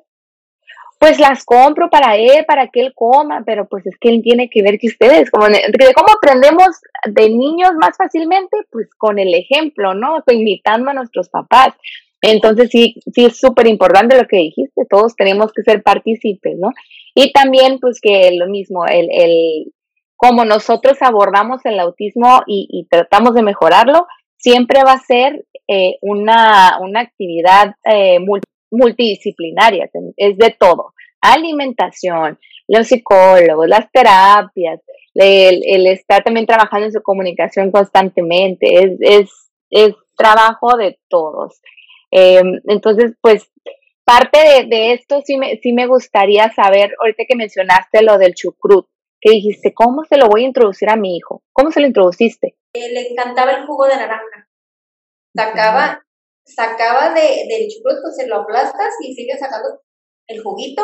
Pues 0.99 1.19
las 1.19 1.45
compro 1.45 1.91
para 1.91 2.17
él, 2.17 2.45
para 2.47 2.69
que 2.69 2.81
él 2.81 2.93
coma, 2.95 3.43
pero 3.45 3.67
pues 3.67 3.87
es 3.87 3.97
que 3.99 4.11
él 4.11 4.21
tiene 4.23 4.49
que 4.49 4.63
ver 4.63 4.79
que 4.79 4.87
ustedes, 4.87 5.31
como, 5.31 5.47
¿cómo 5.47 6.17
aprendemos 6.17 6.69
de 7.07 7.29
niños 7.31 7.73
más 7.81 7.97
fácilmente? 7.97 8.59
Pues 8.71 8.95
con 8.97 9.19
el 9.19 9.35
ejemplo, 9.35 9.95
¿no? 9.95 10.23
Imitando 10.31 10.91
a 10.91 10.95
nuestros 10.95 11.29
papás. 11.29 11.75
Entonces 12.23 12.71
sí, 12.71 12.95
sí 13.13 13.25
es 13.25 13.39
súper 13.39 13.67
importante 13.67 14.17
lo 14.17 14.29
que 14.29 14.37
dijiste, 14.37 14.87
todos 14.89 15.17
tenemos 15.17 15.53
que 15.53 15.63
ser 15.63 15.83
partícipes, 15.83 16.57
¿no? 16.57 16.71
Y 17.15 17.33
también 17.33 17.79
pues 17.81 18.01
que 18.01 18.31
lo 18.39 18.47
mismo, 18.49 18.87
el, 18.87 19.09
el 19.11 19.73
como 20.23 20.45
nosotros 20.45 20.99
abordamos 21.01 21.65
el 21.65 21.81
autismo 21.81 22.43
y, 22.47 22.87
tratamos 22.89 23.35
de 23.35 23.43
mejorarlo, 23.43 24.07
siempre 24.37 24.85
va 24.85 24.93
a 24.93 25.05
ser 25.05 25.45
eh, 25.67 25.97
una, 26.01 26.79
una, 26.81 27.01
actividad 27.01 27.75
eh, 27.85 28.19
multidisciplinaria, 28.71 29.91
es 30.17 30.39
de 30.39 30.55
todo, 30.57 30.95
alimentación, 31.21 32.39
los 32.69 32.87
psicólogos, 32.87 33.67
las 33.67 33.91
terapias, 33.91 34.81
el, 35.15 35.61
el, 35.67 35.89
estar 35.89 36.23
también 36.23 36.47
trabajando 36.47 36.87
en 36.87 36.93
su 36.93 37.03
comunicación 37.03 37.73
constantemente, 37.73 38.77
es, 38.77 38.93
es, 39.01 39.31
es 39.71 39.95
trabajo 40.17 40.77
de 40.77 41.01
todos. 41.09 41.61
Em, 42.13 42.61
entonces, 42.69 43.15
pues 43.23 43.51
parte 44.05 44.67
de, 44.69 44.93
esto 44.93 45.23
sí 45.25 45.39
me, 45.39 45.57
sí 45.63 45.73
me 45.73 45.87
gustaría 45.87 46.53
saber, 46.53 46.95
ahorita 47.01 47.25
que 47.27 47.37
mencionaste 47.37 48.03
lo 48.03 48.19
del 48.19 48.35
chucrut, 48.35 48.87
que 49.19 49.31
dijiste, 49.31 49.73
¿cómo 49.73 50.05
se 50.05 50.19
lo 50.19 50.29
voy 50.29 50.43
a 50.45 50.49
introducir 50.49 50.91
a 50.91 50.97
mi 50.97 51.17
hijo? 51.17 51.43
¿Cómo 51.53 51.71
se 51.71 51.81
lo 51.81 51.87
introduciste? 51.87 52.57
Eh, 52.75 52.93
le 52.93 53.09
encantaba 53.09 53.53
el 53.53 53.67
jugo 53.67 53.87
de 53.87 53.97
naranja. 53.97 54.49
Sacaba, 55.35 56.05
sacaba 56.45 57.15
de, 57.15 57.47
del 57.49 57.69
chucrut, 57.69 58.03
pues 58.03 58.17
se 58.17 58.27
lo 58.27 58.43
aplastas 58.43 58.95
y 59.01 59.15
sigue 59.15 59.39
sacando 59.39 59.81
el 60.27 60.43
juguito 60.43 60.83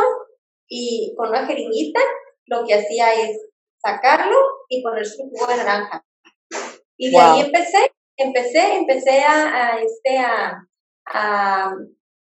y 0.66 1.14
con 1.16 1.29
una 1.29 1.47
jeringuita 1.47 2.01
lo 2.47 2.64
que 2.64 2.74
hacía 2.74 3.12
es 3.12 3.39
sacarlo 3.85 4.37
y 4.70 4.83
poner 4.83 5.05
su 5.05 5.29
jugo 5.29 5.47
de 5.47 5.57
naranja. 5.57 6.07
Y 6.97 7.11
de 7.11 7.18
ahí 7.18 7.41
empecé, 7.41 7.93
empecé, 8.16 8.76
empecé 8.76 9.20
a, 9.20 9.74
a 9.74 9.81
este, 9.81 10.18
a, 10.18 10.68
a, 11.13 11.75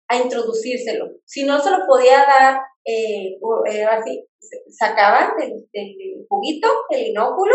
a 0.09 0.17
introducírselo. 0.17 1.07
Si 1.25 1.45
no 1.45 1.61
se 1.61 1.71
lo 1.71 1.87
podía 1.87 2.19
dar 2.19 2.61
eh, 2.85 3.39
eh, 3.71 3.85
así, 3.85 4.27
sacaban 4.69 5.33
del, 5.37 6.27
juguito, 6.29 6.69
el 6.91 7.09
inóculo, 7.09 7.55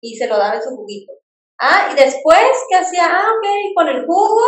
y 0.00 0.16
se 0.16 0.26
lo 0.26 0.36
daba 0.36 0.56
en 0.56 0.62
su 0.62 0.76
juguito. 0.76 1.12
Ah, 1.58 1.88
y 1.92 1.94
después, 1.96 2.50
¿qué 2.68 2.76
hacía? 2.76 3.06
Ah, 3.06 3.30
ok, 3.36 3.46
con 3.74 3.88
el 3.88 4.04
jugo 4.04 4.42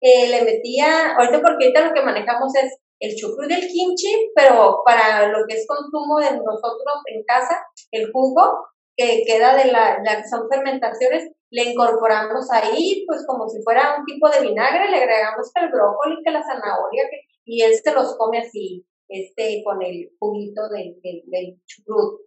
eh, 0.00 0.28
le 0.28 0.42
metía, 0.42 1.14
ahorita 1.14 1.40
porque 1.40 1.66
ahorita 1.66 1.88
lo 1.88 1.94
que 1.94 2.02
manejamos 2.02 2.54
es 2.56 2.78
el 3.00 3.14
chucrut 3.14 3.48
del 3.48 3.68
kimchi, 3.68 4.32
pero 4.34 4.82
para 4.84 5.28
lo 5.28 5.46
que 5.46 5.54
es 5.54 5.66
consumo 5.66 6.18
de 6.18 6.32
nosotros 6.32 7.02
en 7.06 7.22
casa, 7.24 7.64
el 7.92 8.10
jugo 8.12 8.66
que 8.96 9.22
queda 9.24 9.54
de 9.54 9.70
la, 9.70 9.98
la 10.02 10.20
que 10.20 10.28
son 10.28 10.48
fermentaciones, 10.50 11.30
le 11.50 11.70
incorporamos 11.70 12.50
ahí, 12.50 13.04
pues 13.06 13.24
como 13.26 13.48
si 13.48 13.62
fuera 13.62 13.96
un 13.98 14.04
tipo 14.04 14.28
de 14.28 14.40
vinagre, 14.40 14.90
le 14.90 14.98
agregamos 14.98 15.50
el 15.54 15.70
brócoli, 15.70 16.22
que 16.24 16.30
la 16.30 16.42
zanahoria, 16.42 17.04
y 17.44 17.62
él 17.62 17.72
se 17.74 17.92
los 17.92 18.16
come 18.16 18.38
así, 18.40 18.84
este, 19.08 19.62
con 19.64 19.82
el 19.82 20.10
juguito 20.18 20.68
del, 20.68 21.00
del, 21.02 21.60
chucrut. 21.66 22.20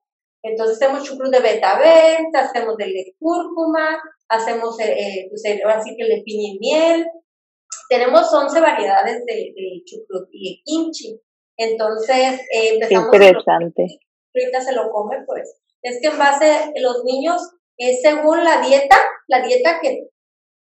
Entonces 0.44 0.82
hacemos 0.82 1.04
chucrut 1.04 1.32
de 1.32 1.40
betabel, 1.40 2.26
hacemos 2.34 2.76
del 2.78 2.94
de 2.94 3.16
cúrcuma, 3.20 4.02
hacemos 4.28 4.80
eh, 4.80 4.96
eh 4.98 5.28
pues 5.30 5.44
así 5.68 5.96
que 5.96 6.06
le 6.06 6.24
piña 6.24 6.56
y 6.56 6.60
miel. 6.60 7.06
Tenemos 7.88 8.34
11 8.34 8.60
variedades 8.60 9.24
de, 9.26 9.34
de 9.34 9.84
chucrut 9.86 10.28
y 10.32 10.50
de 10.50 10.62
kimchi. 10.66 11.22
Entonces 11.58 12.40
eh, 12.56 12.74
empezamos. 12.74 13.14
interesante. 13.14 13.86
ahorita 14.34 14.62
se 14.62 14.74
lo 14.74 14.90
come, 14.92 15.18
pues. 15.28 15.62
Es 15.84 16.00
que 16.02 16.08
en 16.08 16.18
base, 16.18 16.74
los 16.78 17.04
niños 17.04 17.42
es 17.78 18.02
según 18.02 18.44
la 18.44 18.62
dieta, 18.62 18.98
la 19.28 19.42
dieta 19.42 19.80
que 19.82 20.08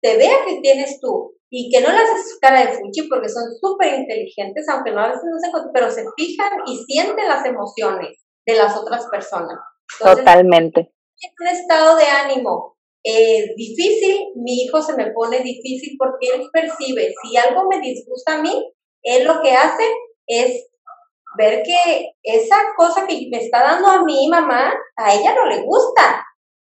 te 0.02 0.18
vea 0.18 0.46
que 0.48 0.60
tienes 0.62 1.00
tú 1.00 1.36
y 1.50 1.70
que 1.70 1.82
no 1.82 1.92
le 1.92 1.98
haces 1.98 2.38
cara 2.40 2.62
de 2.62 2.74
fuchi 2.74 3.08
porque 3.10 3.30
son 3.30 3.44
súper 3.60 4.00
inteligentes, 4.00 4.68
aunque 4.70 4.92
no 4.92 5.02
a 5.02 5.08
veces 5.08 5.24
no 5.30 5.40
se 5.40 5.70
pero 5.74 5.92
se 5.92 6.06
fijan 6.18 6.52
y 6.66 6.78
sienten 6.86 7.28
las 7.28 7.46
emociones 7.46 8.26
de 8.46 8.56
las 8.56 8.76
otras 8.78 9.06
personas. 9.08 9.60
Totalmente. 10.00 10.94
En 11.22 11.32
un 11.40 11.48
estado 11.48 11.98
de 11.98 12.06
ánimo 12.06 12.78
eh, 13.04 13.56
difícil, 13.56 14.28
mi 14.36 14.64
hijo 14.64 14.82
se 14.82 14.96
me 14.96 15.12
pone 15.12 15.40
difícil 15.40 15.96
porque 15.98 16.28
él 16.36 16.50
percibe, 16.54 17.12
si 17.24 17.36
algo 17.36 17.68
me 17.68 17.80
disgusta 17.80 18.36
a 18.36 18.42
mí, 18.42 18.72
él 19.02 19.26
lo 19.26 19.42
que 19.42 19.52
hace 19.52 19.84
es 20.28 20.68
ver 21.38 21.64
que 21.64 22.12
esa 22.22 22.58
cosa 22.78 23.08
que 23.08 23.28
me 23.32 23.40
está 23.40 23.64
dando 23.64 23.88
a 23.88 24.04
mi 24.04 24.28
mamá, 24.28 24.74
a 24.96 25.16
ella 25.16 25.34
no 25.34 25.48
le 25.48 25.64
gusta. 25.64 26.24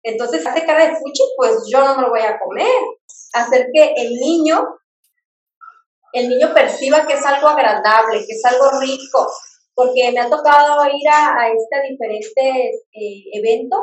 Entonces 0.04 0.45
hace 0.45 0.66
cara 0.66 0.88
de 0.88 0.95
fuchi, 0.95 1.24
pues 1.36 1.64
yo 1.72 1.84
no 1.84 1.95
me 1.95 2.04
lo 2.04 2.10
voy 2.10 2.22
a 2.22 2.39
comer. 2.39 2.68
Hacer 3.34 3.68
que 3.74 3.93
el 3.97 4.14
niño, 4.16 4.66
el 6.14 6.30
niño 6.30 6.54
perciba 6.54 7.06
que 7.06 7.14
es 7.14 7.26
algo 7.26 7.47
agradable, 7.47 8.26
que 8.26 8.34
es 8.34 8.45
algo 8.45 8.80
rico, 8.80 9.28
porque 9.74 10.12
me 10.12 10.20
ha 10.20 10.30
tocado 10.30 10.86
ir 10.86 11.10
a, 11.10 11.41
a 11.41 11.47
este 11.50 11.91
diferentes 11.91 12.86
eh, 12.91 13.24
eventos 13.34 13.80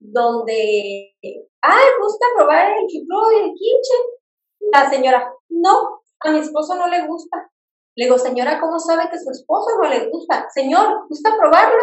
donde, 0.00 1.14
ah, 1.62 1.84
gusta 2.00 2.26
probar 2.36 2.72
el 2.72 2.86
chiflo 2.86 3.32
y 3.32 3.36
el 3.36 3.50
kimchi. 3.50 4.72
La 4.72 4.88
señora, 4.88 5.32
no, 5.50 6.00
a 6.20 6.30
mi 6.30 6.40
esposo 6.40 6.74
no 6.74 6.88
le 6.88 7.06
gusta. 7.06 7.50
Le 7.96 8.06
digo, 8.06 8.18
señora, 8.18 8.58
¿cómo 8.60 8.78
sabe 8.78 9.10
que 9.10 9.18
su 9.18 9.30
esposo 9.30 9.70
no 9.80 9.88
le 9.88 10.08
gusta? 10.08 10.46
Señor, 10.54 11.06
¿gusta 11.08 11.36
probarlo? 11.38 11.82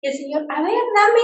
Y 0.00 0.08
el 0.08 0.14
señor, 0.14 0.46
a 0.48 0.62
ver, 0.62 0.72
dame. 0.72 1.20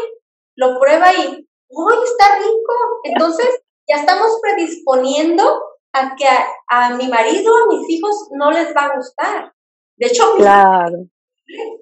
Lo 0.56 0.78
prueba 0.78 1.12
y, 1.14 1.45
¡ay, 1.70 1.98
está 2.04 2.38
rico! 2.38 2.74
Entonces, 3.04 3.62
ya 3.88 4.00
estamos 4.00 4.38
predisponiendo 4.40 5.44
a 5.92 6.14
que 6.16 6.26
a, 6.68 6.94
mi 6.96 7.08
marido, 7.08 7.54
a 7.56 7.74
mis 7.74 7.88
hijos, 7.88 8.28
no 8.32 8.50
les 8.50 8.74
va 8.74 8.86
a 8.86 8.96
gustar. 8.96 9.52
De 9.96 10.08
hecho, 10.08 10.36
claro. 10.36 11.06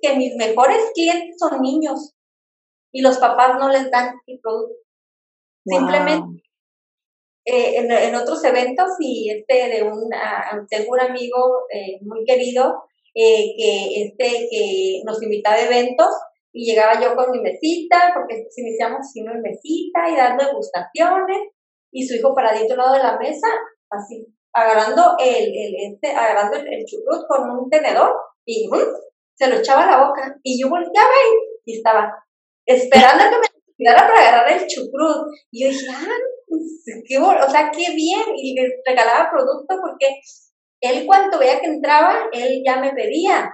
que 0.01 0.17
mis 0.17 0.35
mejores 0.37 0.91
clientes 0.95 1.37
son 1.39 1.61
niños 1.61 2.15
y 2.93 3.01
los 3.01 3.19
papás 3.19 3.59
no 3.59 3.69
les 3.69 3.91
dan 3.91 4.15
el 4.27 4.39
producto. 4.41 4.75
Simplemente 5.67 6.45
eh, 7.47 7.77
en, 7.77 8.15
otros 8.15 8.43
eventos 8.45 8.89
y 9.01 9.31
este 9.31 9.69
de 9.69 9.83
un, 9.83 10.09
tengo 10.69 10.93
un 10.93 11.01
amigo 11.01 11.65
eh, 11.71 11.99
muy 12.03 12.25
querido 12.25 12.85
eh, 13.15 13.55
que, 13.57 14.05
este, 14.05 14.49
que 14.51 15.03
nos 15.05 15.23
invitaba 15.23 15.57
a 15.57 15.67
eventos 15.67 16.09
y 16.55 16.71
llegaba 16.71 17.01
yo 17.01 17.17
con 17.17 17.33
mi 17.33 17.41
mesita, 17.41 18.13
porque 18.15 18.47
iniciamos 18.57 19.01
así 19.01 19.21
una 19.21 19.35
mesita 19.43 20.09
y 20.09 20.17
dando 20.17 20.47
degustaciones, 20.47 21.51
y 21.93 22.07
su 22.07 22.15
hijo 22.15 22.33
paradito 22.35 22.75
al 22.75 22.79
lado 22.79 22.95
de 22.95 23.03
la 23.03 23.19
mesa, 23.19 23.49
así, 23.91 24.25
agarrando 24.55 25.17
el, 25.19 25.47
el 25.47 25.75
este, 25.93 26.13
agarrando 26.13 26.57
el, 26.57 26.67
el 26.67 26.85
con 27.29 27.51
un 27.51 27.69
tenedor, 27.69 28.15
y 28.47 28.71
se 29.35 29.49
lo 29.49 29.57
echaba 29.57 29.83
a 29.83 29.91
la 29.91 30.07
boca, 30.07 30.37
y 30.45 30.63
yo 30.63 30.71
volteaba 30.71 31.11
y, 31.65 31.73
y 31.73 31.77
estaba 31.79 32.13
esperando 32.65 33.25
que 33.25 33.37
me 33.37 33.75
tirara 33.77 34.07
para 34.07 34.21
agarrar 34.21 34.53
el 34.53 34.67
chucrut, 34.69 35.27
y 35.51 35.65
yo 35.65 35.71
dije, 35.71 35.87
ah, 35.91 36.07
qué, 37.09 37.19
o 37.19 37.51
sea, 37.51 37.71
qué 37.73 37.95
bien, 37.97 38.27
y 38.37 38.55
le 38.55 38.69
regalaba 38.87 39.29
producto 39.29 39.75
porque 39.83 40.07
él 40.81 41.05
cuando 41.05 41.39
veía 41.39 41.61
que 41.61 41.67
entraba, 41.67 42.15
él 42.33 42.63
ya 42.65 42.77
me 42.77 42.93
pedía, 42.93 43.51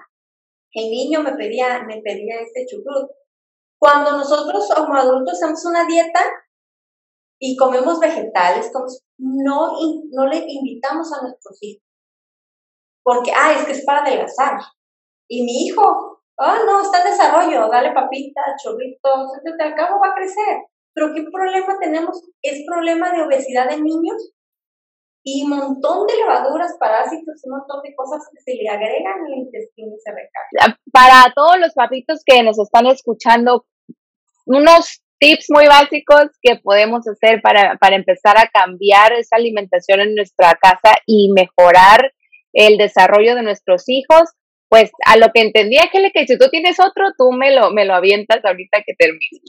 el 0.72 0.90
niño 0.90 1.22
me 1.22 1.32
pedía, 1.32 1.82
me 1.84 2.00
pedía 2.02 2.40
este 2.40 2.66
chucrut. 2.66 3.10
Cuando 3.78 4.12
nosotros 4.12 4.68
como 4.74 4.94
adultos 4.94 5.34
hacemos 5.34 5.64
una 5.64 5.86
dieta 5.86 6.20
y 7.40 7.56
comemos 7.56 7.98
vegetales, 7.98 8.70
no, 9.18 9.72
no 10.10 10.26
le 10.26 10.44
invitamos 10.46 11.12
a 11.12 11.22
nuestros 11.22 11.58
hijos. 11.62 11.82
Porque, 13.02 13.32
ah, 13.34 13.52
es 13.52 13.64
que 13.64 13.72
es 13.72 13.84
para 13.84 14.02
adelgazar. 14.02 14.60
Y 15.28 15.42
mi 15.44 15.66
hijo, 15.66 16.20
ah, 16.38 16.58
no, 16.66 16.82
está 16.82 17.02
en 17.02 17.10
desarrollo, 17.10 17.68
dale 17.68 17.92
papita, 17.92 18.42
chorritos, 18.62 19.32
te 19.42 19.62
al 19.62 19.74
cabo 19.74 19.98
va 20.00 20.10
a 20.10 20.14
crecer. 20.14 20.58
Pero 20.92 21.14
¿qué 21.14 21.24
problema 21.32 21.78
tenemos? 21.80 22.22
Es 22.42 22.64
problema 22.66 23.12
de 23.12 23.22
obesidad 23.22 23.70
de 23.70 23.80
niños 23.80 24.32
y 25.22 25.42
un 25.44 25.50
montón 25.50 26.06
de 26.06 26.16
levaduras, 26.16 26.76
parásitos, 26.78 27.40
un 27.44 27.58
montón 27.58 27.82
de 27.82 27.94
cosas 27.94 28.26
que 28.30 28.40
se 28.40 28.56
le 28.60 28.68
agregan 28.68 29.24
al 29.26 29.34
intestino 29.34 29.94
y 29.94 30.00
se 30.00 30.10
recargan. 30.10 30.78
Para 30.92 31.32
todos 31.34 31.58
los 31.58 31.74
papitos 31.74 32.22
que 32.24 32.42
nos 32.42 32.58
están 32.58 32.86
escuchando, 32.86 33.66
unos 34.46 35.02
tips 35.18 35.46
muy 35.50 35.66
básicos 35.66 36.30
que 36.40 36.56
podemos 36.56 37.06
hacer 37.06 37.42
para, 37.42 37.76
para 37.76 37.96
empezar 37.96 38.38
a 38.38 38.48
cambiar 38.48 39.12
esa 39.12 39.36
alimentación 39.36 40.00
en 40.00 40.14
nuestra 40.14 40.54
casa 40.54 40.96
y 41.06 41.30
mejorar 41.32 42.12
el 42.52 42.78
desarrollo 42.78 43.34
de 43.34 43.42
nuestros 43.42 43.84
hijos 43.88 44.30
pues 44.70 44.92
a 45.04 45.16
lo 45.16 45.32
que 45.34 45.40
entendía 45.40 45.90
que 45.90 46.26
si 46.26 46.38
tú 46.38 46.48
tienes 46.48 46.78
otro, 46.78 47.06
tú 47.18 47.32
me 47.32 47.52
lo, 47.52 47.72
me 47.72 47.84
lo 47.84 47.92
avientas 47.92 48.38
ahorita 48.44 48.84
que 48.86 48.94
termine. 48.96 49.42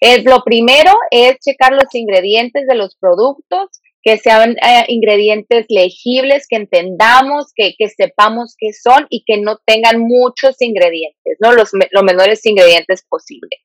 Es, 0.00 0.24
lo 0.24 0.44
primero 0.44 0.92
es 1.10 1.36
checar 1.40 1.72
los 1.72 1.92
ingredientes 1.94 2.64
de 2.68 2.76
los 2.76 2.96
productos, 2.96 3.80
que 4.02 4.16
sean 4.18 4.52
eh, 4.52 4.84
ingredientes 4.88 5.66
legibles, 5.68 6.46
que 6.48 6.56
entendamos, 6.56 7.52
que, 7.54 7.74
que, 7.76 7.88
sepamos 7.88 8.54
qué 8.58 8.72
son 8.72 9.06
y 9.10 9.24
que 9.26 9.40
no 9.40 9.58
tengan 9.64 10.00
muchos 10.00 10.60
ingredientes, 10.60 11.36
¿no? 11.40 11.52
Los, 11.52 11.70
los 11.90 12.02
menores 12.04 12.44
ingredientes 12.46 13.04
posibles. 13.08 13.60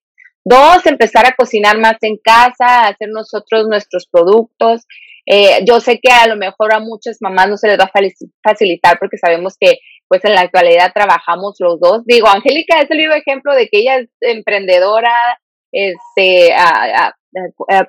Dos, 0.45 0.85
empezar 0.85 1.25
a 1.25 1.35
cocinar 1.35 1.77
más 1.77 1.97
en 2.01 2.17
casa, 2.17 2.87
hacer 2.87 3.09
nosotros 3.09 3.67
nuestros 3.67 4.07
productos. 4.07 4.85
Eh, 5.25 5.63
yo 5.65 5.79
sé 5.79 5.99
que 6.01 6.11
a 6.11 6.27
lo 6.27 6.35
mejor 6.35 6.73
a 6.73 6.79
muchas 6.79 7.17
mamás 7.21 7.47
no 7.47 7.57
se 7.57 7.69
les 7.69 7.79
va 7.79 7.85
a 7.85 7.91
facilitar 8.43 8.99
porque 8.99 9.17
sabemos 9.17 9.55
que 9.57 9.77
pues 10.09 10.25
en 10.25 10.35
la 10.35 10.41
actualidad 10.41 10.91
trabajamos 10.93 11.55
los 11.59 11.79
dos. 11.79 12.01
Digo, 12.05 12.27
Angélica 12.27 12.81
es 12.81 12.91
el 12.91 12.97
vivo 12.97 13.13
ejemplo 13.13 13.55
de 13.55 13.69
que 13.69 13.79
ella 13.79 13.99
es 13.99 14.09
emprendedora, 14.19 15.15
este, 15.71 16.53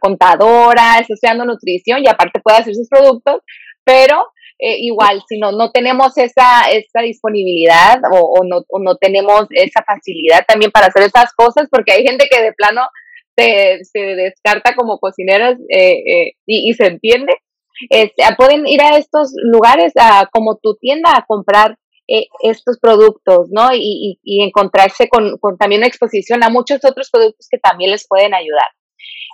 contadora, 0.01 0.99
está 1.01 1.15
estudiando 1.15 1.45
nutrición 1.45 2.03
y 2.03 2.09
aparte 2.09 2.41
puede 2.41 2.59
hacer 2.59 2.75
sus 2.75 2.89
productos, 2.89 3.41
pero 3.85 4.27
eh, 4.59 4.77
igual, 4.79 5.23
si 5.29 5.39
no, 5.39 5.51
no 5.51 5.73
tenemos 5.73 6.17
esa, 6.17 6.71
esa 6.71 7.01
disponibilidad 7.03 8.01
o, 8.13 8.45
no, 8.45 8.65
no 8.81 8.97
tenemos 8.97 9.47
esa 9.51 9.83
facilidad 9.85 10.45
también 10.47 10.71
para 10.71 10.87
hacer 10.87 11.03
esas 11.03 11.33
cosas, 11.35 11.69
porque 11.71 11.93
hay 11.93 12.05
gente 12.05 12.29
que 12.31 12.41
de 12.41 12.53
plano 12.53 12.83
se, 13.37 13.81
se 13.85 13.99
descarta 13.99 14.75
como 14.77 14.99
cocineras 14.99 15.59
eh, 15.69 16.03
eh, 16.07 16.33
y, 16.47 16.73
se 16.75 16.87
entiende. 16.87 17.35
Este, 17.91 18.23
pueden 18.37 18.67
ir 18.69 18.81
a 18.81 18.97
estos 18.97 19.33
lugares, 19.43 19.93
a, 20.01 20.29
como 20.33 20.57
tu 20.57 20.77
tienda, 20.77 21.11
a 21.15 21.25
comprar 21.27 21.77
estos 22.43 22.79
productos, 22.79 23.49
¿no? 23.51 23.75
Y, 23.75 24.19
y, 24.23 24.43
encontrarse 24.45 25.09
con, 25.09 25.39
con, 25.39 25.57
también 25.57 25.83
exposición 25.83 26.45
a 26.45 26.51
muchos 26.51 26.85
otros 26.85 27.11
productos 27.11 27.49
que 27.51 27.59
también 27.59 27.91
les 27.91 28.07
pueden 28.07 28.35
ayudar. 28.35 28.69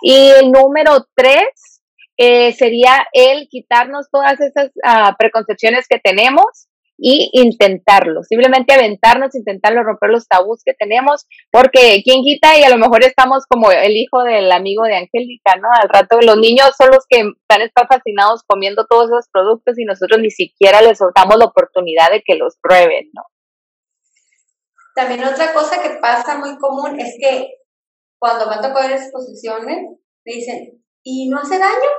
Y 0.01 0.29
el 0.39 0.51
número 0.51 1.05
tres, 1.15 1.81
eh, 2.17 2.53
sería 2.53 3.07
el 3.13 3.47
quitarnos 3.49 4.07
todas 4.11 4.39
esas 4.39 4.67
uh, 4.85 5.15
preconcepciones 5.17 5.87
que 5.87 5.97
tenemos 5.97 6.67
y 7.03 7.31
intentarlo, 7.33 8.21
simplemente 8.21 8.73
aventarnos, 8.73 9.33
intentarlo, 9.33 9.81
romper 9.81 10.11
los 10.11 10.27
tabús 10.27 10.61
que 10.63 10.75
tenemos, 10.75 11.25
porque 11.51 12.03
quien 12.03 12.21
quita 12.21 12.59
y 12.59 12.63
a 12.63 12.69
lo 12.69 12.77
mejor 12.77 13.03
estamos 13.03 13.45
como 13.49 13.71
el 13.71 13.97
hijo 13.97 14.21
del 14.21 14.51
amigo 14.51 14.83
de 14.83 14.97
Angélica, 14.97 15.55
¿no? 15.59 15.67
Al 15.81 15.89
rato 15.89 16.21
los 16.21 16.37
niños 16.37 16.69
son 16.77 16.89
los 16.91 17.05
que 17.09 17.21
están 17.21 17.63
estar 17.63 17.87
fascinados 17.87 18.43
comiendo 18.45 18.85
todos 18.85 19.05
esos 19.05 19.27
productos 19.33 19.79
y 19.79 19.85
nosotros 19.85 20.19
ni 20.21 20.29
siquiera 20.29 20.83
les 20.83 20.99
soltamos 20.99 21.37
la 21.37 21.45
oportunidad 21.45 22.11
de 22.11 22.21
que 22.23 22.35
los 22.35 22.55
prueben, 22.61 23.09
¿no? 23.13 23.23
También 24.93 25.23
otra 25.23 25.53
cosa 25.53 25.81
que 25.81 25.97
pasa 25.99 26.37
muy 26.37 26.55
común 26.59 26.99
es 26.99 27.15
que 27.19 27.60
cuando 28.21 28.45
van 28.45 28.59
a 28.59 28.69
tocar 28.69 28.91
exposiciones, 28.91 29.97
me 30.23 30.33
dicen, 30.33 30.85
¿y 31.03 31.27
no 31.27 31.39
hace 31.39 31.57
daño? 31.57 31.89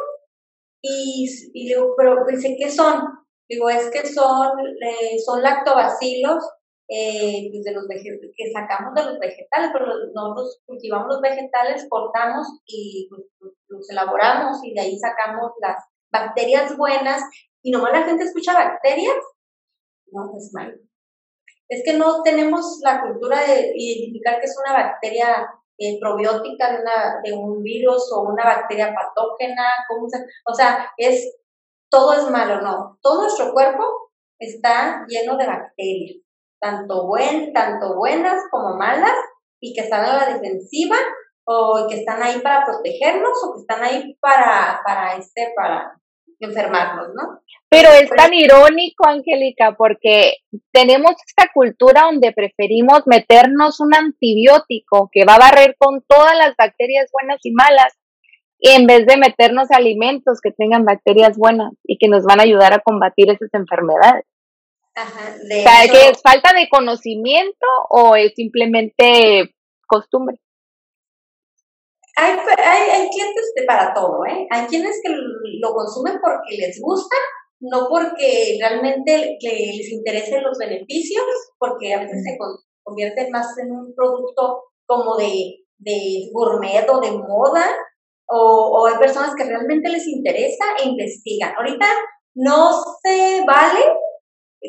Y, 0.81 1.29
digo, 1.53 1.95
pero 1.97 2.25
dice, 2.29 2.57
¿qué 2.57 2.71
son? 2.71 3.03
Digo, 3.49 3.69
es 3.69 3.91
que 3.91 4.07
son, 4.07 4.53
eh, 4.61 5.19
son 5.19 5.43
lactobacilos 5.43 6.45
eh, 6.89 7.49
pues 7.51 7.65
de 7.65 7.73
los 7.73 7.87
que 7.89 8.53
sacamos 8.53 8.95
de 8.95 9.05
los 9.05 9.19
vegetales, 9.19 9.71
pero 9.73 9.87
nosotros 10.15 10.63
cultivamos 10.65 11.09
los 11.09 11.21
vegetales, 11.21 11.87
cortamos 11.89 12.47
y 12.67 13.09
pues, 13.11 13.55
los 13.67 13.91
elaboramos 13.91 14.59
y 14.63 14.75
de 14.75 14.81
ahí 14.81 14.99
sacamos 14.99 15.53
las 15.61 15.83
bacterias 16.13 16.77
buenas 16.77 17.21
y 17.63 17.73
nomás 17.73 17.93
la 17.93 18.05
gente 18.05 18.25
escucha 18.25 18.55
bacterias, 18.55 19.17
no, 20.13 20.31
es 20.37 20.53
malo. 20.53 20.77
Es 21.69 21.83
que 21.85 21.95
no 21.95 22.23
tenemos 22.23 22.79
la 22.83 23.01
cultura 23.01 23.41
de 23.41 23.73
identificar 23.75 24.39
que 24.39 24.47
es 24.47 24.57
una 24.65 24.75
bacteria 24.75 25.49
eh, 25.79 25.99
probiótica 26.01 26.73
de, 26.73 26.81
una, 26.81 27.21
de 27.23 27.33
un 27.33 27.63
virus 27.63 28.11
o 28.13 28.23
una 28.23 28.45
bacteria 28.45 28.95
patógena, 28.95 29.69
o 30.47 30.55
sea, 30.55 30.91
es, 30.97 31.39
todo 31.91 32.13
es 32.13 32.31
malo, 32.31 32.61
no, 32.61 32.99
todo 33.03 33.23
nuestro 33.23 33.53
cuerpo 33.53 33.85
está 34.39 35.05
lleno 35.09 35.37
de 35.37 35.47
bacterias, 35.47 36.17
tanto, 36.61 37.07
buen, 37.07 37.53
tanto 37.53 37.97
buenas 37.97 38.43
como 38.51 38.77
malas, 38.77 39.15
y 39.61 39.73
que 39.75 39.83
están 39.83 40.05
a 40.05 40.17
la 40.17 40.35
defensiva, 40.35 40.97
o 41.45 41.87
que 41.89 42.01
están 42.01 42.23
ahí 42.23 42.41
para 42.41 42.65
protegernos, 42.65 43.33
o 43.45 43.55
que 43.55 43.61
están 43.61 43.83
ahí 43.83 44.17
para, 44.21 44.81
para, 44.85 45.15
este, 45.17 45.53
para 45.57 46.02
enfermarnos, 46.47 47.09
¿no? 47.15 47.41
Pero 47.69 47.89
es 47.89 48.11
tan 48.11 48.35
irónico, 48.35 49.09
Angélica, 49.09 49.75
porque 49.79 50.35
tenemos 50.73 51.13
esta 51.27 51.51
cultura 51.55 52.03
donde 52.03 52.33
preferimos 52.33 53.07
meternos 53.07 53.81
un 53.81 53.95
antibiótico 53.95 55.09
que 55.11 55.25
va 55.25 55.37
a 55.37 55.51
barrer 55.51 55.77
con 55.79 56.03
todas 56.07 56.37
las 56.37 56.55
bacterias 56.55 57.11
buenas 57.11 57.39
y 57.45 57.53
malas, 57.53 57.95
en 58.61 58.87
vez 58.87 59.07
de 59.07 59.17
meternos 59.17 59.71
alimentos 59.71 60.41
que 60.43 60.53
tengan 60.53 60.85
bacterias 60.85 61.39
buenas 61.39 61.73
y 61.85 61.97
que 61.97 62.09
nos 62.09 62.25
van 62.25 62.41
a 62.41 62.43
ayudar 62.43 62.75
a 62.75 62.81
combatir 62.81 63.31
esas 63.31 63.49
enfermedades. 63.55 64.27
Ajá, 64.95 65.35
¿es 65.51 66.21
falta 66.21 66.53
de 66.53 66.69
conocimiento 66.69 67.67
o 67.89 68.17
es 68.17 68.35
simplemente 68.35 69.55
costumbre? 69.87 70.42
Hay, 72.17 72.37
hay, 72.59 72.91
hay 72.91 73.09
clientes 73.09 73.53
para 73.67 73.95
todo, 73.95 74.25
¿eh? 74.27 74.47
Hay 74.51 74.67
quienes 74.67 75.01
que 75.03 75.13
lo 75.13 75.75
consumen 75.75 76.19
porque 76.23 76.57
les 76.57 76.79
gusta 76.81 77.17
no 77.63 77.87
porque 77.89 78.59
realmente 78.61 79.39
les 79.41 79.93
interesen 79.93 80.43
los 80.43 80.59
beneficios, 80.59 81.25
porque 81.59 81.95
a 81.95 82.01
veces 82.01 82.23
se 82.25 82.37
convierten 82.83 83.31
más 83.31 83.57
en 83.59 83.71
un 83.71 83.95
producto 83.95 84.65
como 84.85 85.17
de, 85.17 85.65
de 85.79 86.29
gourmet 86.33 86.89
o 86.91 87.01
de 87.01 87.13
moda, 87.13 87.65
o, 88.27 88.87
hay 88.87 88.99
personas 88.99 89.35
que 89.37 89.45
realmente 89.45 89.89
les 89.91 90.07
interesa 90.09 90.65
e 90.83 90.89
investigan. 90.89 91.55
Ahorita 91.57 91.87
no 92.35 92.73
se 93.03 93.45
vale 93.47 93.81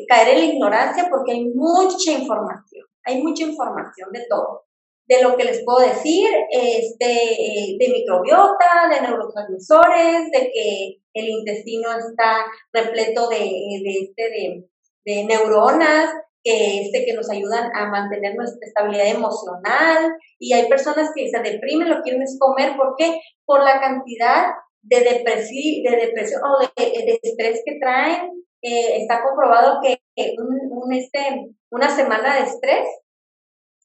caer 0.08 0.28
en 0.28 0.38
la 0.38 0.44
ignorancia 0.54 1.08
porque 1.10 1.32
hay 1.32 1.44
mucha 1.52 2.12
información, 2.12 2.86
hay 3.04 3.22
mucha 3.22 3.42
información 3.44 4.10
de 4.12 4.24
todo 4.28 4.64
de 5.06 5.22
lo 5.22 5.36
que 5.36 5.44
les 5.44 5.62
puedo 5.64 5.86
decir, 5.86 6.28
este, 6.50 7.76
de 7.78 7.88
microbiota, 7.92 8.88
de 8.90 9.02
neurotransmisores, 9.02 10.30
de 10.30 10.50
que 10.52 10.96
el 11.12 11.28
intestino 11.28 11.90
está 11.98 12.46
repleto 12.72 13.28
de, 13.28 13.36
de, 13.36 13.98
este, 14.02 14.66
de, 15.04 15.24
neuronas, 15.24 16.10
que, 16.42 16.82
este, 16.82 17.04
que 17.04 17.12
nos 17.12 17.30
ayudan 17.30 17.70
a 17.74 17.86
mantener 17.88 18.34
nuestra 18.34 18.66
estabilidad 18.66 19.08
emocional. 19.08 20.14
Y 20.38 20.54
hay 20.54 20.68
personas 20.68 21.10
que 21.14 21.28
se 21.28 21.38
deprimen, 21.38 21.90
lo 21.90 22.02
quieren 22.02 22.22
es 22.22 22.38
comer, 22.38 22.76
¿por 22.76 22.94
qué? 22.96 23.20
Por 23.44 23.62
la 23.62 23.80
cantidad 23.80 24.46
de, 24.82 25.00
depresión, 25.00 25.82
de 25.84 26.06
depresión 26.06 26.40
o 26.44 26.60
de, 26.60 27.18
estrés 27.22 27.62
que 27.64 27.78
traen. 27.78 28.30
Eh, 28.62 29.02
está 29.02 29.22
comprobado 29.22 29.78
que 29.82 29.98
un, 30.38 30.92
este, 30.94 31.18
una 31.70 31.94
semana 31.94 32.36
de 32.36 32.44
estrés 32.44 32.86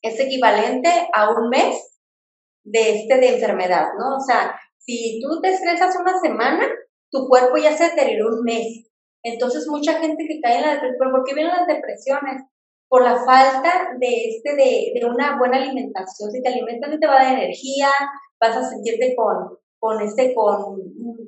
es 0.01 0.19
equivalente 0.19 0.89
a 1.13 1.29
un 1.29 1.49
mes 1.49 1.99
de, 2.63 2.99
este, 2.99 3.17
de 3.17 3.35
enfermedad, 3.35 3.87
¿no? 3.97 4.17
O 4.17 4.19
sea, 4.19 4.59
si 4.77 5.19
tú 5.21 5.39
te 5.41 5.49
estresas 5.49 5.95
una 5.99 6.19
semana, 6.19 6.65
tu 7.11 7.27
cuerpo 7.27 7.57
ya 7.57 7.75
se 7.75 7.85
deterioró 7.85 8.35
un 8.35 8.43
mes. 8.43 8.87
Entonces, 9.23 9.67
mucha 9.67 9.99
gente 9.99 10.25
que 10.27 10.39
cae 10.41 10.57
en 10.57 10.61
la 10.61 10.73
depresión, 10.75 11.11
¿por 11.11 11.23
qué 11.25 11.33
vienen 11.33 11.55
las 11.55 11.67
depresiones? 11.67 12.43
Por 12.87 13.03
la 13.03 13.17
falta 13.17 13.89
de, 13.99 14.29
este, 14.29 14.55
de, 14.55 14.99
de 14.99 15.05
una 15.05 15.37
buena 15.37 15.57
alimentación. 15.57 16.31
Si 16.31 16.41
te 16.41 16.49
alimentas, 16.49 16.89
no 16.89 16.99
te 16.99 17.07
va 17.07 17.19
a 17.19 17.23
dar 17.23 17.33
energía, 17.33 17.89
vas 18.39 18.55
a 18.55 18.69
sentirte 18.69 19.15
con, 19.15 19.57
con, 19.79 20.01
este, 20.01 20.33
con 20.33 20.77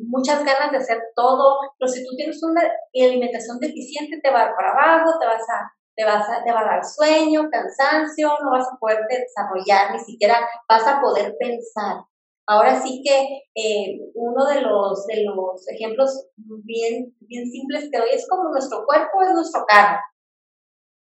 muchas 0.07 0.43
ganas 0.43 0.71
de 0.71 0.77
hacer 0.77 0.99
todo, 1.15 1.57
pero 1.77 1.91
si 1.91 2.03
tú 2.03 2.15
tienes 2.15 2.41
una 2.43 2.61
alimentación 2.93 3.59
deficiente, 3.59 4.19
te 4.21 4.31
va 4.31 4.51
para 4.55 4.71
abajo, 4.71 5.19
te 5.19 5.25
vas 5.25 5.43
a 5.49 5.71
te, 6.01 6.05
vas 6.05 6.27
a, 6.29 6.43
te 6.43 6.51
va 6.51 6.61
a 6.61 6.65
dar 6.65 6.83
sueño, 6.83 7.47
cansancio, 7.51 8.29
no 8.43 8.51
vas 8.51 8.67
a 8.67 8.77
poder 8.79 9.05
desarrollar, 9.07 9.93
ni 9.93 9.99
siquiera 9.99 10.35
vas 10.67 10.87
a 10.87 10.99
poder 10.99 11.35
pensar. 11.39 12.03
Ahora 12.47 12.81
sí 12.81 13.03
que 13.05 13.43
eh, 13.55 13.99
uno 14.15 14.45
de 14.47 14.61
los, 14.61 15.05
de 15.05 15.23
los 15.23 15.67
ejemplos 15.69 16.27
bien, 16.35 17.15
bien 17.19 17.45
simples 17.45 17.87
que 17.91 17.99
doy 17.99 18.09
es 18.13 18.27
como 18.27 18.49
nuestro 18.49 18.83
cuerpo 18.85 19.21
es 19.21 19.33
nuestro 19.33 19.63
carro. 19.67 19.99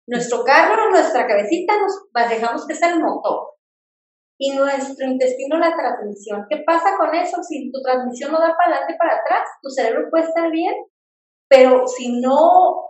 Nuestro 0.07 0.43
carro, 0.43 0.89
nuestra 0.91 1.27
cabecita, 1.27 1.75
nos 1.79 2.31
dejamos 2.31 2.67
que 2.67 2.73
es 2.73 2.83
el 2.83 2.99
motor. 2.99 3.57
Y 4.41 4.57
nuestro 4.57 5.07
intestino 5.07 5.59
la 5.59 5.77
transmisión. 5.77 6.47
¿Qué 6.49 6.63
pasa 6.67 6.97
con 6.97 7.15
eso? 7.15 7.43
Si 7.43 7.71
tu 7.71 7.83
transmisión 7.83 8.33
no 8.33 8.39
da 8.39 8.57
para 8.57 8.77
adelante, 8.77 8.97
para 8.99 9.17
atrás, 9.17 9.47
tu 9.61 9.69
cerebro 9.69 10.09
puede 10.11 10.25
estar 10.25 10.51
bien, 10.51 10.75
pero 11.47 11.87
si 11.87 12.21
no 12.23 12.89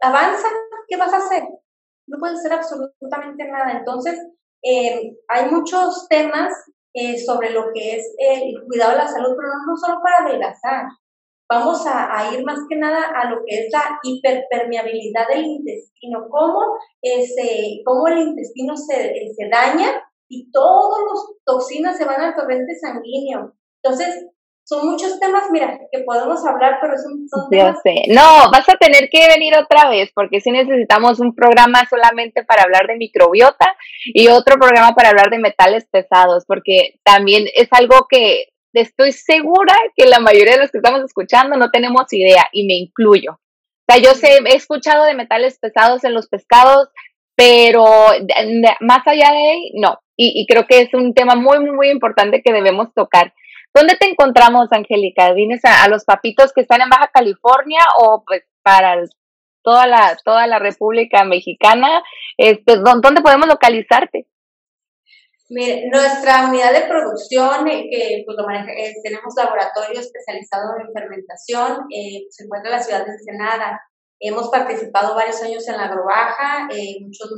avanza, 0.00 0.48
¿qué 0.88 0.96
vas 0.96 1.12
a 1.12 1.18
hacer? 1.18 1.44
No 2.08 2.18
puedes 2.18 2.38
hacer 2.38 2.52
absolutamente 2.52 3.44
nada. 3.48 3.78
Entonces, 3.78 4.18
eh, 4.62 5.16
hay 5.28 5.50
muchos 5.50 6.06
temas 6.08 6.52
eh, 6.94 7.18
sobre 7.18 7.50
lo 7.50 7.72
que 7.74 7.96
es 7.96 8.14
el 8.18 8.54
cuidado 8.66 8.92
de 8.92 8.98
la 8.98 9.08
salud, 9.08 9.34
pero 9.36 9.48
no, 9.66 9.76
solo 9.76 10.00
para 10.02 10.26
adelgazar. 10.26 10.86
vamos 11.48 11.84
a, 11.86 12.34
ir 12.34 12.44
más 12.44 12.58
que 12.68 12.76
nada 12.76 13.10
a 13.14 13.30
lo 13.30 13.38
que 13.46 13.60
es 13.60 13.72
la 13.72 13.98
hiperpermeabilidad 14.02 15.28
del 15.28 15.44
intestino, 15.44 16.26
cómo, 16.28 16.60
ese, 17.02 17.82
cómo 17.84 18.08
el 18.08 18.18
intestino 18.18 18.76
se, 18.76 19.12
se 19.36 19.48
daña 19.48 20.02
y 20.28 20.50
todas 20.50 21.04
las 21.08 21.36
toxinas 21.44 21.96
se 21.96 22.04
van 22.04 22.20
al 22.20 22.34
torrente 22.34 22.74
sanguíneo. 22.74 23.54
Entonces, 23.82 24.26
son 24.68 24.84
muchos 24.90 25.20
temas, 25.20 25.44
mira, 25.52 25.78
que 25.92 26.00
podemos 26.00 26.44
hablar, 26.44 26.78
pero 26.80 26.94
son, 26.98 27.28
son 27.28 27.48
temas... 27.48 27.78
sé. 27.84 28.02
No, 28.08 28.50
vas 28.50 28.68
a 28.68 28.76
tener 28.76 29.08
que 29.08 29.28
venir 29.28 29.54
otra 29.56 29.88
vez, 29.88 30.10
porque 30.12 30.40
si 30.40 30.50
necesitamos 30.50 31.20
un 31.20 31.36
programa 31.36 31.86
solamente 31.88 32.42
para 32.44 32.64
hablar 32.64 32.88
de 32.88 32.96
microbiota 32.96 33.76
y 34.06 34.26
otro 34.26 34.56
programa 34.56 34.92
para 34.96 35.10
hablar 35.10 35.30
de 35.30 35.38
metales 35.38 35.86
pesados, 35.88 36.44
porque 36.48 36.98
también 37.04 37.44
es 37.54 37.68
algo 37.70 38.08
que 38.10 38.48
estoy 38.72 39.12
segura 39.12 39.72
que 39.94 40.06
la 40.06 40.18
mayoría 40.18 40.54
de 40.54 40.62
los 40.62 40.72
que 40.72 40.78
estamos 40.78 41.04
escuchando 41.04 41.56
no 41.56 41.70
tenemos 41.70 42.12
idea, 42.12 42.48
y 42.50 42.66
me 42.66 42.74
incluyo. 42.74 43.34
O 43.34 43.92
sea, 43.92 44.02
yo 44.02 44.14
sé, 44.14 44.40
he 44.46 44.56
escuchado 44.56 45.04
de 45.04 45.14
metales 45.14 45.60
pesados 45.60 46.02
en 46.02 46.12
los 46.12 46.26
pescados, 46.28 46.88
pero 47.36 47.84
más 48.80 49.06
allá 49.06 49.30
de 49.30 49.48
ahí, 49.48 49.72
no. 49.76 50.00
Y, 50.16 50.40
y 50.40 50.46
creo 50.46 50.66
que 50.66 50.80
es 50.80 50.92
un 50.92 51.14
tema 51.14 51.36
muy, 51.36 51.60
muy, 51.60 51.70
muy 51.70 51.90
importante 51.90 52.42
que 52.42 52.52
debemos 52.52 52.92
tocar. 52.94 53.32
¿Dónde 53.76 53.94
te 53.96 54.08
encontramos, 54.08 54.68
Angélica? 54.72 55.34
¿Vienes 55.34 55.60
a, 55.64 55.86
los 55.88 56.06
papitos 56.06 56.50
que 56.54 56.62
están 56.62 56.80
en 56.80 56.88
Baja 56.88 57.10
California 57.12 57.80
o 57.98 58.24
pues 58.26 58.42
para 58.62 58.96
toda 59.62 59.86
la, 59.86 60.16
toda 60.24 60.46
la 60.46 60.58
República 60.58 61.24
Mexicana? 61.24 62.02
Este, 62.38 62.78
¿Dónde 62.78 63.20
podemos 63.20 63.46
localizarte? 63.46 64.28
Mire, 65.50 65.90
nuestra 65.92 66.48
unidad 66.48 66.72
de 66.72 66.88
producción, 66.88 67.68
eh, 67.68 68.22
pues, 68.24 68.36
lo 68.38 68.46
maneja, 68.46 68.72
eh, 68.72 68.94
tenemos 69.04 69.34
laboratorio 69.36 70.00
especializado 70.00 70.72
en 70.80 70.92
fermentación, 70.94 71.86
eh, 71.94 72.24
se 72.30 72.44
encuentra 72.44 72.70
en 72.70 72.76
la 72.78 72.82
ciudad 72.82 73.04
de 73.04 73.12
Ensenada. 73.12 73.78
Hemos 74.18 74.48
participado 74.48 75.14
varios 75.14 75.42
años 75.42 75.68
en 75.68 75.76
la 75.76 75.84
Agrobaja, 75.84 76.66
muchos 77.02 77.30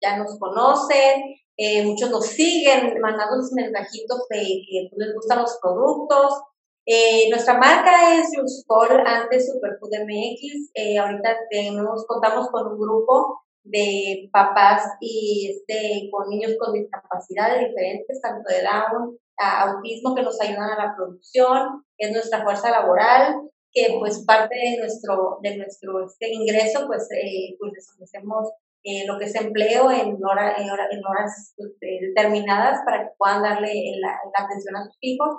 ya 0.00 0.16
nos 0.16 0.38
conocen, 0.38 1.22
eh, 1.64 1.84
muchos 1.84 2.10
nos 2.10 2.26
siguen 2.26 3.00
mandando 3.00 3.40
sus 3.40 3.52
mensajitos 3.52 4.26
de 4.28 4.38
que 4.38 4.90
les 4.96 5.14
gustan 5.14 5.42
los 5.42 5.56
productos. 5.62 6.42
Eh, 6.84 7.30
nuestra 7.30 7.54
marca 7.56 8.18
es 8.18 8.30
Juscol, 8.36 9.06
antes 9.06 9.46
Superfood 9.46 9.94
MX. 10.04 10.72
Eh, 10.74 10.98
ahorita 10.98 11.36
tenemos, 11.50 12.04
contamos 12.08 12.50
con 12.50 12.66
un 12.66 12.80
grupo 12.80 13.42
de 13.62 14.28
papás 14.32 14.82
y 14.98 15.52
este, 15.52 16.08
con 16.10 16.28
niños 16.30 16.54
con 16.58 16.72
discapacidades 16.72 17.68
diferentes, 17.68 18.20
tanto 18.20 18.48
de 18.48 18.62
Down 18.62 19.16
a 19.38 19.70
autismo, 19.70 20.16
que 20.16 20.22
nos 20.22 20.40
ayudan 20.40 20.68
a 20.68 20.86
la 20.86 20.96
producción. 20.96 21.84
Es 21.96 22.10
nuestra 22.10 22.42
fuerza 22.42 22.72
laboral, 22.72 23.40
que 23.72 23.98
pues 24.00 24.24
parte 24.26 24.56
de 24.56 24.78
nuestro, 24.78 25.38
de 25.42 25.58
nuestro 25.58 26.04
este 26.06 26.32
ingreso, 26.32 26.88
pues, 26.88 27.08
pues 27.56 27.72
les 27.72 27.88
ofrecemos 27.94 28.50
eh, 28.84 29.06
lo 29.06 29.16
que 29.16 29.26
es 29.26 29.34
empleo 29.36 29.92
en, 29.92 30.18
hora, 30.24 30.56
en, 30.58 31.06
horas 31.06 31.54
este, 31.56 32.00
determinadas 32.00 32.80
para 32.84 33.04
que 33.04 33.10
puedan 33.16 33.40
darle 33.42 33.72
la, 34.00 34.18
atención 34.34 34.74
a 34.76 34.84
sus 34.84 34.98
hijos. 35.00 35.36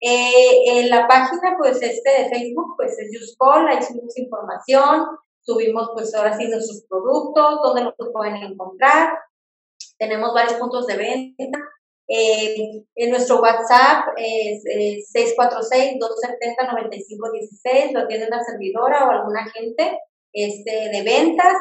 Eh, 0.00 0.80
en 0.80 0.88
la 0.88 1.06
página, 1.06 1.54
pues, 1.58 1.82
este 1.82 2.10
de 2.10 2.30
Facebook, 2.30 2.76
pues, 2.76 2.98
es 2.98 3.10
YousCall, 3.12 3.68
ahí 3.68 3.82
subimos 3.82 4.16
información, 4.16 5.06
subimos, 5.42 5.90
pues, 5.92 6.14
ahora 6.14 6.34
sí 6.38 6.48
nuestros 6.48 6.86
productos, 6.88 7.60
donde 7.62 7.82
los 7.82 7.94
pueden 8.10 8.36
encontrar. 8.36 9.18
Tenemos 9.98 10.32
varios 10.32 10.54
puntos 10.54 10.86
de 10.86 10.96
venta. 10.96 11.58
Eh, 12.10 12.86
en 12.94 13.10
nuestro 13.10 13.42
WhatsApp 13.42 14.14
es, 14.16 14.64
646-270-9516, 15.14 17.92
lo 17.92 18.06
tiene 18.06 18.28
una 18.28 18.42
servidora 18.42 19.06
o 19.06 19.10
alguna 19.10 19.44
gente 19.50 20.00
este, 20.32 20.88
de 20.88 21.02
ventas 21.02 21.54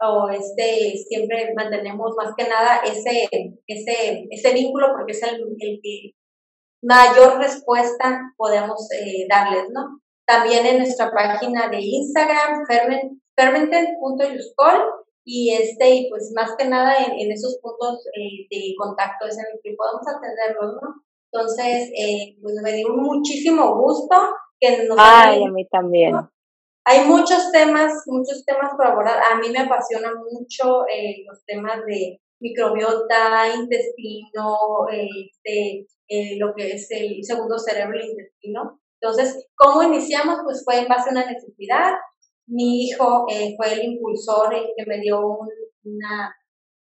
o 0.00 0.28
este, 0.30 0.96
siempre 1.08 1.52
mantenemos 1.56 2.14
más 2.16 2.34
que 2.36 2.48
nada 2.48 2.80
ese, 2.84 3.28
ese, 3.66 4.26
ese 4.30 4.54
vínculo 4.54 4.88
porque 4.96 5.12
es 5.12 5.22
el, 5.22 5.40
el 5.58 5.80
que 5.82 6.12
mayor 6.82 7.38
respuesta 7.38 8.32
podemos 8.36 8.88
eh, 8.92 9.26
darles, 9.28 9.70
¿no? 9.70 10.00
También 10.26 10.66
en 10.66 10.78
nuestra 10.78 11.10
página 11.10 11.68
de 11.68 11.80
Instagram, 11.80 12.64
fermenten.yuscol, 13.34 14.98
y 15.30 15.52
este, 15.52 15.90
y 15.90 16.08
pues 16.08 16.32
más 16.34 16.56
que 16.56 16.66
nada 16.66 16.94
en, 17.04 17.30
esos 17.30 17.58
puntos 17.60 17.98
eh, 18.16 18.46
de 18.50 18.74
contacto 18.78 19.26
es 19.26 19.36
en 19.36 19.44
el 19.52 19.60
que 19.62 19.76
podemos 19.76 20.02
atenderlos, 20.08 20.80
¿no? 20.80 21.02
Entonces, 21.30 21.90
eh, 21.94 22.38
pues 22.40 22.54
me 22.62 22.72
dio 22.72 22.88
muchísimo 22.88 23.76
gusto 23.76 24.16
que 24.58 24.86
nos... 24.86 24.96
Ay, 24.98 25.44
a 25.44 25.50
mí 25.50 25.66
también. 25.66 26.16
Hay 26.84 27.06
muchos 27.06 27.52
temas, 27.52 27.92
muchos 28.06 28.44
temas 28.44 28.72
por 28.76 28.86
abordar. 28.86 29.20
A 29.30 29.38
mí 29.38 29.50
me 29.50 29.60
apasiona 29.60 30.10
mucho 30.14 30.86
eh, 30.88 31.24
los 31.26 31.44
temas 31.44 31.84
de 31.86 32.20
microbiota, 32.40 33.54
intestino, 33.54 34.56
este, 34.90 35.86
eh, 36.08 36.38
lo 36.38 36.54
que 36.54 36.72
es 36.72 36.90
el 36.90 37.22
segundo 37.22 37.58
cerebro, 37.58 37.98
el 37.98 38.10
intestino. 38.10 38.80
Entonces, 39.00 39.46
¿cómo 39.54 39.82
iniciamos? 39.82 40.38
Pues 40.44 40.62
fue 40.64 40.78
en 40.78 40.88
base 40.88 41.10
a 41.10 41.12
una 41.12 41.30
necesidad. 41.30 41.92
Mi 42.46 42.84
hijo 42.84 43.26
eh, 43.30 43.54
fue 43.56 43.72
el 43.74 43.84
impulsor 43.84 44.54
el 44.54 44.66
que 44.76 44.86
me 44.86 44.98
dio 45.00 45.20
una, 45.84 46.34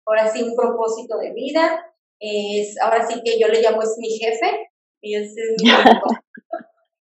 ahora 0.05 0.27
sí, 0.27 0.41
un 0.41 0.55
propósito 0.55 1.17
de 1.17 1.33
vida. 1.33 1.85
Es, 2.19 2.79
ahora 2.81 3.05
sí 3.05 3.21
que 3.23 3.37
yo 3.39 3.47
le 3.47 3.61
llamo 3.61 3.81
es 3.81 3.95
mi 3.99 4.09
jefe, 4.17 4.69
y 5.03 5.15
es 5.15 5.35
mi 5.35 5.69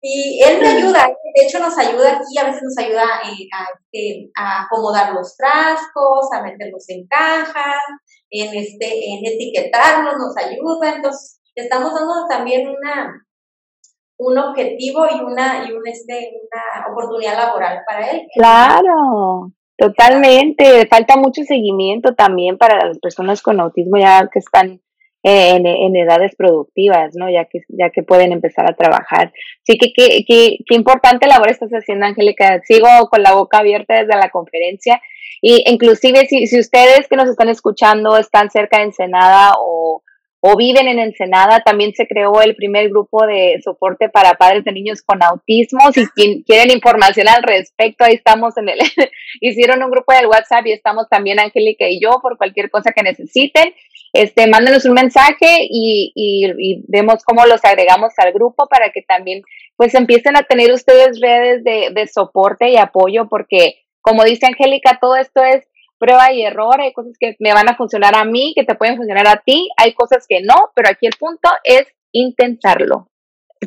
Y 0.01 0.41
él 0.41 0.61
me 0.61 0.67
ayuda, 0.67 1.07
de 1.07 1.45
hecho 1.45 1.59
nos 1.59 1.77
ayuda 1.77 2.13
aquí, 2.13 2.37
a 2.39 2.45
veces 2.45 2.63
nos 2.63 2.77
ayuda 2.77 3.03
eh, 3.25 3.47
este, 3.91 4.31
a, 4.35 4.63
acomodar 4.63 5.13
los 5.13 5.35
frascos, 5.35 6.29
a 6.31 6.41
meterlos 6.41 6.85
en 6.87 7.05
cajas, 7.07 7.81
en, 8.29 8.55
este, 8.55 9.09
en 9.09 9.25
etiquetarlos, 9.25 10.15
nos 10.17 10.37
ayuda. 10.37 10.95
Entonces, 10.95 11.41
estamos 11.53 11.93
dando 11.93 12.27
también 12.29 12.69
una, 12.69 13.25
un 14.19 14.37
objetivo 14.37 15.05
y 15.13 15.19
una, 15.19 15.67
y 15.67 15.73
un, 15.73 15.85
este, 15.85 16.31
una 16.43 16.93
oportunidad 16.93 17.35
laboral 17.35 17.81
para 17.85 18.11
él. 18.11 18.21
Claro, 18.33 19.51
totalmente. 19.77 20.87
Falta 20.87 21.17
mucho 21.17 21.43
seguimiento 21.43 22.15
también 22.15 22.57
para 22.57 22.87
las 22.87 22.99
personas 22.99 23.41
con 23.41 23.59
autismo 23.59 23.97
ya 23.97 24.29
que 24.31 24.39
están 24.39 24.81
en, 25.23 25.65
en, 25.65 25.95
edades 25.95 26.35
productivas, 26.35 27.13
¿no? 27.15 27.29
Ya 27.29 27.45
que, 27.45 27.61
ya 27.67 27.89
que 27.89 28.03
pueden 28.03 28.31
empezar 28.31 28.69
a 28.69 28.75
trabajar. 28.75 29.33
Sí, 29.63 29.77
que 29.77 29.91
qué 29.93 30.23
que, 30.25 30.75
importante 30.75 31.27
labor 31.27 31.49
estás 31.49 31.71
haciendo, 31.71 32.05
Angélica. 32.05 32.61
Sigo 32.63 32.87
con 33.09 33.21
la 33.23 33.33
boca 33.33 33.59
abierta 33.59 33.95
desde 33.95 34.17
la 34.17 34.29
conferencia. 34.29 35.01
Y 35.41 35.63
inclusive 35.69 36.25
si, 36.25 36.47
si 36.47 36.59
ustedes 36.59 37.07
que 37.07 37.15
nos 37.15 37.29
están 37.29 37.49
escuchando 37.49 38.17
están 38.17 38.49
cerca 38.49 38.77
de 38.77 38.85
Ensenada 38.85 39.53
o, 39.59 40.03
o 40.41 40.55
viven 40.55 40.87
en 40.87 40.99
Ensenada, 40.99 41.61
también 41.61 41.93
se 41.93 42.07
creó 42.07 42.41
el 42.41 42.55
primer 42.55 42.89
grupo 42.89 43.25
de 43.25 43.59
soporte 43.63 44.09
para 44.09 44.35
padres 44.35 44.63
de 44.63 44.71
niños 44.71 45.01
con 45.01 45.21
autismo. 45.21 45.91
Si 45.91 46.43
quieren 46.43 46.71
información 46.71 47.27
al 47.27 47.43
respecto, 47.43 48.05
ahí 48.05 48.15
estamos 48.15 48.55
en 48.57 48.69
el, 48.69 48.79
hicieron 49.41 49.83
un 49.83 49.91
grupo 49.91 50.13
del 50.13 50.27
WhatsApp 50.27 50.65
y 50.67 50.71
estamos 50.71 51.09
también 51.09 51.39
Angélica 51.39 51.87
y 51.89 51.99
yo 52.01 52.19
por 52.21 52.37
cualquier 52.37 52.69
cosa 52.69 52.91
que 52.91 53.03
necesiten 53.03 53.73
este, 54.13 54.47
mándenos 54.47 54.85
un 54.85 54.93
mensaje 54.93 55.67
y, 55.69 56.11
y, 56.15 56.83
vemos 56.87 57.23
cómo 57.23 57.45
los 57.45 57.63
agregamos 57.63 58.13
al 58.17 58.33
grupo 58.33 58.67
para 58.67 58.91
que 58.91 59.01
también 59.01 59.43
pues 59.75 59.93
empiecen 59.93 60.35
a 60.35 60.43
tener 60.43 60.71
ustedes 60.71 61.19
redes 61.21 61.63
de, 61.63 61.89
de 61.93 62.07
soporte 62.07 62.69
y 62.69 62.77
apoyo 62.77 63.27
porque 63.29 63.75
como 64.01 64.23
dice 64.23 64.47
Angélica, 64.47 64.97
todo 64.99 65.15
esto 65.15 65.43
es 65.43 65.67
prueba 65.99 66.31
y 66.31 66.43
error, 66.43 66.79
hay 66.81 66.93
cosas 66.93 67.13
que 67.19 67.35
me 67.39 67.53
van 67.53 67.69
a 67.69 67.75
funcionar 67.75 68.15
a 68.15 68.25
mí, 68.25 68.53
que 68.55 68.63
te 68.63 68.75
pueden 68.75 68.97
funcionar 68.97 69.27
a 69.27 69.41
ti, 69.45 69.69
hay 69.77 69.93
cosas 69.93 70.25
que 70.27 70.41
no, 70.41 70.71
pero 70.73 70.89
aquí 70.89 71.05
el 71.05 71.13
punto 71.19 71.49
es 71.63 71.87
intentarlo, 72.11 73.09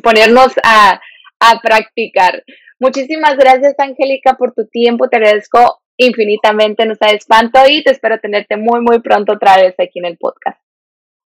ponernos 0.03 0.53
a, 0.63 0.99
a 1.39 1.59
practicar. 1.61 2.43
Muchísimas 2.79 3.37
gracias, 3.37 3.75
Angélica, 3.77 4.33
por 4.33 4.53
tu 4.53 4.67
tiempo. 4.67 5.07
Te 5.07 5.17
agradezco 5.17 5.83
infinitamente 5.97 6.85
no 6.85 6.95
sabes 6.95 7.25
cuánto 7.27 7.59
y 7.67 7.83
te 7.83 7.91
espero 7.91 8.19
tenerte 8.19 8.57
muy, 8.57 8.81
muy 8.81 8.99
pronto 9.01 9.33
otra 9.33 9.57
vez 9.57 9.75
aquí 9.79 9.99
en 9.99 10.05
el 10.05 10.17
podcast. 10.17 10.59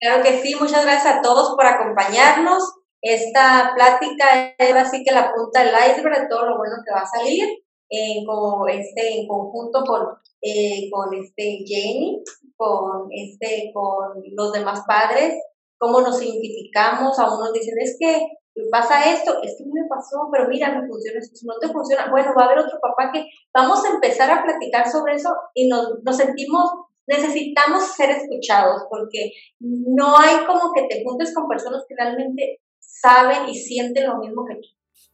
Claro 0.00 0.22
que 0.22 0.40
sí, 0.40 0.54
muchas 0.54 0.84
gracias 0.84 1.16
a 1.16 1.22
todos 1.22 1.54
por 1.56 1.66
acompañarnos. 1.66 2.74
Esta 3.02 3.72
plática 3.74 4.54
es 4.58 4.74
así 4.74 5.04
que 5.04 5.14
la 5.14 5.32
punta 5.32 5.62
del 5.62 5.74
iceberg 5.90 6.22
de 6.22 6.28
todo 6.28 6.46
lo 6.46 6.56
bueno 6.56 6.76
que 6.84 6.92
va 6.92 7.02
a 7.02 7.06
salir 7.06 7.46
en, 7.88 8.26
este, 8.70 9.20
en 9.20 9.28
conjunto 9.28 9.84
con, 9.84 10.06
eh, 10.42 10.90
con 10.90 11.14
este 11.14 11.64
Jenny, 11.66 12.22
con, 12.56 13.08
este, 13.10 13.70
con 13.72 14.22
los 14.32 14.52
demás 14.52 14.82
padres, 14.86 15.34
cómo 15.78 16.00
nos 16.00 16.22
identificamos, 16.22 17.18
a 17.18 17.34
unos 17.34 17.52
dicen, 17.52 17.74
es 17.80 17.96
que 17.98 18.26
pasa 18.70 19.12
esto, 19.12 19.42
es 19.42 19.56
que 19.58 19.64
me 19.66 19.86
pasó, 19.88 20.28
pero 20.32 20.48
mira, 20.48 20.80
me 20.80 20.88
funciona 20.88 21.18
esto, 21.18 21.36
si 21.36 21.46
no 21.46 21.58
te 21.60 21.68
funciona, 21.68 22.10
bueno, 22.10 22.32
va 22.36 22.44
a 22.44 22.46
haber 22.46 22.58
otro 22.60 22.78
papá 22.80 23.10
que 23.12 23.26
vamos 23.52 23.84
a 23.84 23.94
empezar 23.94 24.30
a 24.30 24.42
platicar 24.42 24.90
sobre 24.90 25.14
eso 25.14 25.30
y 25.54 25.68
nos, 25.68 26.02
nos 26.02 26.16
sentimos, 26.16 26.70
necesitamos 27.06 27.94
ser 27.94 28.10
escuchados 28.10 28.84
porque 28.88 29.32
no 29.60 30.18
hay 30.18 30.44
como 30.46 30.72
que 30.72 30.86
te 30.88 31.04
juntes 31.04 31.34
con 31.34 31.48
personas 31.48 31.84
que 31.86 31.94
realmente 31.96 32.60
saben 32.78 33.48
y 33.48 33.54
sienten 33.54 34.08
lo 34.08 34.18
mismo 34.18 34.44
que 34.46 34.54
tú. 34.54 34.68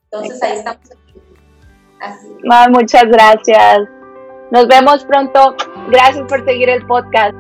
Entonces 0.05 0.43
ahí 0.43 0.59
estamos. 0.59 0.91
Muchas 2.71 3.05
gracias. 3.05 3.89
Nos 4.51 4.67
vemos 4.69 5.05
pronto. 5.05 5.57
Gracias 5.89 6.27
por 6.29 6.45
seguir 6.45 6.69
el 6.69 6.85
podcast. 6.87 7.35